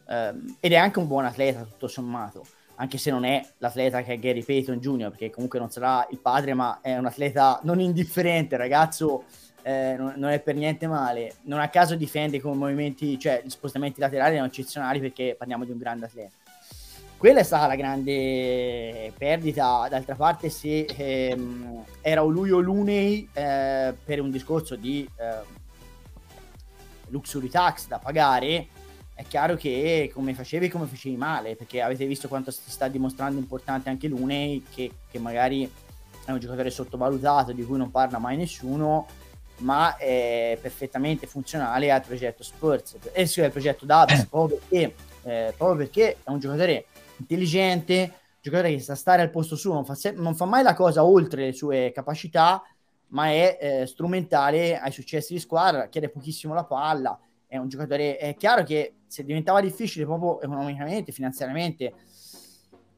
Eh, 0.08 0.34
ed 0.60 0.72
è 0.72 0.76
anche 0.76 1.00
un 1.00 1.08
buon 1.08 1.26
atleta, 1.26 1.64
tutto 1.64 1.88
sommato 1.88 2.46
anche 2.76 2.98
se 2.98 3.10
non 3.12 3.24
è 3.24 3.46
l'atleta 3.60 4.02
che 4.02 4.14
è 4.14 4.20
Gary 4.20 4.44
Payton 4.44 4.80
Jr., 4.80 5.10
perché 5.10 5.30
comunque 5.30 5.60
non 5.60 5.70
sarà 5.70 6.06
il 6.12 6.20
padre, 6.20 6.54
ma 6.54 6.80
è 6.82 6.98
un 6.98 7.06
atleta 7.06 7.60
non 7.64 7.80
indifferente, 7.80 8.58
ragazzo, 8.58 9.24
eh, 9.62 9.96
non, 9.98 10.14
non, 10.18 10.30
è 10.30 10.40
per 10.40 10.56
niente 10.56 10.88
male. 10.88 11.36
Non 11.44 11.60
a 11.60 11.70
caso 11.70 11.96
difende 11.96 12.40
con 12.40 12.58
movimenti, 12.58 13.18
cioè 13.18 13.42
gli 13.44 13.50
spostamenti 13.50 14.00
laterali 14.00 14.34
erano 14.34 14.48
eccezionali 14.48 15.00
perché 15.00 15.36
parliamo 15.38 15.66
di 15.66 15.72
un 15.72 15.78
grande 15.78 16.06
atleta. 16.06 16.36
Quella 17.18 17.40
è 17.40 17.44
stata 17.44 17.66
la 17.66 17.76
grande 17.76 19.12
perdita, 19.18 19.88
d'altra 19.90 20.16
parte 20.16 20.50
se 20.50 20.86
ehm, 20.86 21.84
era 22.02 22.22
lui 22.22 22.52
o 22.52 22.60
Lunei 22.60 23.28
eh, 23.34 23.96
per 24.04 24.20
un 24.20 24.30
discorso 24.30 24.76
di 24.76 25.10
eh, 25.16 25.64
luxury 27.08 27.48
tax 27.48 27.88
da 27.88 28.00
pagare, 28.00 28.68
è 29.16 29.24
chiaro 29.26 29.56
che 29.56 30.12
come 30.14 30.34
facevi 30.34 30.68
come 30.68 30.88
facevi 30.88 31.16
male, 31.16 31.56
perché 31.56 31.82
avete 31.82 32.06
visto 32.06 32.28
quanto 32.28 32.52
si 32.52 32.70
sta 32.70 32.90
dimostrando 32.90 33.40
importante 33.40 33.90
anche 33.90 34.10
Lunei, 34.10 34.64
che, 34.74 34.92
che 35.10 35.20
magari 35.20 35.72
è 36.26 36.32
un 36.32 36.40
giocatore 36.40 36.70
sottovalutato, 36.70 37.54
di 37.54 37.64
cui 37.64 37.78
non 37.78 37.92
parla 37.92 38.20
mai 38.20 38.36
nessuno, 38.36 39.08
ma 39.60 39.96
è 39.96 40.58
perfettamente 40.62 41.28
funzionale 41.28 41.92
al 41.92 42.02
progetto 42.02 42.44
Spurs, 42.44 42.98
e 43.14 43.22
eh, 43.22 43.26
sì, 43.26 43.42
al 43.42 43.52
progetto 43.52 43.86
Davis, 43.86 44.26
proprio 44.30 44.58
perché, 44.58 44.96
eh, 45.24 45.54
proprio 45.56 45.78
perché 45.78 46.18
è 46.22 46.30
un 46.30 46.40
giocatore 46.40 46.86
intelligente, 47.18 47.94
un 48.02 48.42
giocatore 48.42 48.72
che 48.72 48.82
sa 48.82 48.96
stare 48.96 49.22
al 49.22 49.30
posto 49.30 49.56
suo, 49.56 49.74
non 49.74 49.86
fa, 49.86 49.96
se- 49.96 50.12
non 50.12 50.36
fa 50.36 50.44
mai 50.44 50.62
la 50.62 50.74
cosa 50.74 51.06
oltre 51.06 51.46
le 51.46 51.54
sue 51.54 51.94
capacità, 51.94 52.62
ma 53.10 53.28
è 53.28 53.58
eh, 53.62 53.86
strumentale 53.86 54.78
ai 54.78 54.92
successi 54.92 55.32
di 55.32 55.40
squadra, 55.40 55.88
chiede 55.88 56.10
pochissimo 56.10 56.54
la 56.54 56.66
palla, 56.66 57.18
è 57.48 57.58
un 57.58 57.70
giocatore, 57.70 58.18
è 58.18 58.36
chiaro 58.36 58.64
che 58.64 58.96
se 59.16 59.24
diventava 59.24 59.62
difficile 59.62 60.04
proprio 60.04 60.42
economicamente, 60.42 61.14
finanziariamente, 61.14 61.94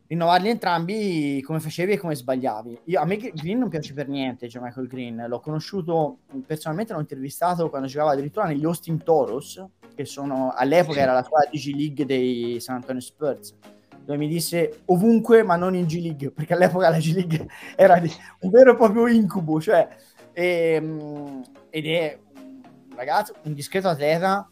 rinnovarli 0.08 0.50
entrambi 0.50 1.42
come 1.44 1.60
facevi 1.60 1.92
e 1.92 1.98
come 2.00 2.16
sbagliavi. 2.16 2.80
Io, 2.86 3.00
a 3.00 3.06
me 3.06 3.18
Green 3.18 3.60
non 3.60 3.70
piace 3.70 3.94
per 3.94 4.08
niente, 4.08 4.50
cioè 4.50 4.64
Michael 4.64 4.88
Green. 4.88 5.26
L'ho 5.28 5.40
conosciuto 5.40 6.20
personalmente, 6.44 6.94
l'ho 6.94 7.00
intervistato 7.02 7.70
quando 7.70 7.88
giocava 7.88 8.14
addirittura 8.14 8.48
negli 8.48 8.66
Austin 8.66 9.04
Toros, 9.04 9.64
che 9.94 10.06
sono 10.06 10.54
all'epoca 10.56 11.02
era 11.02 11.14
la 11.14 11.24
squadra 11.24 11.52
di 11.52 11.60
G 11.60 11.76
League 11.76 12.06
dei 12.06 12.60
San 12.60 12.78
Antonio 12.78 13.02
Spurs. 13.02 13.56
Dove 14.04 14.18
mi 14.18 14.28
disse 14.28 14.82
ovunque, 14.86 15.44
ma 15.44 15.56
non 15.56 15.76
in 15.76 15.86
G 15.86 16.02
League, 16.02 16.32
perché 16.32 16.54
all'epoca 16.54 16.90
la 16.90 16.98
G 16.98 17.14
League 17.14 17.48
era 17.78 18.02
un 18.40 18.50
vero 18.50 18.72
e 18.72 18.76
proprio 18.76 19.06
incubo. 19.06 19.62
Cioè, 19.62 19.88
e, 20.34 20.74
ehm, 20.74 21.44
ed 21.70 21.86
è 21.86 22.18
un 22.34 22.96
ragazzo, 22.96 23.36
un 23.44 23.54
discreto 23.54 23.88
atleta, 23.88 24.50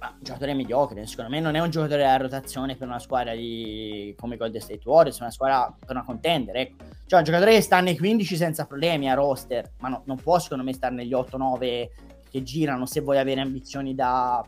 ma 0.00 0.08
un 0.16 0.22
giocatore 0.22 0.54
mediocre, 0.54 1.06
secondo 1.06 1.30
me 1.30 1.40
non 1.40 1.54
è 1.54 1.60
un 1.60 1.68
giocatore 1.68 2.06
a 2.06 2.16
rotazione 2.16 2.74
per 2.74 2.88
una 2.88 2.98
squadra 2.98 3.34
di... 3.34 4.14
come 4.18 4.38
Golden 4.38 4.60
State 4.60 4.80
Warriors, 4.84 5.20
una 5.20 5.30
squadra 5.30 5.72
per 5.78 5.90
una 5.94 6.04
contender, 6.04 6.56
ecco. 6.56 6.84
Cioè 7.06 7.18
un 7.18 7.24
giocatore 7.24 7.52
che 7.52 7.60
sta 7.60 7.80
nei 7.80 7.98
15 7.98 8.36
senza 8.36 8.64
problemi 8.64 9.10
a 9.10 9.14
roster, 9.14 9.72
ma 9.80 9.88
no, 9.88 10.02
non 10.06 10.16
può 10.16 10.38
secondo 10.38 10.64
me 10.64 10.72
stare 10.72 10.94
negli 10.94 11.12
8-9 11.12 11.88
che 12.30 12.42
girano 12.42 12.86
se 12.86 13.00
vuoi 13.00 13.18
avere 13.18 13.42
ambizioni 13.42 13.94
da, 13.94 14.42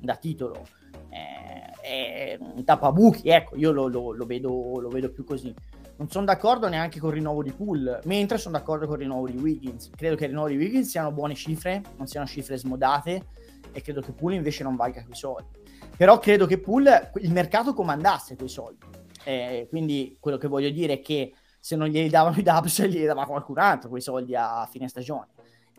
da 0.00 0.14
titolo. 0.14 0.66
Eh, 1.08 1.70
è 1.82 2.38
un 2.38 2.62
tappabuchi, 2.62 3.28
ecco, 3.28 3.56
io 3.56 3.72
lo, 3.72 3.88
lo, 3.88 4.12
lo, 4.12 4.24
vedo, 4.24 4.78
lo 4.78 4.88
vedo 4.88 5.10
più 5.10 5.24
così. 5.24 5.52
Non 5.96 6.08
sono 6.10 6.26
d'accordo 6.26 6.68
neanche 6.68 7.00
con 7.00 7.10
il 7.10 7.16
rinnovo 7.16 7.42
di 7.42 7.50
Pool, 7.50 8.00
mentre 8.04 8.38
sono 8.38 8.56
d'accordo 8.56 8.86
con 8.86 8.96
il 8.96 9.02
rinnovo 9.02 9.26
di 9.26 9.36
Wiggins. 9.36 9.90
Credo 9.96 10.14
che 10.14 10.24
il 10.24 10.30
rinnovo 10.30 10.48
di 10.48 10.56
Wiggins 10.56 10.88
siano 10.88 11.10
buone 11.10 11.34
cifre, 11.34 11.82
non 11.96 12.06
siano 12.06 12.26
cifre 12.26 12.56
smodate 12.56 13.24
e 13.72 13.80
credo 13.82 14.00
che 14.00 14.12
Pool 14.12 14.34
invece 14.34 14.62
non 14.62 14.76
valga 14.76 15.02
quei 15.02 15.14
soldi. 15.14 15.60
Però 15.96 16.18
credo 16.18 16.46
che 16.46 16.58
Pool 16.58 17.10
il 17.20 17.32
mercato 17.32 17.74
comandasse 17.74 18.36
quei 18.36 18.48
soldi. 18.48 18.84
Eh, 19.24 19.66
quindi 19.68 20.16
quello 20.18 20.36
che 20.36 20.48
voglio 20.48 20.70
dire 20.70 20.94
è 20.94 21.00
che 21.00 21.34
se 21.58 21.76
non 21.76 21.86
glieli 21.88 22.08
davano 22.08 22.36
i 22.36 22.42
Dubs, 22.42 22.82
glieli 22.82 23.04
dava 23.04 23.24
qualcun 23.24 23.58
altro 23.58 23.88
quei 23.88 24.02
soldi 24.02 24.34
a 24.34 24.66
fine 24.70 24.88
stagione. 24.88 25.28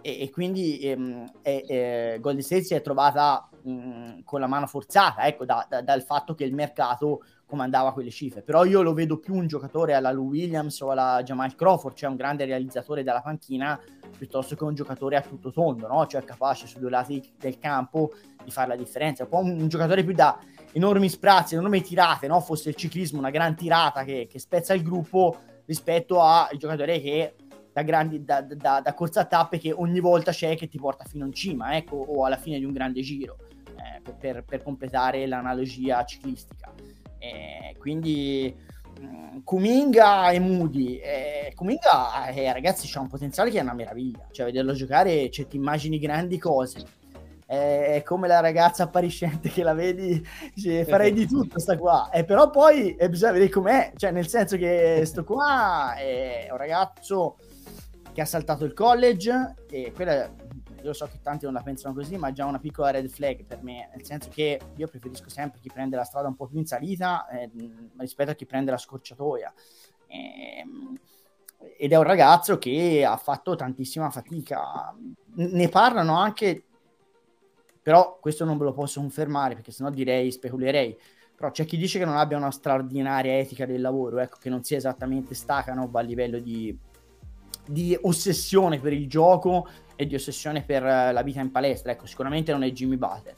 E, 0.04 0.22
e 0.22 0.30
quindi 0.30 0.80
ehm, 0.80 1.32
eh, 1.41 2.18
Golden 2.20 2.43
State 2.43 2.64
si 2.64 2.74
è 2.74 2.82
trovata 2.82 3.49
mh, 3.64 4.24
con 4.26 4.41
la 4.41 4.47
mano 4.47 4.68
forzata 4.68 5.26
ecco, 5.26 5.45
da, 5.45 5.66
da, 5.68 5.82
dal 5.82 6.04
fatto 6.04 6.36
che 6.36 6.43
il 6.43 6.54
mercato 6.54 7.24
comandava 7.45 7.93
quelle 7.93 8.10
cifre. 8.10 8.41
Però 8.41 8.66
io 8.66 8.82
lo 8.82 8.93
vedo 8.93 9.18
più 9.20 9.34
un 9.34 9.47
giocatore 9.47 9.93
alla 9.93 10.12
Lou 10.12 10.28
Williams 10.28 10.82
o 10.82 10.89
alla 10.89 11.22
Jamal 11.24 11.56
Crawford, 11.56 11.95
cioè 11.95 12.10
un 12.10 12.16
grande 12.16 12.45
realizzatore 12.45 13.04
dalla 13.04 13.22
panchina, 13.22 13.80
piuttosto 14.18 14.56
che 14.56 14.64
un 14.64 14.74
giocatore 14.74 15.16
a 15.16 15.22
tutto 15.22 15.51
tondo, 15.51 15.88
no? 15.88 16.06
cioè 16.08 16.24
capace 16.24 16.68
su 16.68 16.80
due 16.80 16.89
lati 16.89 17.34
del 17.38 17.60
campo 17.60 18.12
di 18.43 18.51
fare 18.51 18.70
la 18.70 18.76
differenza. 18.76 19.24
Un 19.24 19.30
po' 19.30 19.38
un, 19.38 19.62
un 19.62 19.68
giocatore 19.68 20.04
più 20.04 20.14
da 20.14 20.38
enormi 20.74 21.08
sprazzi, 21.08 21.54
enormi 21.54 21.82
tirate, 21.82 22.28
no? 22.28 22.41
fosse 22.41 22.70
il 22.70 22.76
ciclismo 22.76 23.20
una 23.20 23.30
gran 23.30 23.56
tirata 23.56 24.04
che, 24.04 24.28
che 24.30 24.39
spezza 24.39 24.74
il 24.74 24.82
gruppo 24.82 25.38
rispetto 25.66 26.22
al 26.22 26.58
giocatore 26.58 26.99
che 26.99 27.36
da, 27.74 27.82
grandi, 27.82 28.24
da, 28.24 28.41
da, 28.41 28.82
da 28.82 28.93
corsa 28.93 29.21
a 29.21 29.26
tappe 29.26 29.57
che 29.57 29.74
ogni 29.74 29.99
volta 29.99 30.32
c'è 30.32 30.55
che 30.55 30.67
ti 30.67 30.78
porta 30.78 31.05
fino 31.05 31.26
in 31.26 31.34
cima 31.34 31.76
ecco, 31.76 31.95
o 31.95 32.24
alla 32.24 32.38
fine 32.38 32.59
di 32.59 32.65
un 32.65 32.71
grande 32.71 33.01
giro 33.01 33.38
eh, 33.76 34.13
per, 34.17 34.43
per 34.43 34.61
completare 34.61 35.26
l'analogia 35.26 36.05
ciclistica. 36.05 36.71
Eh, 37.17 37.76
quindi 37.80 38.55
mm, 38.99 39.39
Kuminga 39.43 40.30
e 40.30 40.39
Moody. 40.39 40.97
Eh, 40.97 41.53
Kuminga, 41.55 42.28
eh, 42.28 42.53
ragazzi, 42.53 42.88
c'ha 42.88 42.99
un 42.99 43.07
potenziale 43.07 43.49
che 43.49 43.57
è 43.57 43.63
una 43.63 43.74
meraviglia. 43.74 44.28
Cioè, 44.32 44.45
vederlo 44.45 44.74
giocare, 44.74 45.30
cioè, 45.32 45.47
ti 45.47 45.55
immagini 45.55 45.97
grandi 45.97 46.38
cose. 46.38 47.01
Eh, 47.47 47.95
è 47.95 48.03
come 48.03 48.28
la 48.28 48.39
ragazza 48.39 48.84
appariscente 48.84 49.49
che 49.49 49.63
la 49.63 49.74
vedi, 49.74 50.26
cioè, 50.55 50.86
farei 50.88 51.11
di 51.11 51.26
tutto 51.26 51.59
sta 51.59 51.78
qua. 51.78 52.09
Eh, 52.11 52.24
però 52.24 52.49
poi 52.49 52.95
eh, 52.95 53.09
bisogna 53.09 53.32
vedere 53.32 53.49
com'è. 53.49 53.93
Cioè, 53.95 54.11
nel 54.11 54.28
senso 54.28 54.57
che 54.57 55.01
sto 55.05 55.24
qua 55.24 55.95
è 55.95 56.49
un 56.51 56.57
ragazzo 56.57 57.38
che 58.14 58.22
ha 58.22 58.26
saltato 58.26 58.64
il 58.64 58.74
college 58.74 59.55
e 59.70 59.91
quella 59.91 60.32
io 60.84 60.93
so 60.93 61.07
che 61.07 61.20
tanti 61.22 61.45
non 61.45 61.53
la 61.53 61.61
pensano 61.61 61.93
così, 61.93 62.18
ma 62.18 62.30
è 62.30 62.32
già 62.34 62.45
una 62.45 62.59
piccola 62.59 62.91
red 62.91 63.07
flag 63.07 63.45
per 63.45 63.64
me, 63.64 63.89
nel 63.93 64.05
senso 64.05 64.30
che 64.30 64.59
io 64.76 64.88
preferisco 64.88 65.30
sempre 65.30 65.59
chi 65.59 65.70
prende 65.74 65.95
la 65.95 66.03
strada 66.03 66.28
un 66.28 66.36
po' 66.36 66.47
più 66.47 66.59
in 66.59 66.66
salita 66.66 67.28
eh, 67.30 67.49
rispetto 67.97 68.32
a 68.32 68.34
chi 68.34 68.45
prende 68.45 68.72
la 68.72 68.78
scorciatoia. 68.78 69.53
Eh, 70.07 70.66
ed 71.78 71.91
è 71.91 71.95
un 71.95 72.03
ragazzo 72.03 72.57
che 72.57 73.05
ha 73.05 73.16
fatto 73.16 73.55
tantissima 73.55 74.09
fatica. 74.09 74.93
Ne 75.36 75.70
parlano 75.70 76.18
anche, 76.18 76.64
però 77.82 78.18
questo 78.20 78.43
non 78.43 78.57
ve 78.57 78.66
lo 78.66 78.74
posso 78.74 78.99
confermare 78.99 79.55
perché 79.55 79.72
sennò 79.72 79.89
direi, 79.89 80.32
speculerei. 80.32 80.97
Però 81.36 81.49
c'è 81.49 81.66
chi 81.66 81.78
dice 81.78 81.97
che 81.97 82.05
non 82.05 82.18
abbia 82.18 82.38
una 82.38 82.51
straordinaria 82.51 83.38
etica 83.38 83.66
del 83.66 83.82
lavoro, 83.82 84.20
ecco, 84.20 84.38
che 84.39 84.49
non 84.49 84.64
sia 84.64 84.78
esattamente 84.78 85.34
Stacanov 85.34 85.95
a 85.95 86.01
livello 86.01 86.39
di, 86.39 86.78
di 87.66 87.97
ossessione 88.01 88.80
per 88.80 88.93
il 88.93 89.07
gioco 89.07 89.68
e 89.95 90.05
di 90.05 90.16
ossessione 90.16 90.64
per 90.64 90.86
eh, 90.86 91.11
la 91.11 91.22
vita 91.22 91.39
in 91.39 91.51
palestra. 91.51 91.91
Ecco, 91.91 92.05
sicuramente 92.05 92.51
non 92.51 92.64
è 92.64 92.72
Jimmy 92.72 92.97
Butler. 92.97 93.36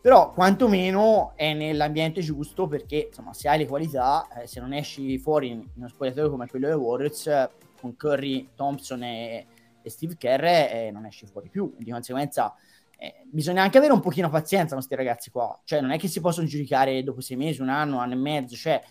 Però 0.00 0.32
quantomeno 0.32 1.32
è 1.36 1.54
nell'ambiente 1.54 2.22
giusto 2.22 2.66
perché 2.66 3.06
insomma, 3.08 3.32
se 3.32 3.48
hai 3.48 3.58
le 3.58 3.66
qualità, 3.68 4.26
eh, 4.36 4.46
se 4.48 4.58
non 4.58 4.72
esci 4.72 5.16
fuori 5.18 5.50
in 5.50 5.64
uno 5.76 5.88
spogliatoio 5.88 6.28
come 6.28 6.48
quello 6.48 6.66
dei 6.66 6.74
Warriors, 6.74 7.26
eh, 7.28 7.50
con 7.80 7.96
Curry, 7.96 8.50
Thompson 8.56 9.02
e, 9.04 9.46
e 9.80 9.90
Steve 9.90 10.16
Kerr, 10.16 10.42
eh, 10.44 10.90
non 10.92 11.06
esci 11.06 11.26
fuori 11.26 11.48
più. 11.48 11.72
Di 11.78 11.90
conseguenza 11.90 12.52
eh, 12.98 13.24
bisogna 13.26 13.62
anche 13.62 13.78
avere 13.78 13.92
un 13.92 14.00
pochino 14.00 14.28
pazienza 14.28 14.74
con 14.74 14.78
questi 14.78 14.96
ragazzi 14.96 15.30
qua. 15.30 15.60
Cioè 15.62 15.80
non 15.80 15.92
è 15.92 15.98
che 15.98 16.08
si 16.08 16.20
possono 16.20 16.48
giudicare 16.48 17.02
dopo 17.04 17.20
sei 17.20 17.36
mesi, 17.36 17.60
un 17.60 17.68
anno, 17.68 17.96
un 17.96 18.02
anno 18.02 18.14
e 18.14 18.16
mezzo. 18.16 18.56
Cioè 18.56 18.82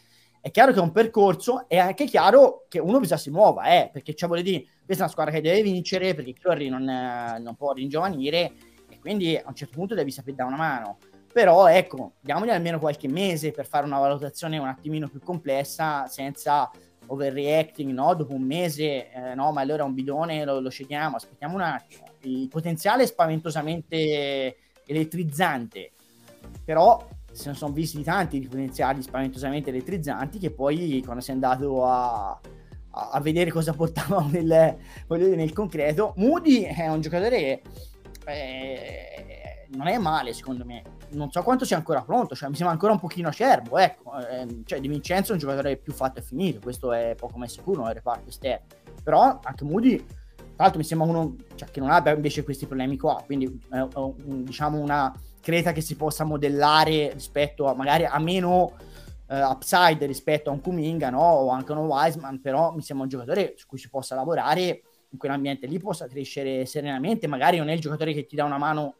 è 0.41 0.49
chiaro 0.49 0.73
che 0.73 0.79
è 0.79 0.81
un 0.81 0.91
percorso, 0.91 1.65
è 1.67 1.77
anche 1.77 2.05
chiaro 2.05 2.65
che 2.67 2.79
uno 2.79 2.99
bisogna 2.99 3.19
si 3.19 3.29
muova, 3.29 3.65
eh, 3.65 3.89
perché 3.93 4.15
cioè, 4.15 4.27
vuole 4.27 4.41
dire, 4.41 4.65
questa 4.83 5.03
è 5.03 5.05
una 5.05 5.11
squadra 5.11 5.31
che 5.31 5.41
deve 5.41 5.61
vincere, 5.61 6.15
perché 6.15 6.33
Curry 6.41 6.67
non, 6.67 6.83
non 6.83 7.55
può 7.55 7.73
ringiovanire, 7.73 8.51
e 8.89 8.99
quindi 8.99 9.37
a 9.37 9.43
un 9.45 9.55
certo 9.55 9.75
punto 9.75 9.93
devi 9.93 10.09
sapere 10.09 10.35
dare 10.35 10.49
una 10.49 10.57
mano. 10.57 10.97
Però 11.31 11.67
ecco, 11.67 12.13
diamogli 12.19 12.49
almeno 12.49 12.79
qualche 12.79 13.07
mese 13.07 13.51
per 13.51 13.65
fare 13.65 13.85
una 13.85 13.99
valutazione 13.99 14.57
un 14.57 14.67
attimino 14.67 15.07
più 15.07 15.21
complessa, 15.21 16.07
senza 16.07 16.69
overreacting, 17.05 17.91
no? 17.91 18.13
Dopo 18.15 18.33
un 18.33 18.41
mese, 18.41 19.11
eh, 19.11 19.35
no, 19.35 19.51
ma 19.51 19.61
allora 19.61 19.83
un 19.83 19.93
bidone, 19.93 20.43
lo, 20.43 20.59
lo 20.59 20.69
scegliamo, 20.69 21.15
aspettiamo 21.15 21.53
un 21.55 21.61
attimo. 21.61 22.03
Il 22.21 22.47
potenziale 22.47 23.03
è 23.03 23.05
spaventosamente 23.05 24.57
elettrizzante, 24.85 25.91
però 26.65 27.07
se 27.31 27.49
ne 27.49 27.55
sono 27.55 27.73
visti 27.73 28.03
tanti 28.03 28.39
di 28.39 28.47
potenziali 28.47 29.01
spaventosamente 29.01 29.69
elettrizzanti 29.69 30.37
che 30.37 30.51
poi 30.51 31.01
quando 31.03 31.21
sei 31.21 31.35
andato 31.35 31.85
a, 31.85 32.29
a, 32.31 33.09
a 33.11 33.19
vedere 33.21 33.51
cosa 33.51 33.73
portavamo 33.73 34.29
nel, 34.29 34.77
nel, 35.07 35.53
concreto. 35.53 36.13
Moody 36.17 36.63
è 36.63 36.87
un 36.87 37.01
giocatore 37.01 37.61
eh, 38.25 39.67
non 39.71 39.87
è 39.87 39.97
male 39.97 40.33
secondo 40.33 40.65
me, 40.65 40.83
non 41.09 41.31
so 41.31 41.41
quanto 41.43 41.65
sia 41.65 41.77
ancora 41.77 42.01
pronto, 42.01 42.35
cioè 42.35 42.49
mi 42.49 42.55
sembra 42.55 42.73
ancora 42.73 42.93
un 42.93 42.99
pochino 42.99 43.29
acerbo, 43.29 43.77
ecco, 43.77 44.17
eh, 44.19 44.63
cioè 44.65 44.79
Di 44.79 44.87
Vincenzo 44.87 45.31
è 45.31 45.33
un 45.33 45.39
giocatore 45.39 45.77
più 45.77 45.93
fatto 45.93 46.19
e 46.19 46.21
finito, 46.21 46.59
questo 46.59 46.91
è 46.91 47.15
poco 47.15 47.37
messo 47.37 47.59
sicuro 47.59 47.83
nel 47.83 47.93
reparto 47.93 48.29
esterno, 48.29 48.65
però 49.03 49.39
anche 49.43 49.63
Moody, 49.63 49.95
tra 49.95 50.65
l'altro 50.69 50.79
mi 50.79 50.85
sembra 50.85 51.07
uno 51.07 51.35
cioè, 51.55 51.69
che 51.69 51.79
non 51.79 51.89
abbia 51.89 52.13
invece 52.13 52.43
questi 52.43 52.65
problemi 52.65 52.97
qua, 52.97 53.21
quindi 53.25 53.61
è, 53.69 53.77
è 53.77 53.97
un, 53.97 54.43
diciamo 54.43 54.79
una 54.79 55.13
creta 55.41 55.73
che 55.73 55.81
si 55.81 55.95
possa 55.95 56.23
modellare 56.23 57.11
rispetto 57.13 57.65
a 57.65 57.75
magari 57.75 58.05
a 58.05 58.19
meno 58.19 58.73
uh, 59.27 59.35
upside 59.35 60.05
rispetto 60.05 60.49
a 60.49 60.53
un 60.53 60.61
Kuminga 60.61 61.09
no? 61.09 61.21
o 61.21 61.49
anche 61.49 61.73
a 61.73 61.79
un 61.79 61.87
Wiseman, 61.87 62.39
però 62.39 62.73
mi 62.73 62.81
sembra 62.81 63.05
un 63.05 63.11
giocatore 63.11 63.53
su 63.57 63.67
cui 63.67 63.77
si 63.77 63.89
possa 63.89 64.15
lavorare 64.15 64.83
in 65.09 65.17
quell'ambiente 65.17 65.67
lì 65.67 65.77
possa 65.77 66.07
crescere 66.07 66.65
serenamente, 66.65 67.27
magari 67.27 67.57
non 67.57 67.67
è 67.67 67.73
il 67.73 67.81
giocatore 67.81 68.13
che 68.13 68.25
ti 68.25 68.35
dà 68.35 68.45
una 68.45 68.57
mano 68.57 68.95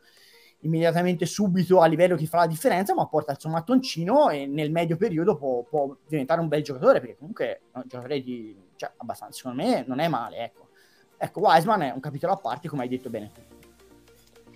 immediatamente 0.64 1.26
subito 1.26 1.80
a 1.80 1.86
livello 1.86 2.16
che 2.16 2.26
fa 2.26 2.40
la 2.40 2.48
differenza, 2.48 2.94
ma 2.94 3.08
porta 3.08 3.32
il 3.32 3.40
suo 3.40 3.50
mattoncino 3.50 4.30
e 4.30 4.46
nel 4.46 4.72
medio 4.72 4.98
periodo 4.98 5.38
può, 5.38 5.64
può 5.64 5.96
diventare 6.08 6.42
un 6.42 6.48
bel 6.48 6.64
giocatore, 6.64 7.00
perché 7.00 7.18
comunque 7.18 7.46
è 7.46 7.78
un 7.78 7.84
giocatore 7.88 8.22
di, 8.22 8.56
cioè, 8.76 8.92
abbastanza, 8.98 9.38
secondo 9.38 9.64
me 9.64 9.84
non 9.88 10.00
è 10.00 10.08
male, 10.08 10.38
ecco. 10.38 10.70
Ecco, 11.18 11.40
Wiseman 11.42 11.82
è 11.84 11.92
un 11.92 12.00
capitolo 12.00 12.34
a 12.34 12.38
parte, 12.38 12.68
come 12.68 12.84
hai 12.84 12.90
detto 12.90 13.10
bene 13.10 13.32
tu. 13.32 13.51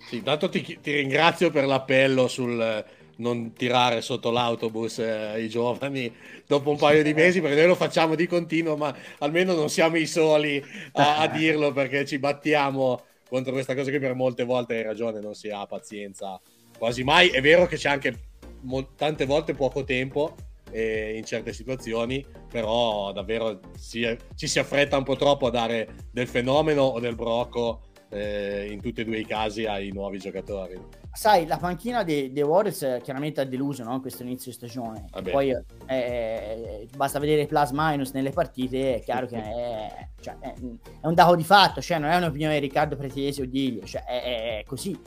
Sì, 0.04 0.16
intanto 0.16 0.48
ti, 0.48 0.78
ti 0.80 0.92
ringrazio 0.92 1.50
per 1.50 1.66
l'appello 1.66 2.28
sul 2.28 2.84
non 3.16 3.52
tirare 3.54 4.02
sotto 4.02 4.30
l'autobus 4.30 4.98
eh, 4.98 5.42
i 5.42 5.48
giovani 5.48 6.14
dopo 6.46 6.70
un 6.70 6.76
paio 6.76 7.02
di 7.02 7.14
mesi 7.14 7.40
perché 7.40 7.56
noi 7.56 7.68
lo 7.68 7.74
facciamo 7.74 8.14
di 8.14 8.26
continuo 8.26 8.76
ma 8.76 8.94
almeno 9.20 9.54
non 9.54 9.70
siamo 9.70 9.96
i 9.96 10.06
soli 10.06 10.62
a, 10.92 11.18
a 11.18 11.28
dirlo 11.28 11.72
perché 11.72 12.04
ci 12.04 12.18
battiamo 12.18 13.02
contro 13.28 13.52
questa 13.52 13.74
cosa 13.74 13.90
che 13.90 13.98
per 13.98 14.14
molte 14.14 14.44
volte 14.44 14.76
hai 14.76 14.82
ragione 14.82 15.20
non 15.20 15.34
si 15.34 15.48
ha 15.48 15.66
pazienza 15.66 16.40
quasi 16.78 17.02
mai. 17.02 17.28
È 17.28 17.40
vero 17.40 17.66
che 17.66 17.76
c'è 17.76 17.88
anche 17.88 18.14
mo- 18.62 18.94
tante 18.94 19.24
volte 19.24 19.54
poco 19.54 19.84
tempo 19.84 20.34
eh, 20.70 21.16
in 21.16 21.24
certe 21.24 21.52
situazioni 21.52 22.24
però 22.50 23.12
davvero 23.12 23.60
si, 23.76 24.16
ci 24.34 24.46
si 24.46 24.58
affretta 24.58 24.96
un 24.96 25.04
po' 25.04 25.16
troppo 25.16 25.46
a 25.46 25.50
dare 25.50 25.88
del 26.10 26.26
fenomeno 26.26 26.82
o 26.82 27.00
del 27.00 27.14
brocco 27.14 27.82
eh, 28.08 28.68
in 28.70 28.80
tutti 28.80 29.00
e 29.00 29.04
due 29.04 29.18
i 29.18 29.26
casi 29.26 29.64
ai 29.64 29.90
nuovi 29.90 30.18
giocatori. 30.18 30.78
Sai, 31.12 31.46
la 31.46 31.56
panchina 31.56 32.02
dei, 32.04 32.30
dei 32.32 32.42
Warriors 32.42 33.00
chiaramente 33.02 33.40
ha 33.40 33.44
deluso 33.44 33.82
no? 33.82 34.00
questo 34.00 34.22
inizio 34.22 34.50
di 34.50 34.56
stagione. 34.56 35.06
Poi 35.30 35.56
eh, 35.86 36.88
basta 36.94 37.18
vedere 37.18 37.46
plus 37.46 37.70
minus 37.72 38.12
nelle 38.12 38.30
partite, 38.30 38.96
è 38.96 39.00
chiaro 39.00 39.26
che 39.26 39.36
è, 39.36 40.08
cioè, 40.20 40.36
è, 40.38 40.54
è, 40.54 41.06
un 41.06 41.14
dato 41.14 41.34
di 41.34 41.44
fatto, 41.44 41.80
cioè 41.80 41.98
non 41.98 42.10
è 42.10 42.16
un'opinione 42.16 42.54
di 42.54 42.60
Riccardo 42.60 42.96
Pretesi 42.96 43.40
o 43.40 43.46
di 43.46 43.66
Ilio, 43.66 43.84
cioè 43.84 44.04
è, 44.04 44.58
è, 44.58 44.64
così. 44.66 44.98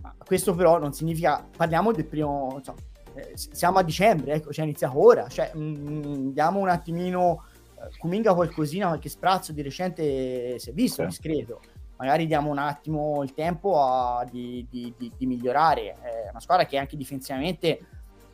Ma 0.00 0.14
questo 0.24 0.54
però 0.54 0.78
non 0.78 0.92
significa, 0.92 1.46
parliamo 1.56 1.92
del 1.92 2.06
primo, 2.06 2.60
so, 2.62 2.74
eh, 3.14 3.32
siamo 3.34 3.78
a 3.78 3.82
dicembre, 3.82 4.34
ecco, 4.34 4.52
cioè 4.52 4.64
inizia 4.64 4.90
ora, 4.96 5.28
cioè 5.28 5.50
mh, 5.54 5.60
mm, 5.60 6.28
diamo 6.30 6.60
un 6.60 6.68
attimino, 6.70 7.44
eh, 7.76 7.98
Cominga 7.98 8.34
qualcosina, 8.34 8.86
qualche 8.86 9.08
sprazzo 9.08 9.52
di 9.52 9.60
recente 9.60 10.58
si 10.58 10.70
è 10.70 10.72
visto, 10.72 11.02
sì. 11.02 11.20
Magari 12.02 12.26
diamo 12.26 12.50
un 12.50 12.58
attimo 12.58 13.22
il 13.22 13.32
tempo 13.32 13.80
a, 13.80 14.26
di, 14.28 14.66
di, 14.68 14.92
di, 14.98 15.12
di, 15.16 15.26
migliorare. 15.26 15.96
È 16.00 16.30
una 16.30 16.40
squadra 16.40 16.66
che 16.66 16.76
anche 16.76 16.96
difensivamente 16.96 17.78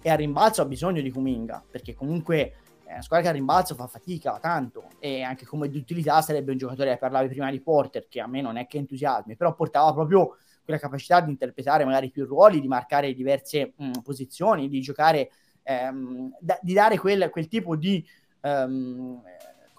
è 0.01 0.09
a 0.09 0.15
rimbalzo, 0.15 0.63
ha 0.63 0.65
bisogno 0.65 1.03
di 1.03 1.11
Kuminga, 1.11 1.63
perché 1.71 1.95
comunque 1.95 2.55
è 2.83 2.93
una 2.93 3.03
squadra 3.03 3.27
che 3.27 3.33
a 3.33 3.37
rimbalzo 3.37 3.75
fa 3.75 3.87
fatica 3.87 4.39
tanto 4.41 4.89
e 4.99 5.21
anche 5.21 5.45
come 5.45 5.69
di 5.69 5.77
utilità 5.77 6.23
sarebbe 6.23 6.53
un 6.53 6.57
giocatore, 6.57 6.97
parlavi 6.97 7.29
prima 7.29 7.51
di 7.51 7.61
Porter, 7.61 8.09
che 8.09 8.23
a 8.23 8.27
me 8.27 8.41
non 8.41 8.57
è 8.57 8.67
che 8.67 8.79
entusiasmi, 8.79 9.37
però 9.37 9.55
portava 9.55 9.93
proprio 9.93 10.39
quella 10.65 10.81
capacità 10.81 11.21
di 11.21 11.31
interpretare 11.31 11.85
magari 11.85 12.11
più 12.11 12.25
ruoli, 12.25 12.63
di 12.63 12.69
marcare 12.69 13.13
diverse 13.13 13.75
mh, 13.77 13.87
mm, 13.87 13.93
posizioni, 14.03 14.71
di 14.71 14.81
giocare, 14.81 15.31
ehm, 15.63 16.39
da, 16.41 16.59
di 16.63 16.73
dare 16.73 16.97
quel, 16.97 17.29
quel 17.29 17.49
tipo 17.49 17.77
di... 17.77 18.03
Um, 18.41 19.21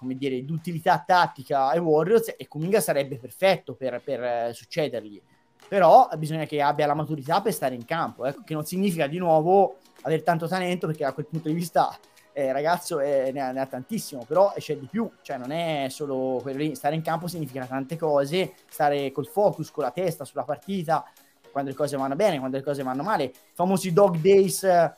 come 0.00 0.16
dire, 0.16 0.42
di 0.42 0.50
utilità 0.50 1.04
tattica 1.06 1.68
ai 1.68 1.78
Warriors 1.78 2.34
e 2.38 2.48
Kuminga 2.48 2.80
sarebbe 2.80 3.18
perfetto 3.18 3.74
per, 3.74 4.00
per 4.02 4.22
eh, 4.22 4.50
succedergli. 4.54 5.20
Però 5.68 6.08
bisogna 6.16 6.46
che 6.46 6.62
abbia 6.62 6.86
la 6.86 6.94
maturità 6.94 7.42
per 7.42 7.52
stare 7.52 7.74
in 7.74 7.84
campo, 7.84 8.24
ecco, 8.24 8.40
che 8.42 8.54
non 8.54 8.64
significa 8.64 9.06
di 9.06 9.18
nuovo 9.18 9.76
avere 10.00 10.22
tanto 10.22 10.48
talento, 10.48 10.86
perché 10.86 11.04
da 11.04 11.12
quel 11.12 11.26
punto 11.26 11.48
di 11.48 11.54
vista 11.54 11.94
eh, 12.32 12.50
ragazzo 12.50 12.98
eh, 12.98 13.30
ne, 13.30 13.40
ha, 13.42 13.52
ne, 13.52 13.60
ha, 13.60 13.66
tantissimo, 13.66 14.24
però 14.26 14.54
c'è 14.56 14.78
di 14.78 14.86
più, 14.86 15.08
cioè 15.20 15.36
non 15.36 15.52
è 15.52 15.88
solo 15.90 16.38
quello 16.40 16.58
lì, 16.60 16.74
stare 16.74 16.94
in 16.94 17.02
campo 17.02 17.28
significa 17.28 17.66
tante 17.66 17.98
cose, 17.98 18.54
stare 18.70 19.12
col 19.12 19.26
focus, 19.26 19.70
con 19.70 19.84
la 19.84 19.90
testa 19.90 20.24
sulla 20.24 20.44
partita, 20.44 21.04
quando 21.52 21.70
le 21.70 21.76
cose 21.76 21.98
vanno 21.98 22.16
bene, 22.16 22.38
quando 22.38 22.56
le 22.56 22.62
cose 22.62 22.82
vanno 22.82 23.02
male, 23.02 23.30
famosi 23.52 23.92
dog 23.92 24.16
days 24.16 24.62
eh, 24.62 24.94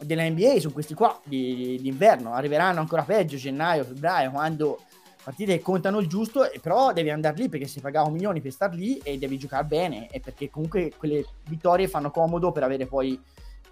della 0.00 0.28
NBA 0.28 0.60
sono 0.60 0.72
questi 0.72 0.94
qua 0.94 1.18
di, 1.24 1.78
di, 1.80 1.88
inverno, 1.88 2.32
arriveranno 2.32 2.80
ancora 2.80 3.02
peggio 3.02 3.36
gennaio, 3.36 3.84
febbraio, 3.84 4.30
quando 4.30 4.80
partite 5.22 5.60
contano 5.60 5.98
il 5.98 6.06
giusto, 6.06 6.48
però 6.62 6.92
devi 6.92 7.10
andare 7.10 7.36
lì 7.36 7.48
perché 7.48 7.66
si 7.66 7.80
pagava 7.80 8.08
milioni 8.08 8.40
per 8.40 8.52
star 8.52 8.74
lì 8.74 8.98
e 8.98 9.18
devi 9.18 9.38
giocare 9.38 9.64
bene 9.64 10.08
e 10.08 10.20
perché 10.20 10.48
comunque 10.50 10.92
quelle 10.96 11.24
vittorie 11.48 11.88
fanno 11.88 12.10
comodo 12.10 12.52
per 12.52 12.62
avere 12.62 12.86
poi 12.86 13.20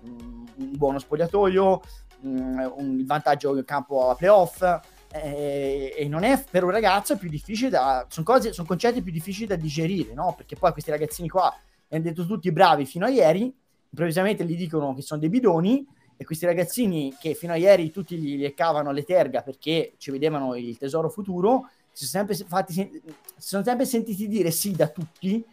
um, 0.01 0.47
un 0.57 0.77
buono 0.77 0.99
spogliatoio, 0.99 1.81
um, 2.21 2.73
un 2.77 3.05
vantaggio 3.07 3.57
in 3.57 3.65
campo 3.65 4.11
a 4.11 4.15
playoff 4.15 4.63
eh, 5.13 5.95
e 5.97 6.09
non 6.09 6.25
è 6.25 6.43
per 6.51 6.65
un 6.65 6.71
ragazzo 6.71 7.17
più 7.17 7.29
difficile 7.29 7.71
da 7.71 8.05
sono 8.09 8.27
cose 8.27 8.53
sono 8.53 8.67
concetti 8.67 9.03
più 9.03 9.13
difficili 9.13 9.47
da 9.47 9.57
digerire 9.57 10.13
no? 10.15 10.35
perché 10.37 10.57
poi 10.57 10.73
questi 10.73 10.91
ragazzini 10.91 11.29
qua 11.29 11.55
hanno 11.89 12.03
detto 12.03 12.27
tutti 12.27 12.51
bravi 12.51 12.85
fino 12.85 13.07
a 13.07 13.09
ieri 13.09 13.55
improvvisamente 13.91 14.45
gli 14.45 14.57
dicono 14.57 14.95
che 14.95 15.03
sono 15.03 15.21
dei 15.21 15.29
bidoni 15.29 15.87
e 16.17 16.25
questi 16.25 16.47
ragazzini 16.47 17.15
che 17.19 17.35
fino 17.35 17.53
a 17.53 17.57
ieri 17.57 17.91
tutti 17.91 18.17
gli 18.17 18.41
leccavano 18.41 18.91
le 18.91 19.05
terga 19.05 19.43
perché 19.43 19.95
ci 19.99 20.11
vedevano 20.11 20.55
il 20.57 20.79
tesoro 20.79 21.09
futuro, 21.09 21.69
si 21.93 22.07
sono 22.07 22.27
sempre, 22.27 22.47
fatti, 22.47 22.73
si 22.73 23.03
sono 23.37 23.63
sempre 23.63 23.87
sentiti 23.87 24.29
dire 24.29 24.51
sì 24.51 24.73
da 24.73 24.89
tutti 24.89 25.45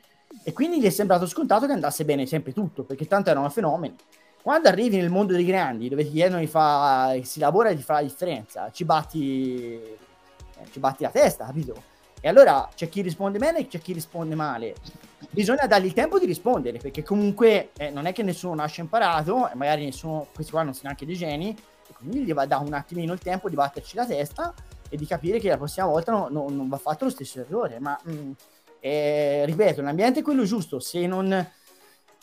e 0.43 0.53
quindi 0.53 0.79
gli 0.79 0.85
è 0.85 0.89
sembrato 0.89 1.27
scontato 1.27 1.65
che 1.65 1.73
andasse 1.73 2.05
bene 2.05 2.25
sempre 2.25 2.53
tutto, 2.53 2.83
perché 2.83 3.05
tanto 3.05 3.29
erano 3.29 3.49
fenomeni. 3.49 3.95
Quando 4.41 4.67
arrivi 4.67 4.97
nel 4.97 5.09
mondo 5.09 5.33
dei 5.33 5.45
grandi, 5.45 5.87
dove 5.87 6.03
ti 6.03 6.11
chiedono 6.11 6.41
di 6.41 6.47
fare, 6.47 7.23
si 7.23 7.39
lavora 7.39 7.69
e 7.69 7.75
ti 7.75 7.83
fa 7.83 7.93
la 7.93 8.01
differenza, 8.01 8.71
ci 8.71 8.83
batti, 8.83 9.73
eh, 9.75 9.97
ci 10.71 10.79
batti 10.79 11.03
la 11.03 11.11
testa, 11.11 11.45
capito? 11.45 11.91
E 12.25 12.29
allora 12.29 12.69
c'è 12.73 12.87
chi 12.87 13.01
risponde 13.01 13.37
bene 13.37 13.59
e 13.59 13.67
c'è 13.67 13.79
chi 13.79 13.91
risponde 13.91 14.33
male. 14.33 14.75
Bisogna 15.29 15.67
dargli 15.67 15.87
il 15.87 15.93
tempo 15.93 16.19
di 16.19 16.25
rispondere, 16.25 16.77
perché 16.77 17.03
comunque 17.03 17.71
eh, 17.75 17.89
non 17.89 18.05
è 18.05 18.13
che 18.13 18.23
nessuno 18.23 18.55
nasce 18.55 18.79
imparato, 18.79 19.49
e 19.51 19.55
magari 19.55 19.83
nessuno, 19.83 20.27
questi 20.33 20.53
qua 20.53 20.63
non 20.63 20.71
sono 20.71 20.85
neanche 20.85 21.05
dei 21.05 21.15
geni, 21.15 21.49
e 21.49 21.93
quindi 21.93 22.23
gli 22.23 22.33
va 22.33 22.45
da 22.45 22.59
un 22.59 22.71
attimino 22.71 23.11
il 23.11 23.19
tempo 23.19 23.49
di 23.49 23.55
batterci 23.55 23.97
la 23.97 24.05
testa 24.05 24.53
e 24.87 24.95
di 24.95 25.05
capire 25.05 25.37
che 25.37 25.49
la 25.49 25.57
prossima 25.57 25.85
volta 25.85 26.13
no, 26.13 26.29
no, 26.29 26.47
non 26.47 26.69
va 26.69 26.77
fatto 26.77 27.03
lo 27.03 27.11
stesso 27.11 27.41
errore. 27.41 27.79
Ma 27.79 27.99
mh, 28.01 28.11
mm, 28.13 28.31
eh, 28.79 29.43
ripeto, 29.45 29.81
l'ambiente 29.81 30.21
è 30.21 30.23
quello 30.23 30.45
giusto, 30.45 30.79
se 30.79 31.05
non, 31.05 31.45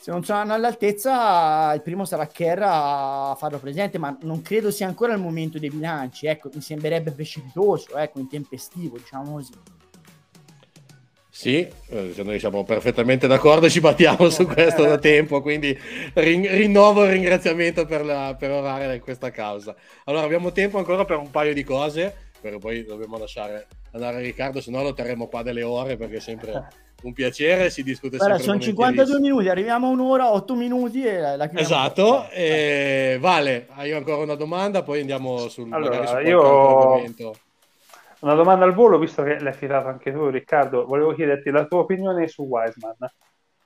se 0.00 0.10
non 0.10 0.24
saranno 0.24 0.54
all'altezza, 0.54 1.74
il 1.74 1.82
primo 1.82 2.06
sarà 2.06 2.26
Kerr 2.26 2.62
a 2.62 3.34
farlo 3.36 3.58
presente, 3.58 3.98
ma 3.98 4.16
non 4.22 4.40
credo 4.40 4.70
sia 4.70 4.86
ancora 4.86 5.12
il 5.12 5.20
momento 5.20 5.58
dei 5.58 5.68
bilanci. 5.68 6.24
Ecco, 6.24 6.48
mi 6.54 6.62
sembrerebbe 6.62 7.10
precipitoso, 7.10 7.98
ecco, 7.98 8.18
intempestivo, 8.18 8.96
diciamo 8.96 9.32
così. 9.34 9.52
Sì, 11.40 11.66
eh, 11.88 12.12
noi 12.22 12.38
siamo 12.38 12.64
perfettamente 12.64 13.26
d'accordo 13.26 13.64
e 13.64 13.70
ci 13.70 13.80
battiamo 13.80 14.28
su 14.28 14.44
questo 14.44 14.84
da 14.84 14.98
tempo, 14.98 15.40
quindi 15.40 15.74
rin- 16.12 16.46
rinnovo 16.46 17.04
il 17.04 17.12
ringraziamento 17.12 17.86
per, 17.86 18.04
la, 18.04 18.36
per 18.38 18.50
orare 18.50 19.00
questa 19.00 19.30
causa. 19.30 19.74
Allora 20.04 20.26
abbiamo 20.26 20.52
tempo 20.52 20.76
ancora 20.76 21.06
per 21.06 21.16
un 21.16 21.30
paio 21.30 21.54
di 21.54 21.64
cose, 21.64 22.14
però 22.42 22.58
poi 22.58 22.84
dobbiamo 22.84 23.16
lasciare 23.16 23.68
andare 23.92 24.20
Riccardo, 24.20 24.60
se 24.60 24.70
no 24.70 24.82
lo 24.82 24.92
terremo 24.92 25.28
qua 25.28 25.42
delle 25.42 25.62
ore 25.62 25.96
perché 25.96 26.16
è 26.16 26.20
sempre 26.20 26.68
un 27.04 27.14
piacere, 27.14 27.70
si 27.70 27.82
discute 27.82 28.18
Guarda, 28.18 28.36
sempre. 28.36 28.60
Sono 28.60 28.60
52 28.60 29.20
minuti, 29.20 29.48
arriviamo 29.48 29.86
a 29.86 29.90
un'ora, 29.92 30.34
8 30.34 30.54
minuti 30.54 31.06
e 31.06 31.20
la 31.20 31.46
chiudiamo. 31.46 31.58
Esatto, 31.58 32.28
e... 32.28 33.16
Vale, 33.18 33.66
hai 33.76 33.92
ancora 33.92 34.18
una 34.18 34.34
domanda, 34.34 34.82
poi 34.82 35.00
andiamo 35.00 35.48
sul, 35.48 35.72
allora, 35.72 36.04
su 36.04 36.18
io... 36.18 37.02
Una 38.20 38.34
domanda 38.34 38.66
al 38.66 38.74
volo, 38.74 38.98
visto 38.98 39.22
che 39.22 39.40
l'hai 39.40 39.54
citato 39.54 39.88
anche 39.88 40.12
tu, 40.12 40.28
Riccardo, 40.28 40.84
volevo 40.84 41.14
chiederti 41.14 41.50
la 41.50 41.64
tua 41.64 41.78
opinione 41.78 42.28
su 42.28 42.42
Wiseman. 42.42 42.96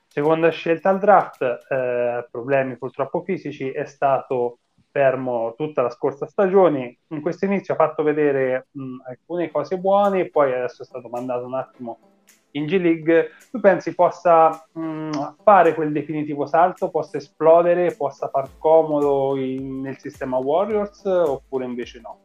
Seconda 0.07 0.49
scelta 0.49 0.89
al 0.89 0.99
draft, 0.99 1.41
eh, 1.41 2.25
problemi 2.31 2.77
purtroppo 2.77 3.21
fisici, 3.21 3.69
è 3.69 3.83
stato 3.83 4.59
fermo 4.91 5.55
tutta 5.57 5.81
la 5.81 5.89
scorsa 5.89 6.25
stagione. 6.25 6.99
In 7.09 7.19
questo 7.19 7.43
inizio 7.43 7.73
ha 7.73 7.77
fatto 7.77 8.01
vedere 8.01 8.67
mh, 8.71 8.95
alcune 9.05 9.51
cose 9.51 9.77
buone, 9.77 10.29
poi 10.29 10.53
adesso 10.53 10.83
è 10.83 10.85
stato 10.85 11.09
mandato 11.09 11.45
un 11.45 11.55
attimo 11.55 11.99
in 12.51 12.65
G 12.65 12.79
League. 12.79 13.31
Tu 13.51 13.59
pensi 13.59 13.93
possa 13.93 14.65
mh, 14.71 15.35
fare 15.43 15.73
quel 15.73 15.91
definitivo 15.91 16.45
salto, 16.45 16.89
possa 16.89 17.17
esplodere, 17.17 17.93
possa 17.97 18.29
far 18.29 18.47
comodo 18.57 19.35
in, 19.35 19.81
nel 19.81 19.97
sistema 19.97 20.37
Warriors 20.37 21.03
oppure 21.03 21.65
invece 21.65 21.99
no? 21.99 22.19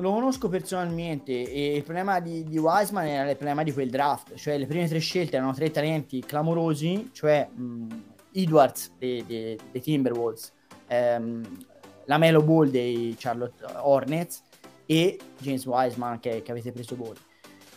Non 0.00 0.12
lo 0.12 0.18
conosco 0.20 0.48
personalmente 0.48 1.32
e 1.32 1.76
il 1.76 1.82
problema 1.82 2.20
di, 2.20 2.44
di 2.44 2.58
Wiseman 2.58 3.06
era 3.06 3.30
il 3.30 3.36
problema 3.36 3.62
di 3.62 3.72
quel 3.72 3.90
draft, 3.90 4.34
cioè 4.34 4.56
le 4.56 4.66
prime 4.66 4.86
tre 4.86 4.98
scelte 4.98 5.36
erano 5.36 5.52
tre 5.52 5.70
talenti 5.70 6.20
clamorosi, 6.20 7.10
cioè 7.12 7.48
mh, 7.52 7.86
Edwards 8.32 8.92
dei, 8.98 9.24
dei, 9.26 9.58
dei 9.70 9.80
Timberwolves, 9.80 10.52
ehm, 10.86 11.64
la 12.04 12.18
Melo 12.18 12.42
Ball 12.42 12.68
dei 12.68 13.16
Charlotte 13.18 13.64
Hornets 13.76 14.42
e 14.86 15.18
James 15.38 15.66
Wiseman 15.66 16.20
che, 16.20 16.42
che 16.42 16.50
avete 16.50 16.72
preso 16.72 16.96
voi. 16.96 17.16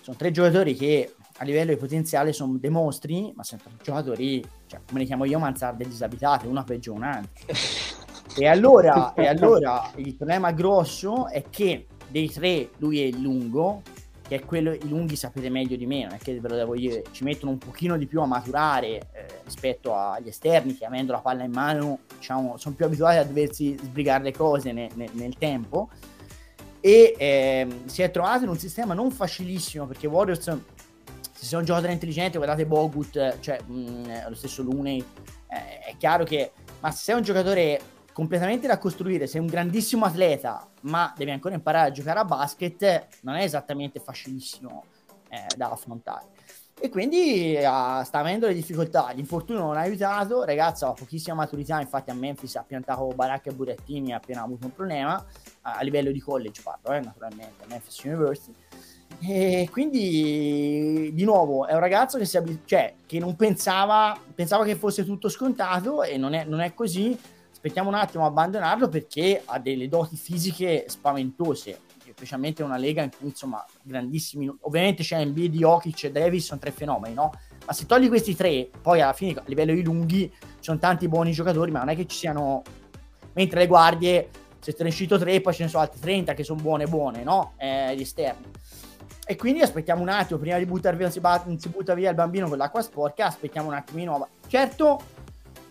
Sono 0.01 0.15
tre 0.15 0.31
giocatori 0.31 0.75
che 0.75 1.13
a 1.37 1.43
livello 1.43 1.71
di 1.73 1.77
potenziale 1.77 2.33
sono 2.33 2.57
dei 2.57 2.69
mostri, 2.69 3.31
ma 3.35 3.43
sono 3.43 3.61
giocatori, 3.81 4.43
cioè, 4.67 4.79
come 4.87 4.99
li 4.99 5.05
chiamo 5.05 5.25
io, 5.25 5.39
mansarde 5.39 5.85
disabitate, 5.85 6.47
una 6.47 6.63
peggio 6.63 6.93
un'altra. 6.93 7.29
E 8.33 8.47
allora, 8.47 9.13
e 9.13 9.27
allora 9.27 9.91
il 9.95 10.15
problema 10.15 10.51
grosso 10.53 11.27
è 11.27 11.43
che 11.49 11.87
dei 12.11 12.29
tre 12.29 12.69
lui 12.77 12.99
è 12.99 13.05
il 13.05 13.19
lungo, 13.19 13.81
che 14.27 14.37
è 14.37 14.45
quello, 14.45 14.71
i 14.71 14.87
lunghi 14.87 15.15
sapete 15.15 15.49
meglio 15.49 15.75
di 15.75 15.85
me, 15.85 16.03
non 16.03 16.13
è 16.13 16.17
che 16.17 16.39
ve 16.39 16.47
lo 16.47 16.55
devo 16.55 16.75
dire, 16.75 17.03
ci 17.11 17.23
mettono 17.23 17.51
un 17.51 17.57
pochino 17.57 17.97
di 17.97 18.05
più 18.05 18.21
a 18.21 18.25
maturare 18.25 18.87
eh, 18.87 19.25
rispetto 19.43 19.95
agli 19.95 20.27
esterni 20.27 20.75
che 20.75 20.85
avendo 20.85 21.11
la 21.11 21.19
palla 21.19 21.43
in 21.43 21.51
mano 21.51 21.99
diciamo, 22.17 22.55
sono 22.57 22.75
più 22.75 22.85
abituati 22.85 23.17
a 23.17 23.25
doversi 23.25 23.77
sbrigare 23.81 24.23
le 24.23 24.31
cose 24.31 24.71
ne, 24.71 24.89
ne, 24.93 25.09
nel 25.13 25.35
tempo. 25.37 25.89
E 26.79 27.13
eh, 27.17 27.67
si 27.85 28.01
è 28.01 28.09
trovato 28.09 28.43
in 28.43 28.49
un 28.49 28.57
sistema 28.57 28.93
non 28.93 29.11
facilissimo 29.11 29.85
perché 29.85 30.07
Warriors 30.07 30.45
se 31.41 31.45
sono 31.45 31.63
giocatori 31.63 31.93
intelligenti 31.93 32.37
guardate 32.37 32.65
Bogut 32.65 33.39
cioè 33.39 33.59
mh, 33.63 33.73
mm, 33.73 34.05
lo 34.29 34.35
stesso 34.35 34.63
Luney 34.63 34.99
eh, 35.47 35.79
è 35.79 35.95
chiaro 35.97 36.23
che 36.23 36.51
ma 36.79 36.89
se 36.89 37.03
sei 37.03 37.15
un 37.15 37.21
giocatore 37.21 37.79
completamente 38.21 38.67
da 38.67 38.77
costruire, 38.77 39.25
sei 39.25 39.41
un 39.41 39.47
grandissimo 39.47 40.05
atleta, 40.05 40.69
ma 40.81 41.11
devi 41.17 41.31
ancora 41.31 41.55
imparare 41.55 41.87
a 41.87 41.91
giocare 41.91 42.19
a 42.19 42.23
basket, 42.23 43.07
non 43.21 43.33
è 43.33 43.41
esattamente 43.41 43.99
facilissimo 43.99 44.83
eh, 45.27 45.47
da 45.57 45.71
affrontare. 45.71 46.27
E 46.79 46.89
quindi 46.89 47.55
uh, 47.57 48.03
sta 48.03 48.19
avendo 48.19 48.45
le 48.45 48.53
difficoltà. 48.53 49.11
L'infortunio 49.13 49.61
non 49.61 49.75
ha 49.75 49.81
aiutato. 49.81 50.43
Ragazzo 50.43 50.87
ha 50.87 50.93
pochissima 50.93 51.35
maturità. 51.35 51.79
Infatti, 51.79 52.09
a 52.09 52.13
Memphis 52.13 52.55
ha 52.55 52.63
piantato 52.63 53.05
Baracca 53.07 53.49
e 53.49 53.53
Burettini. 53.53 54.13
Ha 54.13 54.17
appena 54.17 54.41
avuto 54.41 54.65
un 54.65 54.73
problema 54.73 55.23
a 55.61 55.81
livello 55.81 56.11
di 56.11 56.19
college, 56.19 56.61
parlo, 56.63 56.91
eh, 56.91 56.99
naturalmente, 56.99 57.63
a 57.63 57.67
Memphis 57.67 58.03
University. 58.03 58.53
E 59.19 59.67
quindi 59.71 61.11
di 61.13 61.23
nuovo 61.23 61.67
è 61.67 61.73
un 61.73 61.79
ragazzo 61.79 62.17
che, 62.17 62.25
si 62.25 62.61
cioè, 62.65 62.93
che 63.05 63.19
non 63.19 63.35
pensava, 63.35 64.17
pensava 64.33 64.63
che 64.63 64.75
fosse 64.75 65.05
tutto 65.05 65.29
scontato 65.29 66.01
e 66.01 66.17
non 66.17 66.33
è, 66.33 66.45
non 66.45 66.61
è 66.61 66.73
così 66.73 67.15
aspettiamo 67.61 67.89
un 67.89 67.95
attimo 67.95 68.23
a 68.23 68.27
abbandonarlo 68.27 68.89
perché 68.89 69.43
ha 69.45 69.59
delle 69.59 69.87
doti 69.87 70.15
fisiche 70.15 70.85
spaventose, 70.87 71.81
specialmente 72.11 72.63
una 72.63 72.77
lega 72.77 73.03
in 73.03 73.11
cui 73.15 73.27
insomma 73.27 73.63
grandissimi, 73.83 74.51
ovviamente 74.61 75.03
c'è 75.03 75.23
di 75.27 75.47
Jokic 75.49 76.05
e 76.05 76.11
Davis, 76.11 76.45
sono 76.45 76.59
tre 76.59 76.71
fenomeni, 76.71 77.13
no? 77.13 77.31
Ma 77.67 77.73
se 77.73 77.85
togli 77.85 78.07
questi 78.07 78.35
tre, 78.35 78.67
poi 78.81 79.01
alla 79.01 79.13
fine 79.13 79.39
a 79.39 79.43
livello 79.45 79.73
di 79.73 79.83
lunghi 79.83 80.27
ci 80.39 80.57
sono 80.59 80.79
tanti 80.79 81.07
buoni 81.07 81.33
giocatori, 81.33 81.69
ma 81.69 81.79
non 81.79 81.89
è 81.89 81.95
che 81.95 82.07
ci 82.07 82.17
siano, 82.17 82.63
mentre 83.33 83.59
le 83.59 83.67
guardie, 83.67 84.29
se 84.59 84.73
te 84.73 84.83
ne 84.83 84.89
cito 84.89 85.19
tre, 85.19 85.39
poi 85.39 85.53
ce 85.53 85.63
ne 85.63 85.69
sono 85.69 85.83
altri 85.83 85.99
30 85.99 86.33
che 86.33 86.43
sono 86.43 86.59
buone 86.59 86.87
buone, 86.87 87.23
no? 87.23 87.53
Eh, 87.57 87.95
gli 87.95 88.01
esterni. 88.01 88.45
E 89.23 89.35
quindi 89.35 89.61
aspettiamo 89.61 90.01
un 90.01 90.09
attimo, 90.09 90.39
prima 90.39 90.57
di 90.57 90.65
buttare 90.65 90.97
via, 90.97 91.11
si, 91.11 91.19
bat- 91.19 91.55
si 91.57 91.69
butta 91.69 91.93
via 91.93 92.09
il 92.09 92.15
bambino 92.15 92.49
con 92.49 92.57
l'acqua 92.57 92.81
sporca, 92.81 93.27
aspettiamo 93.27 93.67
un 93.67 93.75
attimino. 93.75 94.27
Certo, 94.47 94.99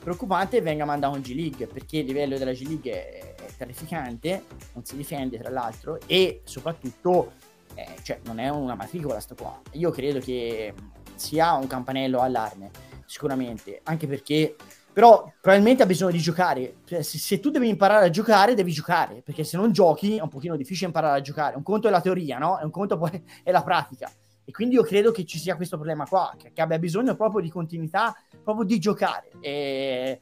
preoccupante 0.02 0.60
venga 0.60 0.84
mandato 0.84 1.16
in 1.16 1.22
G 1.22 1.34
League 1.34 1.66
perché 1.66 1.98
il 1.98 2.06
livello 2.06 2.38
della 2.38 2.52
G 2.52 2.66
League 2.66 2.90
è, 2.90 3.34
è 3.34 3.46
terrificante, 3.56 4.44
non 4.72 4.84
si 4.84 4.96
difende 4.96 5.38
tra 5.38 5.50
l'altro 5.50 5.98
e 6.06 6.40
soprattutto 6.44 7.32
eh, 7.74 7.86
cioè, 8.02 8.18
non 8.24 8.38
è 8.38 8.48
una 8.48 8.74
matricola 8.74 9.20
sto 9.20 9.34
qua. 9.34 9.60
Io 9.72 9.90
credo 9.90 10.18
che 10.18 10.74
sia 11.14 11.52
un 11.52 11.66
campanello 11.66 12.20
allarme, 12.20 12.70
sicuramente, 13.04 13.80
anche 13.84 14.06
perché 14.06 14.56
però 14.92 15.32
probabilmente 15.40 15.82
ha 15.82 15.86
bisogno 15.86 16.10
di 16.10 16.18
giocare. 16.18 16.78
Cioè, 16.84 17.02
se, 17.02 17.18
se, 17.18 17.38
tu 17.38 17.50
devi 17.50 17.68
imparare 17.68 18.06
a 18.06 18.10
giocare, 18.10 18.54
devi 18.54 18.72
giocare, 18.72 19.22
perché 19.22 19.44
se 19.44 19.56
non 19.56 19.70
giochi 19.70 20.16
è 20.16 20.22
un 20.22 20.28
pochino 20.28 20.56
difficile 20.56 20.86
imparare 20.86 21.18
a 21.18 21.22
giocare. 21.22 21.56
Un 21.56 21.62
conto 21.62 21.88
è 21.88 21.90
la 21.90 22.00
teoria, 22.00 22.38
no? 22.38 22.58
E 22.58 22.64
un 22.64 22.70
conto 22.70 22.98
poi 22.98 23.22
è 23.42 23.52
la 23.52 23.62
pratica. 23.62 24.10
E 24.50 24.52
quindi 24.52 24.74
io 24.74 24.82
credo 24.82 25.12
che 25.12 25.24
ci 25.24 25.38
sia 25.38 25.54
questo 25.54 25.76
problema 25.76 26.04
qua, 26.06 26.34
che, 26.36 26.50
che 26.52 26.60
abbia 26.60 26.80
bisogno 26.80 27.14
proprio 27.14 27.40
di 27.40 27.48
continuità, 27.48 28.16
proprio 28.42 28.64
di 28.64 28.80
giocare. 28.80 29.30
E 29.38 30.18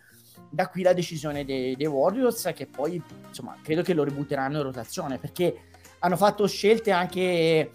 da 0.51 0.69
qui 0.69 0.83
la 0.83 0.93
decisione 0.93 1.47
dei, 1.47 1.75
dei 1.77 1.87
Warriors, 1.87 2.51
che 2.55 2.67
poi 2.67 3.03
insomma 3.27 3.57
credo 3.63 3.81
che 3.81 3.95
lo 3.95 4.05
ributteranno 4.05 4.59
in 4.59 4.65
rotazione, 4.65 5.17
perché 5.17 5.71
hanno 6.01 6.17
fatto 6.17 6.47
scelte 6.47 6.91
anche 6.91 7.71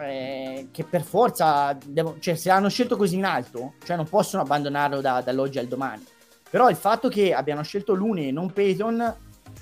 eh, 0.00 0.68
che 0.70 0.84
per 0.84 1.02
forza, 1.02 1.76
devo, 1.84 2.16
cioè 2.18 2.34
se 2.34 2.48
l'hanno 2.48 2.70
scelto 2.70 2.96
così 2.96 3.16
in 3.16 3.26
alto, 3.26 3.74
cioè 3.84 3.96
non 3.96 4.08
possono 4.08 4.42
abbandonarlo 4.42 5.02
da, 5.02 5.20
dall'oggi 5.20 5.58
al 5.58 5.66
domani. 5.66 6.02
Però 6.48 6.70
il 6.70 6.76
fatto 6.76 7.10
che 7.10 7.34
abbiano 7.34 7.62
scelto 7.62 7.92
Luni 7.92 8.28
e 8.28 8.32
non 8.32 8.50
Peyton, 8.50 9.16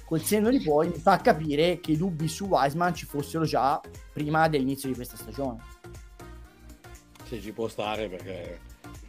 col 0.05 0.22
senno 0.22 0.51
di 0.51 0.61
poi, 0.61 0.86
mi 0.86 0.99
fa 0.99 1.16
capire 1.16 1.80
che 1.80 1.91
i 1.91 1.97
dubbi 1.97 2.28
su 2.28 2.47
Wiseman 2.47 2.95
ci 2.95 3.07
fossero 3.07 3.43
già 3.45 3.80
prima 4.12 4.47
dell'inizio 4.47 4.89
di 4.89 4.95
questa 4.95 5.16
stagione. 5.16 5.78
Sì, 7.29 7.43
ci 7.43 7.53
può 7.53 7.68
stare 7.68 8.09
perché 8.09 8.59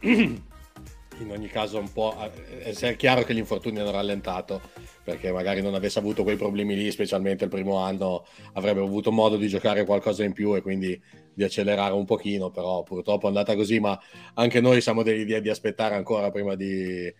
in 0.00 1.30
ogni 1.30 1.48
caso 1.48 1.78
un 1.78 1.90
po' 1.90 2.14
eh, 2.62 2.70
è 2.70 2.96
chiaro 2.96 3.22
che 3.22 3.32
gli 3.32 3.38
infortuni 3.38 3.78
hanno 3.78 3.92
rallentato 3.92 4.60
perché 5.02 5.32
magari 5.32 5.62
non 5.62 5.74
avesse 5.74 5.98
avuto 6.00 6.22
quei 6.22 6.36
problemi 6.36 6.76
lì, 6.76 6.90
specialmente 6.90 7.44
il 7.44 7.50
primo 7.50 7.78
anno, 7.78 8.26
avrebbe 8.52 8.80
avuto 8.80 9.10
modo 9.10 9.38
di 9.38 9.48
giocare 9.48 9.86
qualcosa 9.86 10.22
in 10.22 10.34
più 10.34 10.54
e 10.54 10.60
quindi 10.60 11.00
di 11.32 11.42
accelerare 11.42 11.94
un 11.94 12.04
pochino, 12.04 12.50
però 12.50 12.82
purtroppo 12.82 13.24
è 13.24 13.28
andata 13.28 13.56
così, 13.56 13.80
ma 13.80 13.98
anche 14.34 14.60
noi 14.60 14.82
siamo 14.82 15.02
dell'idea 15.02 15.40
di 15.40 15.48
aspettare 15.48 15.94
ancora 15.94 16.30
prima 16.30 16.54
di, 16.54 17.12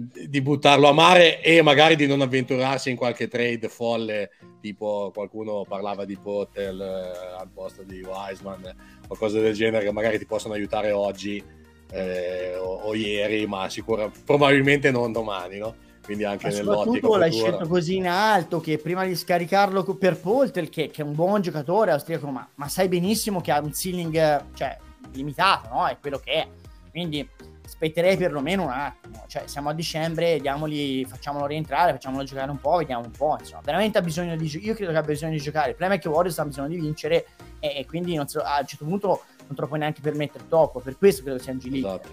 di 0.00 0.40
buttarlo 0.40 0.88
a 0.88 0.92
mare 0.92 1.42
e 1.42 1.60
magari 1.60 1.96
di 1.96 2.06
non 2.06 2.20
avventurarsi 2.20 2.88
in 2.88 2.94
qualche 2.94 3.26
trade 3.26 3.68
folle, 3.68 4.30
tipo 4.60 5.10
qualcuno 5.12 5.64
parlava 5.66 6.04
di 6.04 6.16
Potel 6.16 6.80
eh, 6.80 7.36
al 7.36 7.48
posto 7.52 7.82
di 7.82 8.00
Wiseman 8.00 8.76
o 9.08 9.16
cose 9.16 9.40
del 9.40 9.54
genere 9.54 9.84
che 9.84 9.90
magari 9.90 10.16
ti 10.18 10.24
possono 10.24 10.54
aiutare 10.54 10.92
oggi 10.92 11.42
eh, 11.90 12.54
o, 12.56 12.82
o, 12.82 12.94
ieri, 12.94 13.44
ma 13.48 13.68
sicuramente 13.68 14.20
probabilmente 14.24 14.92
non 14.92 15.10
domani, 15.10 15.58
no? 15.58 15.74
Quindi 16.04 16.24
anche 16.24 16.48
nell'ottica 16.48 17.16
l'hai 17.16 17.32
scelto 17.32 17.66
così 17.66 17.96
in 17.96 18.06
alto 18.06 18.60
che 18.60 18.78
prima 18.78 19.04
di 19.04 19.16
scaricarlo 19.16 19.82
per 19.96 20.16
Poltel, 20.20 20.68
che, 20.68 20.90
che, 20.90 21.02
è 21.02 21.04
un 21.04 21.14
buon 21.14 21.42
giocatore 21.42 21.90
austriaco, 21.90 22.28
ma, 22.28 22.48
ma 22.54 22.68
sai 22.68 22.86
benissimo 22.86 23.40
che 23.40 23.50
ha 23.50 23.60
un 23.60 23.72
ceiling 23.72 24.44
cioè, 24.54 24.78
limitato, 25.12 25.68
no? 25.74 25.88
È 25.88 25.96
quello 26.00 26.18
che 26.18 26.32
è. 26.32 26.48
Quindi 26.90 27.28
aspetterei 27.78 28.16
perlomeno 28.16 28.64
un 28.64 28.70
attimo. 28.70 29.24
Cioè, 29.28 29.44
siamo 29.46 29.68
a 29.68 29.72
dicembre, 29.72 30.40
diamogli, 30.40 31.06
facciamolo 31.06 31.46
rientrare, 31.46 31.92
facciamolo 31.92 32.24
giocare 32.24 32.50
un 32.50 32.60
po', 32.60 32.78
vediamo 32.78 33.04
un 33.04 33.12
po'. 33.12 33.36
Insomma, 33.38 33.62
veramente 33.64 33.98
ha 33.98 34.02
bisogno 34.02 34.36
di 34.36 34.46
giocare. 34.46 34.68
Io 34.68 34.74
credo 34.74 34.90
che 34.90 34.98
abbia 34.98 35.12
bisogno 35.12 35.32
di 35.32 35.38
giocare. 35.38 35.70
Il 35.70 35.76
problema 35.76 35.98
è 35.98 36.02
che 36.02 36.08
Warriors 36.08 36.38
ha 36.40 36.44
bisogno 36.44 36.68
di 36.68 36.76
vincere 36.76 37.26
e, 37.60 37.78
e 37.78 37.86
quindi 37.86 38.20
so, 38.26 38.40
a 38.40 38.58
un 38.60 38.66
certo 38.66 38.84
punto 38.84 39.22
non 39.46 39.54
te 39.54 39.60
lo 39.60 39.68
puoi 39.68 39.78
neanche 39.78 40.00
permettere 40.00 40.44
troppo. 40.48 40.80
Per 40.80 40.98
questo 40.98 41.22
credo 41.22 41.38
sia 41.38 41.52
un 41.52 41.60
esatto. 41.72 42.08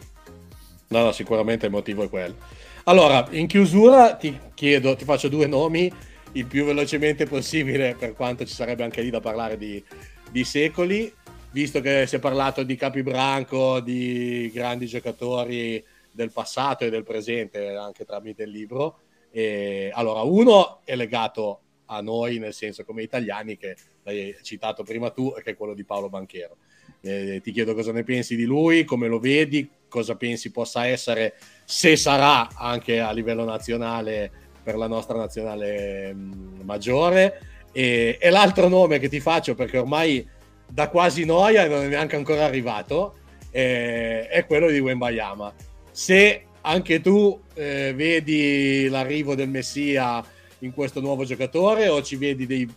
No, 0.89 1.03
no, 1.03 1.11
sicuramente 1.11 1.65
il 1.65 1.71
motivo 1.71 2.03
è 2.03 2.09
quello. 2.09 2.35
Allora, 2.83 3.25
in 3.31 3.47
chiusura 3.47 4.13
ti 4.13 4.39
chiedo, 4.53 4.95
ti 4.95 5.03
faccio 5.03 5.27
due 5.29 5.47
nomi 5.47 5.91
il 6.33 6.45
più 6.45 6.63
velocemente 6.63 7.25
possibile, 7.25 7.95
per 7.97 8.13
quanto 8.13 8.45
ci 8.45 8.53
sarebbe 8.53 8.83
anche 8.83 9.01
lì 9.01 9.09
da 9.09 9.19
parlare 9.19 9.57
di, 9.57 9.83
di 10.29 10.43
secoli 10.43 11.11
visto 11.55 11.79
che 11.79 12.05
si 12.05 12.17
è 12.17 12.19
parlato 12.19 12.63
di 12.63 12.75
Capibranco, 12.75 13.79
di 13.79 14.51
grandi 14.53 14.87
giocatori 14.87 15.81
del 16.11 16.29
passato 16.29 16.83
e 16.83 16.89
del 16.89 17.05
presente 17.05 17.69
anche 17.77 18.03
tramite 18.03 18.43
il 18.43 18.49
libro. 18.49 18.97
E, 19.31 19.89
allora, 19.93 20.19
uno 20.23 20.81
è 20.83 20.97
legato 20.97 21.61
a 21.85 22.01
noi, 22.01 22.39
nel 22.39 22.53
senso 22.53 22.83
come 22.83 23.03
italiani, 23.03 23.55
che 23.55 23.77
l'hai 24.03 24.35
citato 24.41 24.83
prima 24.83 25.11
tu, 25.11 25.33
che 25.41 25.51
è 25.51 25.55
quello 25.55 25.73
di 25.73 25.85
Paolo 25.85 26.09
Banchero. 26.09 26.57
Eh, 26.99 27.39
ti 27.41 27.53
chiedo 27.53 27.73
cosa 27.73 27.93
ne 27.93 28.03
pensi 28.03 28.35
di 28.35 28.43
lui, 28.43 28.83
come 28.83 29.07
lo 29.07 29.19
vedi, 29.19 29.69
cosa 29.87 30.15
pensi 30.15 30.51
possa 30.51 30.85
essere, 30.87 31.35
se 31.63 31.95
sarà 31.95 32.49
anche 32.53 32.99
a 32.99 33.13
livello 33.13 33.45
nazionale 33.45 34.29
per 34.61 34.75
la 34.75 34.87
nostra 34.87 35.15
nazionale 35.15 36.13
mh, 36.13 36.63
maggiore. 36.63 37.39
E, 37.71 38.17
e 38.19 38.29
l'altro 38.29 38.67
nome 38.67 38.99
che 38.99 39.07
ti 39.07 39.21
faccio, 39.21 39.55
perché 39.55 39.77
ormai 39.77 40.34
da 40.67 40.89
quasi 40.89 41.25
noia 41.25 41.63
e 41.63 41.67
non 41.67 41.83
è 41.83 41.87
neanche 41.87 42.15
ancora 42.15 42.45
arrivato, 42.45 43.15
eh, 43.51 44.27
è 44.27 44.45
quello 44.45 44.69
di 44.69 44.79
Wembayama. 44.79 45.53
Se 45.91 46.45
anche 46.61 47.01
tu 47.01 47.39
eh, 47.53 47.93
vedi 47.95 48.87
l'arrivo 48.89 49.35
del 49.35 49.49
Messia 49.49 50.23
in 50.59 50.73
questo 50.73 50.99
nuovo 50.99 51.23
giocatore 51.23 51.87
o 51.87 52.01
ci 52.01 52.15
vedi 52.15 52.45
dei, 52.45 52.69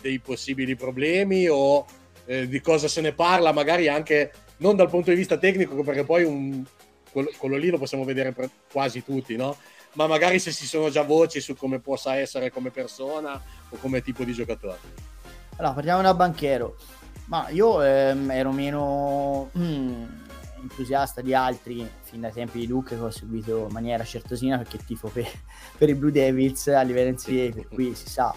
dei 0.00 0.18
possibili 0.18 0.74
problemi 0.76 1.46
o 1.48 1.84
eh, 2.24 2.48
di 2.48 2.60
cosa 2.60 2.88
se 2.88 3.00
ne 3.00 3.12
parla, 3.12 3.52
magari 3.52 3.88
anche 3.88 4.32
non 4.58 4.76
dal 4.76 4.88
punto 4.88 5.10
di 5.10 5.16
vista 5.16 5.36
tecnico, 5.36 5.82
perché 5.82 6.04
poi 6.04 6.24
un, 6.24 6.64
quello, 7.10 7.30
quello 7.36 7.56
lì 7.56 7.68
lo 7.68 7.78
possiamo 7.78 8.04
vedere 8.04 8.32
per 8.32 8.48
quasi 8.70 9.04
tutti, 9.04 9.36
no? 9.36 9.56
Ma 9.94 10.06
magari 10.06 10.38
se 10.38 10.52
ci 10.52 10.64
sono 10.64 10.88
già 10.88 11.02
voci 11.02 11.40
su 11.40 11.54
come 11.54 11.78
possa 11.78 12.16
essere 12.16 12.50
come 12.50 12.70
persona 12.70 13.40
o 13.68 13.76
come 13.76 14.00
tipo 14.00 14.24
di 14.24 14.32
giocatore. 14.32 14.78
Allora, 15.56 15.74
partiamo 15.74 16.00
da 16.00 16.14
banchero. 16.14 16.76
Ma 17.32 17.48
io 17.48 17.82
ehm, 17.82 18.30
ero 18.30 18.52
meno 18.52 19.48
mm, 19.56 20.04
entusiasta 20.60 21.22
di 21.22 21.32
altri 21.32 21.88
fin 22.02 22.20
dai 22.20 22.30
tempi 22.30 22.58
di 22.58 22.66
Luke 22.66 22.94
che 22.94 23.00
ho 23.00 23.08
seguito 23.08 23.64
in 23.68 23.72
maniera 23.72 24.04
certosina 24.04 24.58
perché 24.58 24.76
tifo 24.76 25.08
per, 25.08 25.26
per 25.78 25.88
i 25.88 25.94
Blue 25.94 26.12
Devils 26.12 26.68
a 26.68 26.82
livello 26.82 27.08
NCAA, 27.12 27.54
per 27.54 27.68
cui 27.68 27.94
si 27.94 28.06
sa. 28.06 28.34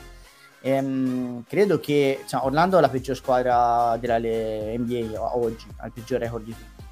Ehm, 0.62 1.44
credo 1.46 1.78
che 1.82 2.24
cioè, 2.26 2.46
Orlando 2.46 2.78
è 2.78 2.82
la 2.82 2.88
peggior 2.88 3.18
squadra 3.18 3.98
della 3.98 4.18
NBA 4.18 5.36
oggi, 5.36 5.68
ha 5.76 5.88
il 5.88 5.92
peggior 5.92 6.22
record 6.22 6.46
di 6.46 6.56
tutti. 6.56 6.84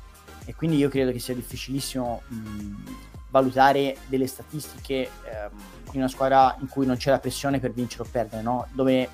E 0.43 0.55
quindi 0.55 0.75
io 0.75 0.89
credo 0.89 1.13
che 1.13 1.19
sia 1.19 1.33
difficilissimo 1.33 2.23
mh, 2.27 2.83
valutare 3.29 3.95
delle 4.07 4.27
statistiche 4.27 5.09
ehm, 5.23 5.57
in 5.93 5.99
una 5.99 6.09
squadra 6.09 6.53
in 6.59 6.67
cui 6.67 6.85
non 6.85 6.97
c'è 6.97 7.11
la 7.11 7.19
pressione 7.19 7.61
per 7.61 7.71
vincere 7.71 8.03
o 8.03 8.07
perdere, 8.11 8.41
no? 8.41 8.67
dove 8.73 9.09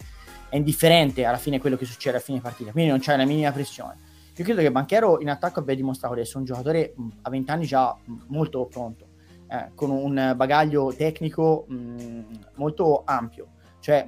è 0.49 0.55
indifferente 0.55 1.25
alla 1.25 1.37
fine 1.37 1.59
quello 1.59 1.77
che 1.77 1.85
succede 1.85 2.17
a 2.17 2.19
fine 2.19 2.41
partita, 2.41 2.71
quindi 2.71 2.89
non 2.89 2.99
c'è 2.99 3.15
la 3.15 3.25
minima 3.25 3.51
pressione. 3.51 3.97
Io 4.35 4.45
credo 4.45 4.61
che 4.61 4.71
Banchero 4.71 5.19
in 5.19 5.29
attacco 5.29 5.59
abbia 5.59 5.75
dimostrato 5.75 6.15
di 6.15 6.21
essere 6.21 6.39
un 6.39 6.45
giocatore 6.45 6.93
mh, 6.95 7.07
a 7.23 7.29
20 7.29 7.51
anni 7.51 7.65
già 7.65 7.93
mh, 7.93 8.13
molto 8.27 8.65
pronto, 8.67 9.07
eh, 9.49 9.71
con 9.75 9.89
un 9.89 10.33
bagaglio 10.35 10.93
tecnico 10.95 11.65
mh, 11.67 12.21
molto 12.55 13.03
ampio, 13.05 13.47
cioè 13.79 14.07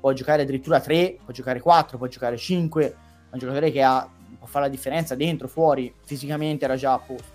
può 0.00 0.12
giocare 0.12 0.42
addirittura 0.42 0.80
3, 0.80 1.18
può 1.24 1.32
giocare 1.32 1.60
4, 1.60 1.98
può 1.98 2.06
giocare 2.06 2.36
5, 2.36 2.84
è 2.86 2.94
un 3.32 3.38
giocatore 3.38 3.70
che 3.70 3.82
ha, 3.82 4.08
può 4.38 4.46
fare 4.46 4.64
la 4.64 4.70
differenza 4.70 5.14
dentro, 5.14 5.46
fuori, 5.46 5.92
fisicamente 6.04 6.64
era 6.64 6.76
già 6.76 6.94
a 6.94 6.98
posto. 6.98 7.34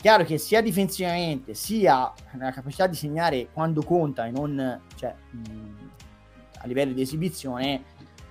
Chiaro 0.00 0.24
che 0.24 0.38
sia 0.38 0.60
difensivamente 0.60 1.54
sia 1.54 2.12
nella 2.32 2.52
capacità 2.52 2.86
di 2.86 2.94
segnare 2.94 3.48
quando 3.52 3.82
conta 3.82 4.26
e 4.26 4.30
non 4.30 4.80
cioè, 4.94 5.12
a 6.58 6.66
livello 6.66 6.92
di 6.92 7.02
esibizione, 7.02 7.84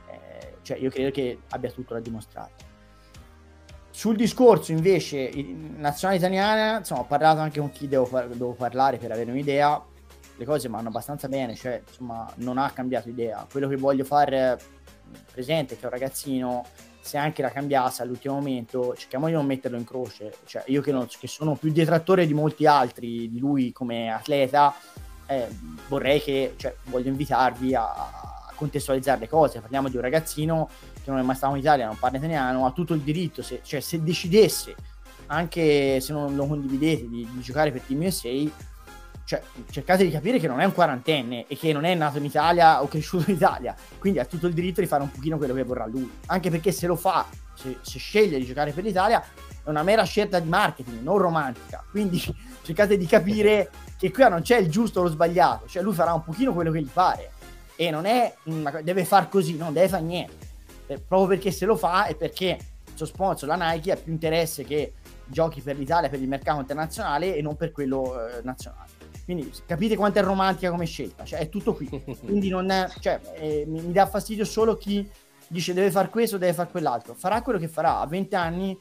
eh, 0.09 0.57
cioè 0.61 0.77
io 0.77 0.89
credo 0.89 1.11
che 1.11 1.39
abbia 1.49 1.71
tutto 1.71 1.93
da 1.93 1.99
dimostrare. 1.99 2.51
Sul 3.89 4.15
discorso 4.15 4.71
invece 4.71 5.31
nazionale 5.75 6.19
italiana, 6.19 6.77
insomma, 6.77 7.01
ho 7.01 7.05
parlato 7.05 7.39
anche 7.39 7.59
con 7.59 7.71
chi 7.71 7.87
devo, 7.87 8.05
par- 8.05 8.27
devo 8.27 8.53
parlare 8.53 8.97
per 8.97 9.11
avere 9.11 9.31
un'idea. 9.31 9.83
Le 10.35 10.45
cose 10.45 10.69
vanno 10.69 10.89
abbastanza 10.89 11.27
bene, 11.27 11.55
cioè, 11.55 11.81
insomma, 11.87 12.31
non 12.35 12.59
ha 12.59 12.69
cambiato 12.69 13.09
idea. 13.09 13.47
Quello 13.49 13.67
che 13.67 13.75
voglio 13.75 14.03
fare 14.03 14.59
presente 15.31 15.73
è 15.73 15.79
che 15.79 15.85
un 15.85 15.91
ragazzino, 15.91 16.63
se 16.99 17.17
anche 17.17 17.41
la 17.41 17.49
cambiasse 17.49 18.03
all'ultimo 18.03 18.35
momento, 18.35 18.93
cerchiamo 18.95 19.25
di 19.25 19.31
non 19.31 19.47
metterlo 19.47 19.77
in 19.77 19.83
croce. 19.83 20.31
Cioè, 20.45 20.63
io 20.67 20.81
che, 20.81 20.91
non, 20.91 21.07
che 21.19 21.27
sono 21.27 21.55
più 21.55 21.71
detrattore 21.71 22.27
di 22.27 22.35
molti 22.35 22.67
altri 22.67 23.27
di 23.31 23.39
lui 23.39 23.71
come 23.71 24.11
atleta, 24.11 24.75
eh, 25.27 25.47
vorrei 25.87 26.21
che, 26.21 26.55
cioè, 26.57 26.75
voglio 26.85 27.09
invitarvi 27.09 27.75
a, 27.75 27.85
contestualizzare 28.57 29.19
le 29.19 29.29
cose. 29.29 29.61
Parliamo 29.61 29.87
di 29.87 29.95
un 29.95 30.01
ragazzino 30.01 30.67
che 31.03 31.09
non 31.11 31.19
è 31.19 31.21
mai 31.21 31.35
stato 31.35 31.53
in 31.53 31.61
Italia, 31.61 31.85
non 31.85 31.97
parla 31.97 32.17
italiano, 32.17 32.65
ha 32.65 32.71
tutto 32.71 32.93
il 32.93 33.01
diritto, 33.01 33.41
se, 33.41 33.61
cioè 33.63 33.79
se 33.79 34.03
decidesse, 34.03 34.75
anche 35.27 36.01
se 36.01 36.11
non 36.11 36.35
lo 36.35 36.47
condividete, 36.47 37.07
di, 37.07 37.27
di 37.31 37.41
giocare 37.41 37.71
per 37.71 37.81
Team 37.81 38.01
USA, 38.01 38.29
cioè, 39.23 39.41
cercate 39.69 40.05
di 40.05 40.09
capire 40.09 40.39
che 40.39 40.47
non 40.47 40.59
è 40.59 40.65
un 40.65 40.73
quarantenne 40.73 41.47
e 41.47 41.57
che 41.57 41.71
non 41.71 41.83
è 41.83 41.93
nato 41.93 42.17
in 42.17 42.25
Italia 42.25 42.81
o 42.81 42.87
cresciuto 42.87 43.29
in 43.29 43.35
Italia, 43.35 43.75
quindi 43.99 44.19
ha 44.19 44.25
tutto 44.25 44.47
il 44.47 44.53
diritto 44.53 44.81
di 44.81 44.87
fare 44.87 45.03
un 45.03 45.11
pochino 45.11 45.37
quello 45.37 45.53
che 45.53 45.63
vorrà 45.63 45.85
lui, 45.85 46.09
anche 46.27 46.49
perché 46.49 46.71
se 46.71 46.87
lo 46.87 46.95
fa, 46.95 47.25
se, 47.53 47.77
se 47.81 47.99
sceglie 47.99 48.39
di 48.39 48.45
giocare 48.45 48.71
per 48.71 48.83
l'Italia, 48.83 49.23
è 49.67 49.69
una 49.69 49.83
mera 49.83 50.03
scelta 50.03 50.39
di 50.39 50.47
marketing, 50.47 51.01
non 51.01 51.17
romantica, 51.17 51.83
quindi 51.89 52.21
cercate 52.63 52.97
di 52.97 53.05
capire 53.05 53.69
che 53.97 54.11
qui 54.11 54.27
non 54.29 54.41
c'è 54.41 54.57
il 54.57 54.69
giusto 54.69 55.01
o 55.01 55.03
lo 55.03 55.09
sbagliato, 55.09 55.67
cioè 55.67 55.83
lui 55.83 55.93
farà 55.93 56.13
un 56.13 56.23
pochino 56.23 56.53
quello 56.53 56.71
che 56.71 56.81
gli 56.81 56.89
pare 56.91 57.31
e 57.75 57.91
non 57.91 58.05
è 58.05 58.33
deve 58.81 59.05
far 59.05 59.29
così, 59.29 59.55
non 59.55 59.73
deve 59.73 59.87
fare 59.87 60.03
niente 60.03 60.47
eh, 60.87 60.99
proprio 60.99 61.27
perché 61.27 61.51
se 61.51 61.65
lo 61.65 61.75
fa 61.75 62.07
e 62.07 62.15
perché 62.15 62.57
il 62.85 62.93
suo 62.95 63.05
sponsor, 63.05 63.47
la 63.47 63.55
Nike, 63.55 63.91
ha 63.91 63.95
più 63.95 64.11
interesse 64.11 64.63
che 64.63 64.93
giochi 65.25 65.61
per 65.61 65.77
l'Italia, 65.77 66.09
per 66.09 66.21
il 66.21 66.27
mercato 66.27 66.59
internazionale 66.59 67.35
e 67.35 67.41
non 67.41 67.55
per 67.55 67.71
quello 67.71 68.27
eh, 68.27 68.41
nazionale. 68.43 68.95
Quindi 69.25 69.51
capite 69.65 69.97
quanto 69.97 70.19
è 70.19 70.23
romantica 70.23 70.69
come 70.69 70.85
scelta, 70.85 71.25
cioè 71.25 71.39
è 71.39 71.49
tutto 71.49 71.73
qui. 71.73 71.87
Quindi 72.23 72.47
non 72.47 72.71
è, 72.71 72.87
cioè, 73.01 73.19
eh, 73.35 73.65
mi, 73.67 73.81
mi, 73.81 73.91
dà 73.91 74.07
fastidio 74.07 74.45
solo 74.45 74.77
chi 74.77 75.07
dice 75.49 75.73
deve 75.73 75.91
fare 75.91 76.09
questo, 76.09 76.37
deve 76.37 76.53
fare 76.53 76.69
quell'altro. 76.69 77.13
Farà 77.13 77.41
quello 77.41 77.59
che 77.59 77.67
farà 77.67 77.99
a 77.99 78.07
20 78.07 78.35
anni 78.35 78.77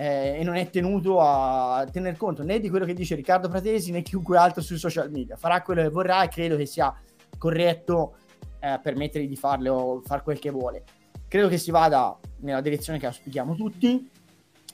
eh, 0.00 0.38
e 0.38 0.44
non 0.44 0.54
è 0.56 0.70
tenuto 0.70 1.20
a 1.20 1.86
tener 1.92 2.16
conto 2.16 2.42
né 2.42 2.58
di 2.58 2.70
quello 2.70 2.86
che 2.86 2.94
dice 2.94 3.14
Riccardo 3.14 3.50
Pratesi 3.50 3.90
né 3.90 4.00
chiunque 4.00 4.38
altro 4.38 4.62
sui 4.62 4.78
social 4.78 5.10
media. 5.10 5.36
Farà 5.36 5.60
quello 5.60 5.82
che 5.82 5.90
vorrà 5.90 6.22
e 6.22 6.28
credo 6.28 6.56
che 6.56 6.64
sia 6.64 6.90
corretto 7.36 8.16
eh, 8.60 8.80
permettergli 8.82 9.28
di 9.28 9.36
farlo 9.36 9.74
o 9.74 10.00
fare 10.00 10.22
quel 10.22 10.38
che 10.38 10.48
vuole. 10.48 10.84
Credo 11.28 11.48
che 11.48 11.58
si 11.58 11.70
vada 11.70 12.18
nella 12.38 12.62
direzione 12.62 12.98
che 12.98 13.04
auspichiamo 13.04 13.54
tutti. 13.54 14.08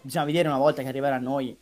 Bisogna 0.01 0.25
vedere 0.25 0.47
una 0.47 0.59
volta 0.59 0.83
che 0.83 0.89
arriverà 0.89 1.17
a 1.17 1.19
noi 1.19 1.59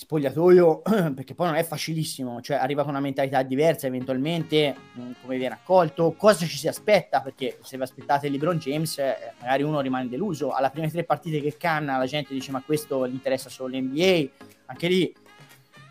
spogliatoio, 0.00 0.82
perché 1.12 1.34
poi 1.34 1.48
non 1.48 1.56
è 1.56 1.64
facilissimo, 1.64 2.40
cioè 2.40 2.56
arriva 2.56 2.82
con 2.82 2.90
una 2.90 3.00
mentalità 3.00 3.42
diversa 3.42 3.88
eventualmente, 3.88 4.76
mm, 4.96 5.10
come 5.20 5.36
viene 5.38 5.54
accolto, 5.54 6.14
cosa 6.16 6.46
ci 6.46 6.56
si 6.56 6.68
aspetta, 6.68 7.20
perché 7.20 7.58
se 7.64 7.76
vi 7.76 7.82
aspettate 7.82 8.28
LeBron 8.28 8.58
James, 8.58 8.96
eh, 8.98 9.32
magari 9.40 9.64
uno 9.64 9.80
rimane 9.80 10.08
deluso, 10.08 10.52
alla 10.52 10.70
prime 10.70 10.88
tre 10.88 11.02
partite 11.02 11.40
che 11.40 11.56
canna 11.56 11.98
la 11.98 12.06
gente 12.06 12.32
dice 12.32 12.52
ma 12.52 12.62
questo 12.64 13.08
gli 13.08 13.12
interessa 13.14 13.50
solo 13.50 13.76
l'NBA, 13.76 14.28
anche 14.66 14.86
lì 14.86 15.12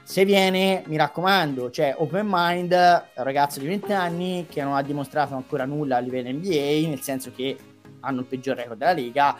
se 0.03 0.23
viene, 0.23 0.83
mi 0.87 0.95
raccomando, 0.95 1.69
cioè 1.69 1.93
open 1.97 2.27
mind, 2.29 2.73
ragazzo 3.15 3.59
di 3.59 3.67
20 3.67 3.91
anni 3.91 4.45
che 4.49 4.63
non 4.63 4.75
ha 4.77 4.81
dimostrato 4.81 5.35
ancora 5.35 5.65
nulla 5.65 5.97
a 5.97 5.99
livello 5.99 6.31
NBA, 6.31 6.87
nel 6.87 7.01
senso 7.01 7.33
che 7.35 7.57
hanno 7.99 8.21
il 8.21 8.25
peggior 8.25 8.55
record 8.55 8.77
della 8.79 8.93
Lega. 8.93 9.35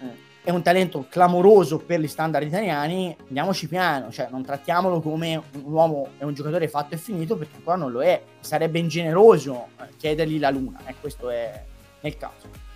Eh, 0.00 0.30
è 0.44 0.50
un 0.50 0.62
talento 0.62 1.06
clamoroso 1.08 1.78
per 1.78 2.00
gli 2.00 2.08
standard 2.08 2.46
italiani. 2.46 3.16
Andiamoci 3.28 3.68
piano, 3.68 4.10
cioè 4.10 4.28
non 4.30 4.42
trattiamolo 4.42 5.00
come 5.00 5.36
un 5.36 5.72
uomo 5.72 6.08
e 6.18 6.24
un 6.24 6.34
giocatore 6.34 6.68
fatto 6.68 6.94
e 6.94 6.98
finito 6.98 7.36
perché 7.36 7.56
ancora 7.56 7.76
non 7.76 7.92
lo 7.92 8.02
è. 8.02 8.20
Sarebbe 8.40 8.78
ingeneroso 8.78 9.68
eh, 9.80 9.88
chiedergli 9.96 10.38
la 10.38 10.50
luna, 10.50 10.80
e 10.84 10.90
eh, 10.90 10.94
questo 11.00 11.30
è 11.30 11.62
nel 12.00 12.16
caso. 12.16 12.70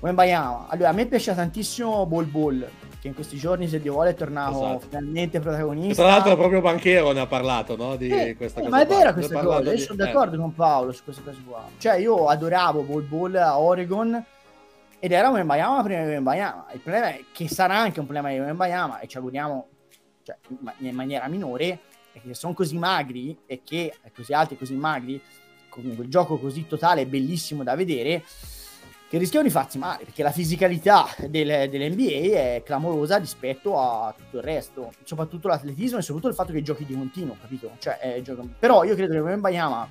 Wembayama. 0.00 0.68
Allora, 0.68 0.88
a 0.88 0.92
me 0.92 1.04
piace 1.04 1.34
tantissimo 1.34 2.06
Ball 2.06 2.30
Ball, 2.30 2.66
che 2.98 3.08
in 3.08 3.14
questi 3.14 3.36
giorni, 3.36 3.68
se 3.68 3.82
Dio 3.82 3.92
vuole, 3.92 4.10
è 4.10 4.14
tornato 4.14 4.56
esatto. 4.56 4.86
finalmente 4.88 5.40
protagonista. 5.40 6.02
Tra 6.02 6.12
l'altro, 6.12 6.36
proprio 6.36 6.62
Banchero 6.62 7.12
ne 7.12 7.20
ha 7.20 7.26
parlato, 7.26 7.76
no? 7.76 7.96
Di 7.96 8.08
eh, 8.08 8.34
questa 8.36 8.60
eh, 8.60 8.62
cosa. 8.64 8.74
Ma 8.74 8.82
è 8.82 8.86
vera 8.86 9.12
questa 9.12 9.42
cosa, 9.42 9.70
io 9.70 9.78
sono 9.78 10.02
d'accordo 10.02 10.36
eh. 10.36 10.38
con 10.38 10.54
Paolo 10.54 10.92
su 10.92 11.04
questa 11.04 11.20
cosa 11.22 11.38
qua. 11.46 11.64
Cioè, 11.76 11.96
io 11.96 12.24
adoravo 12.28 12.80
Ball 12.80 13.06
Ball 13.06 13.34
a 13.34 13.60
Oregon 13.60 14.24
ed 15.00 15.12
era 15.12 15.30
un 15.30 15.46
Bayama 15.46 15.82
prima 15.82 16.04
di 16.04 16.20
Bayama. 16.20 16.66
Il 16.72 16.80
problema 16.80 17.08
è 17.08 17.24
che 17.32 17.48
sarà 17.48 17.78
anche 17.78 18.00
un 18.00 18.06
problema 18.06 18.30
di 18.30 18.52
Bayama 18.54 19.00
e 19.00 19.08
ci 19.08 19.16
auguriamo, 19.16 19.68
cioè, 20.22 20.36
in 20.78 20.94
maniera 20.94 21.26
minore, 21.26 21.80
è 22.12 22.20
che 22.20 22.34
sono 22.34 22.52
così 22.52 22.76
magri 22.76 23.36
e 23.46 23.62
che 23.64 23.94
così 24.14 24.34
alti 24.34 24.54
e 24.54 24.58
così 24.58 24.74
magri, 24.74 25.20
con 25.70 25.94
quel 25.94 26.08
gioco 26.08 26.38
così 26.38 26.66
totale 26.66 27.06
bellissimo 27.06 27.62
da 27.62 27.74
vedere, 27.74 28.22
che 29.08 29.18
rischiano 29.18 29.46
di 29.46 29.50
farsi 29.50 29.78
male 29.78 30.04
perché 30.04 30.22
la 30.22 30.30
fisicalità 30.30 31.08
del, 31.28 31.68
dell'NBA 31.70 32.36
è 32.36 32.62
clamorosa 32.64 33.16
rispetto 33.16 33.80
a 33.80 34.14
tutto 34.16 34.36
il 34.36 34.42
resto, 34.42 34.92
soprattutto 35.02 35.48
l'atletismo 35.48 35.98
e 35.98 36.02
soprattutto 36.02 36.28
il 36.28 36.34
fatto 36.34 36.52
che 36.52 36.62
giochi 36.62 36.84
di 36.84 36.94
continuo, 36.94 37.36
capito? 37.40 37.72
Cioè, 37.78 38.20
gioco... 38.22 38.46
Però 38.58 38.84
io 38.84 38.94
credo 38.94 39.14
che 39.14 39.18
Wembayama, 39.20 39.88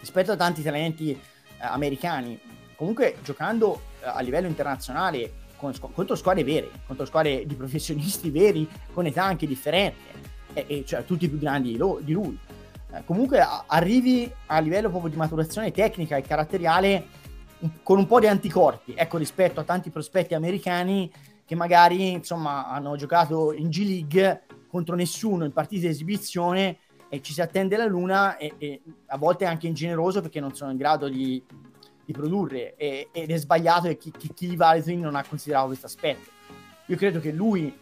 rispetto 0.00 0.32
a 0.32 0.36
tanti 0.36 0.62
talenti 0.62 1.12
eh, 1.12 1.18
americani, 1.60 2.40
comunque 2.74 3.16
giocando 3.22 3.76
eh, 3.76 3.91
a 4.02 4.20
livello 4.20 4.46
internazionale 4.46 5.40
con, 5.56 5.72
contro 5.92 6.16
squadre 6.16 6.44
vere, 6.44 6.70
contro 6.86 7.04
squadre 7.04 7.46
di 7.46 7.54
professionisti 7.54 8.30
veri, 8.30 8.68
con 8.92 9.06
età 9.06 9.24
anche 9.24 9.46
differenti, 9.46 10.00
e, 10.52 10.64
e 10.68 10.84
cioè 10.84 11.04
tutti 11.04 11.28
più 11.28 11.38
grandi 11.38 11.78
di 12.00 12.12
lui. 12.12 12.38
Eh, 12.92 13.04
comunque 13.04 13.40
a, 13.40 13.64
arrivi 13.66 14.30
a 14.46 14.58
livello 14.58 14.90
proprio 14.90 15.10
di 15.10 15.16
maturazione 15.16 15.70
tecnica 15.70 16.16
e 16.16 16.22
caratteriale 16.22 17.06
con 17.82 17.98
un 17.98 18.06
po' 18.06 18.18
di 18.18 18.26
anticorpi, 18.26 18.94
ecco, 18.94 19.18
rispetto 19.18 19.60
a 19.60 19.64
tanti 19.64 19.90
prospetti 19.90 20.34
americani 20.34 21.10
che 21.44 21.54
magari, 21.54 22.10
insomma, 22.10 22.68
hanno 22.68 22.96
giocato 22.96 23.52
in 23.52 23.68
G 23.68 23.84
League 23.84 24.42
contro 24.66 24.96
nessuno 24.96 25.44
in 25.44 25.52
partite 25.52 25.82
di 25.82 25.92
esibizione 25.92 26.78
e 27.08 27.20
ci 27.20 27.32
si 27.32 27.40
attende 27.40 27.76
la 27.76 27.84
luna 27.84 28.36
e, 28.36 28.54
e 28.58 28.82
a 29.06 29.18
volte 29.18 29.44
è 29.44 29.48
anche 29.48 29.66
ingeneroso 29.66 30.22
perché 30.22 30.40
non 30.40 30.54
sono 30.54 30.70
in 30.70 30.78
grado 30.78 31.08
di, 31.08 31.44
di 32.04 32.12
produrre 32.12 32.74
e, 32.76 33.08
ed 33.12 33.30
è 33.30 33.36
sbagliato 33.36 33.88
e 33.88 33.96
chi, 33.96 34.10
chi, 34.10 34.32
chi 34.32 34.56
valuti 34.56 34.96
non 34.96 35.14
ha 35.14 35.24
considerato 35.24 35.66
questo 35.66 35.86
aspetto. 35.86 36.30
Io 36.86 36.96
credo 36.96 37.20
che 37.20 37.32
lui 37.32 37.78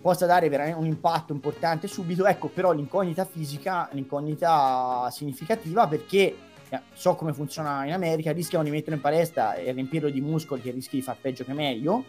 possa 0.00 0.26
dare 0.26 0.48
veramente 0.48 0.78
un 0.78 0.86
impatto 0.86 1.32
importante 1.32 1.86
subito, 1.86 2.26
ecco 2.26 2.48
però 2.48 2.72
l'incognita 2.72 3.24
fisica, 3.24 3.88
l'incognita 3.92 5.08
significativa 5.10 5.86
perché 5.86 6.36
eh, 6.68 6.80
so 6.92 7.14
come 7.14 7.32
funziona 7.32 7.86
in 7.86 7.92
America, 7.92 8.32
rischiano 8.32 8.64
di 8.64 8.70
mettere 8.70 8.96
in 8.96 9.02
palestra 9.02 9.54
e 9.54 9.72
riempirlo 9.72 10.10
di 10.10 10.20
muscoli 10.20 10.60
che 10.60 10.72
rischi 10.72 10.96
di 10.96 11.02
far 11.02 11.16
peggio 11.20 11.44
che 11.44 11.52
meglio, 11.52 12.04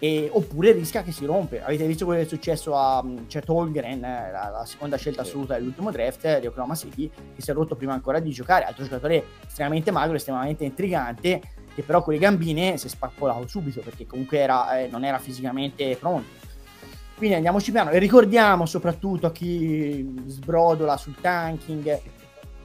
e, 0.00 0.30
oppure 0.32 0.72
rischia 0.72 1.02
che 1.02 1.12
si 1.12 1.26
rompe. 1.26 1.62
Avete 1.62 1.86
visto 1.86 2.06
quello 2.06 2.20
che 2.20 2.26
è 2.26 2.28
successo 2.28 2.74
a 2.74 3.00
um, 3.00 3.26
Chet 3.26 3.48
Holgren, 3.48 4.02
eh, 4.02 4.30
la, 4.32 4.48
la, 4.48 4.64
seconda 4.64 4.96
scelta 4.96 5.20
assoluta 5.20 5.54
dell'ultimo 5.54 5.90
draft 5.92 6.40
di 6.40 6.46
Oklahoma 6.46 6.74
City, 6.74 7.08
che 7.08 7.42
si 7.42 7.50
è 7.50 7.54
rotto 7.54 7.76
prima 7.76 7.92
ancora 7.92 8.18
di 8.18 8.30
giocare, 8.30 8.64
altro 8.64 8.82
giocatore 8.82 9.24
estremamente 9.46 9.90
magro, 9.90 10.16
estremamente 10.16 10.64
intrigante, 10.64 11.40
che 11.74 11.82
però 11.82 12.02
con 12.02 12.14
le 12.14 12.18
gambine 12.18 12.78
si 12.78 12.86
è 12.86 12.88
spappolato 12.88 13.46
subito 13.46 13.80
perché 13.82 14.06
comunque 14.06 14.38
era, 14.38 14.80
eh, 14.80 14.88
non 14.88 15.04
era 15.04 15.18
fisicamente 15.18 15.94
pronto. 15.96 16.38
Quindi 17.16 17.36
andiamoci 17.36 17.70
piano 17.70 17.90
e 17.90 17.98
ricordiamo 17.98 18.64
soprattutto 18.64 19.26
a 19.26 19.30
chi 19.30 20.22
sbrodola 20.24 20.96
sul 20.96 21.16
tanking 21.20 22.00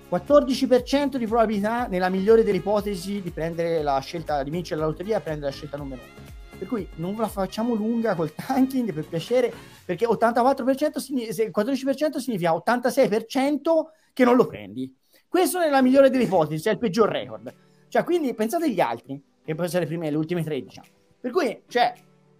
14% 0.09 1.17
di 1.17 1.27
probabilità 1.27 1.87
nella 1.87 2.07
migliore 2.07 2.45
delle 2.45 2.59
ipotesi 2.59 3.21
di 3.21 3.31
prendere 3.31 3.83
la 3.83 3.99
scelta 3.99 4.41
di 4.43 4.49
vincere 4.51 4.79
la 4.79 4.85
lotteria 4.85 5.17
e 5.17 5.21
prendere 5.21 5.51
la 5.51 5.55
scelta 5.55 5.75
numero 5.75 6.01
1. 6.15 6.24
Per 6.57 6.67
cui 6.67 6.87
non 6.95 7.15
la 7.17 7.27
facciamo 7.27 7.73
lunga 7.73 8.15
col 8.15 8.33
tanking 8.33 8.93
per 8.93 9.05
piacere, 9.05 9.53
perché 9.83 10.05
84% 10.05 10.97
significa, 10.97 11.61
14% 11.61 12.17
significa 12.17 12.51
86% 12.51 13.61
che 14.13 14.23
non 14.23 14.35
lo 14.35 14.45
prendi. 14.47 14.95
Questo 15.27 15.59
è 15.59 15.69
la 15.69 15.81
migliore 15.81 16.09
delle 16.09 16.23
ipotesi, 16.23 16.63
cioè 16.63 16.73
il 16.73 16.79
peggior 16.79 17.09
record. 17.09 17.53
Cioè, 17.89 18.03
quindi 18.03 18.33
pensate 18.33 18.65
agli 18.65 18.79
altri, 18.79 19.21
che 19.43 19.51
possono 19.53 19.67
essere 19.67 19.85
prime, 19.85 20.09
le 20.09 20.17
ultime 20.17 20.43
tre, 20.43 20.61
diciamo. 20.61 20.87
Per 21.19 21.31
cui, 21.31 21.61
cioè, 21.67 21.93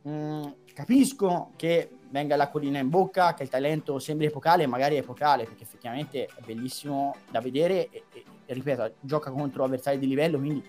mh, 0.03 0.09
mm, 0.09 0.43
capisco 0.73 1.51
che 1.55 1.89
venga 2.09 2.35
l'acquolina 2.35 2.79
in 2.79 2.89
bocca, 2.89 3.33
che 3.33 3.43
il 3.43 3.49
talento 3.49 3.99
sembri 3.99 4.27
epocale, 4.27 4.67
magari 4.67 4.95
è 4.95 4.99
epocale, 4.99 5.43
perché 5.43 5.63
effettivamente 5.63 6.25
è 6.25 6.41
bellissimo 6.45 7.15
da 7.29 7.41
vedere 7.41 7.89
e, 7.89 8.03
e 8.45 8.53
ripeto, 8.53 8.93
gioca 9.01 9.31
contro 9.31 9.63
avversari 9.65 9.97
di 9.97 10.07
livello, 10.07 10.37
quindi 10.37 10.63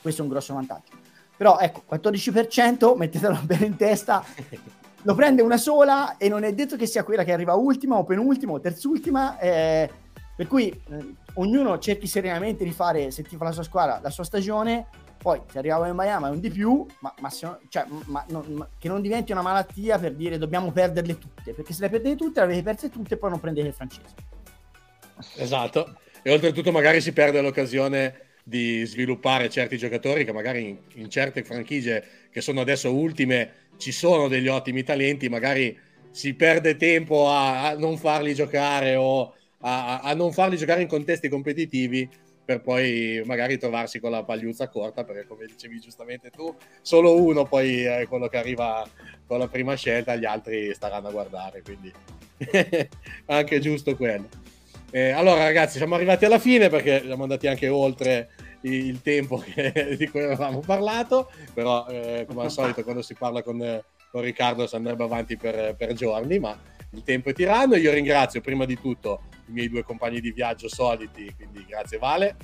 questo 0.00 0.22
è 0.22 0.24
un 0.24 0.30
grosso 0.30 0.54
vantaggio. 0.54 0.92
Però 1.38 1.56
ecco, 1.60 1.84
14%, 1.88 2.96
mettetelo 2.96 3.38
bene 3.44 3.66
in 3.66 3.76
testa, 3.76 4.24
lo 5.02 5.14
prende 5.14 5.40
una 5.40 5.56
sola 5.56 6.16
e 6.16 6.28
non 6.28 6.42
è 6.42 6.52
detto 6.52 6.74
che 6.74 6.86
sia 6.86 7.04
quella 7.04 7.22
che 7.22 7.32
arriva 7.32 7.54
ultima 7.54 7.96
o 7.96 8.02
penultima 8.02 8.52
o 8.52 8.60
terzultima, 8.60 9.38
eh, 9.38 9.88
per 10.34 10.48
cui 10.48 10.68
eh, 10.68 11.14
ognuno 11.34 11.78
cerchi 11.78 12.08
serenamente 12.08 12.64
di 12.64 12.72
fare, 12.72 13.12
se 13.12 13.22
ti 13.22 13.36
fa 13.36 13.44
la 13.44 13.52
sua 13.52 13.62
squadra, 13.62 14.00
la 14.02 14.10
sua 14.10 14.24
stagione, 14.24 14.86
poi 15.16 15.40
se 15.48 15.58
arriviamo 15.58 15.86
in 15.86 15.94
Miami 15.94 16.26
è 16.26 16.30
un 16.30 16.40
di 16.40 16.50
più, 16.50 16.84
ma, 16.98 17.14
ma, 17.20 17.30
se, 17.30 17.48
cioè, 17.68 17.84
ma, 18.06 18.24
non, 18.30 18.44
ma, 18.54 18.68
che 18.76 18.88
non 18.88 19.00
diventi 19.00 19.30
una 19.30 19.42
malattia 19.42 19.96
per 19.96 20.14
dire 20.14 20.38
dobbiamo 20.38 20.72
perderle 20.72 21.18
tutte, 21.18 21.52
perché 21.52 21.72
se 21.72 21.82
le 21.82 21.88
perdete 21.88 22.16
tutte 22.16 22.40
le 22.40 22.46
avete 22.46 22.62
perse 22.62 22.90
tutte 22.90 23.14
e 23.14 23.16
poi 23.16 23.30
non 23.30 23.38
prendete 23.38 23.68
il 23.68 23.74
francese. 23.74 24.14
Esatto, 25.36 25.98
e 26.20 26.32
oltretutto 26.32 26.72
magari 26.72 27.00
si 27.00 27.12
perde 27.12 27.40
l'occasione 27.40 28.26
di 28.48 28.82
sviluppare 28.86 29.50
certi 29.50 29.76
giocatori 29.76 30.24
che 30.24 30.32
magari 30.32 30.68
in, 30.68 30.78
in 30.94 31.10
certe 31.10 31.44
franchigie 31.44 32.02
che 32.30 32.40
sono 32.40 32.62
adesso 32.62 32.94
ultime 32.94 33.66
ci 33.76 33.92
sono 33.92 34.26
degli 34.26 34.48
ottimi 34.48 34.82
talenti, 34.82 35.28
magari 35.28 35.78
si 36.10 36.32
perde 36.32 36.76
tempo 36.76 37.28
a, 37.28 37.68
a 37.68 37.76
non 37.76 37.98
farli 37.98 38.32
giocare 38.34 38.96
o 38.96 39.34
a, 39.60 40.00
a 40.00 40.14
non 40.14 40.32
farli 40.32 40.56
giocare 40.56 40.80
in 40.80 40.88
contesti 40.88 41.28
competitivi 41.28 42.08
per 42.42 42.62
poi 42.62 43.20
magari 43.26 43.58
trovarsi 43.58 44.00
con 44.00 44.10
la 44.10 44.24
pagliuzza 44.24 44.68
corta, 44.68 45.04
perché 45.04 45.26
come 45.26 45.44
dicevi 45.44 45.78
giustamente 45.80 46.30
tu, 46.30 46.56
solo 46.80 47.22
uno 47.22 47.44
poi 47.44 47.82
è 47.82 48.06
quello 48.08 48.28
che 48.28 48.38
arriva 48.38 48.88
con 49.26 49.38
la 49.38 49.48
prima 49.48 49.74
scelta, 49.74 50.16
gli 50.16 50.24
altri 50.24 50.72
staranno 50.72 51.08
a 51.08 51.12
guardare, 51.12 51.60
quindi 51.60 51.92
anche 53.26 53.60
giusto 53.60 53.94
quello. 53.94 54.56
Eh, 54.90 55.10
allora 55.10 55.44
ragazzi, 55.44 55.76
siamo 55.76 55.96
arrivati 55.96 56.24
alla 56.24 56.38
fine 56.38 56.68
perché 56.70 57.02
siamo 57.04 57.22
andati 57.22 57.46
anche 57.46 57.68
oltre 57.68 58.30
il 58.62 59.00
tempo 59.02 59.36
che, 59.44 59.96
di 59.98 60.08
cui 60.08 60.22
avevamo 60.22 60.60
parlato, 60.60 61.30
però 61.52 61.86
eh, 61.88 62.24
come 62.26 62.44
al 62.44 62.50
solito 62.50 62.82
quando 62.82 63.02
si 63.02 63.14
parla 63.14 63.42
con, 63.42 63.82
con 64.10 64.22
Riccardo 64.22 64.66
si 64.66 64.76
andrebbe 64.76 65.04
avanti 65.04 65.36
per, 65.36 65.74
per 65.76 65.92
giorni, 65.92 66.38
ma 66.38 66.56
il 66.92 67.02
tempo 67.02 67.28
è 67.28 67.32
tiranno. 67.34 67.76
Io 67.76 67.92
ringrazio 67.92 68.40
prima 68.40 68.64
di 68.64 68.80
tutto 68.80 69.22
i 69.48 69.52
miei 69.52 69.68
due 69.68 69.82
compagni 69.82 70.20
di 70.20 70.32
viaggio 70.32 70.68
soliti, 70.68 71.32
quindi 71.36 71.64
grazie 71.68 71.98
Vale. 71.98 72.36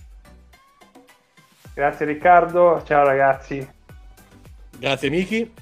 Grazie 1.75 2.07
Riccardo, 2.07 2.83
ciao 2.87 3.05
ragazzi. 3.05 3.67
Grazie 4.79 5.11
Miki. 5.11 5.53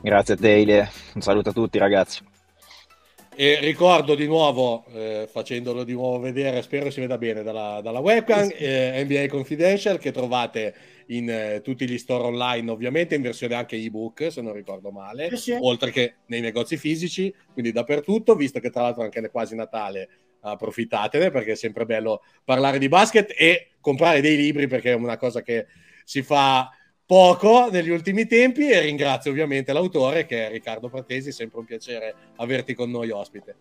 Grazie 0.00 0.34
a 0.34 0.36
te, 0.36 0.88
un 1.14 1.20
saluto 1.20 1.50
a 1.50 1.52
tutti 1.52 1.78
ragazzi. 1.78 2.32
E 3.36 3.58
ricordo 3.60 4.14
di 4.14 4.26
nuovo, 4.26 4.84
eh, 4.92 5.28
facendolo 5.28 5.82
di 5.82 5.92
nuovo 5.92 6.20
vedere, 6.20 6.62
spero 6.62 6.88
si 6.88 7.00
veda 7.00 7.18
bene 7.18 7.42
dalla, 7.42 7.80
dalla 7.82 7.98
webcam, 7.98 8.48
eh, 8.56 9.02
NBA 9.02 9.26
Confidential 9.26 9.98
che 9.98 10.12
trovate 10.12 10.74
in 11.08 11.28
eh, 11.28 11.60
tutti 11.60 11.88
gli 11.88 11.98
store 11.98 12.24
online, 12.24 12.70
ovviamente 12.70 13.16
in 13.16 13.22
versione 13.22 13.56
anche 13.56 13.74
ebook, 13.74 14.30
se 14.30 14.40
non 14.40 14.52
ricordo 14.52 14.92
male, 14.92 15.36
sì, 15.36 15.56
oltre 15.60 15.90
che 15.90 16.14
nei 16.26 16.40
negozi 16.40 16.76
fisici, 16.76 17.34
quindi 17.52 17.72
dappertutto, 17.72 18.36
visto 18.36 18.60
che 18.60 18.70
tra 18.70 18.82
l'altro 18.82 19.02
anche 19.02 19.18
è 19.18 19.30
quasi 19.32 19.56
Natale 19.56 20.08
approfittatene 20.40 21.30
perché 21.30 21.52
è 21.52 21.56
sempre 21.56 21.86
bello 21.86 22.22
parlare 22.44 22.78
di 22.78 22.88
basket 22.88 23.34
e 23.36 23.70
comprare 23.80 24.20
dei 24.20 24.36
libri 24.36 24.68
perché 24.68 24.92
è 24.92 24.94
una 24.94 25.16
cosa 25.16 25.42
che 25.42 25.66
si 26.04 26.22
fa 26.22 26.70
poco 27.06 27.68
negli 27.70 27.90
ultimi 27.90 28.26
tempi 28.26 28.70
e 28.70 28.80
ringrazio 28.80 29.30
ovviamente 29.30 29.72
l'autore 29.72 30.24
che 30.26 30.46
è 30.46 30.50
Riccardo 30.50 30.88
Pratesi, 30.88 31.32
sempre 31.32 31.58
un 31.58 31.64
piacere 31.64 32.14
averti 32.36 32.74
con 32.74 32.90
noi 32.90 33.10
ospite. 33.10 33.56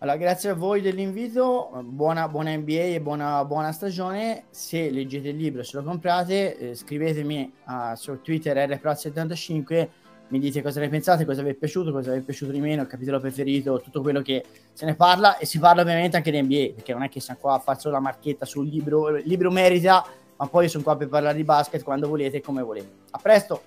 Allora, 0.00 0.16
grazie 0.16 0.50
a 0.50 0.54
voi 0.54 0.80
dell'invito, 0.80 1.70
buona, 1.84 2.28
buona 2.28 2.56
NBA 2.56 2.94
e 2.94 3.00
buona, 3.00 3.44
buona, 3.44 3.72
stagione. 3.72 4.44
Se 4.50 4.90
leggete 4.90 5.30
il 5.30 5.36
libro, 5.36 5.64
se 5.64 5.76
lo 5.76 5.82
comprate, 5.82 6.56
eh, 6.56 6.74
scrivetemi 6.76 7.52
uh, 7.66 7.94
su 7.96 8.20
Twitter 8.22 8.56
rprat75 8.68 9.88
mi 10.28 10.38
dite 10.38 10.62
cosa 10.62 10.80
ne 10.80 10.88
pensate, 10.88 11.24
cosa 11.24 11.42
vi 11.42 11.50
è 11.50 11.54
piaciuto, 11.54 11.90
cosa 11.90 12.12
vi 12.12 12.18
è 12.18 12.22
piaciuto 12.22 12.52
di 12.52 12.60
meno, 12.60 12.82
il 12.82 12.88
capitolo 12.88 13.18
preferito, 13.18 13.80
tutto 13.80 14.02
quello 14.02 14.20
che 14.20 14.44
se 14.72 14.84
ne 14.84 14.94
parla 14.94 15.38
e 15.38 15.46
si 15.46 15.58
parla 15.58 15.82
ovviamente 15.82 16.16
anche 16.16 16.30
di 16.30 16.40
NBA, 16.42 16.74
perché 16.74 16.92
non 16.92 17.02
è 17.02 17.08
che 17.08 17.20
siamo 17.20 17.40
qua 17.40 17.54
a 17.54 17.58
fare 17.58 17.80
solo 17.80 17.94
la 17.94 18.00
marchetta 18.00 18.44
sul 18.44 18.68
libro, 18.68 19.16
il 19.16 19.26
libro 19.26 19.50
merita, 19.50 20.04
ma 20.38 20.46
poi 20.46 20.68
sono 20.68 20.82
qua 20.82 20.96
per 20.96 21.08
parlare 21.08 21.36
di 21.36 21.44
basket 21.44 21.82
quando 21.82 22.08
volete 22.08 22.38
e 22.38 22.40
come 22.40 22.62
volete. 22.62 22.90
A 23.10 23.18
presto! 23.18 23.62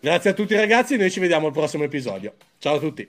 Grazie 0.00 0.30
a 0.30 0.34
tutti 0.34 0.54
ragazzi, 0.56 0.96
noi 0.96 1.10
ci 1.10 1.20
vediamo 1.20 1.46
al 1.46 1.52
prossimo 1.52 1.84
episodio. 1.84 2.34
Ciao 2.58 2.76
a 2.76 2.78
tutti! 2.78 3.08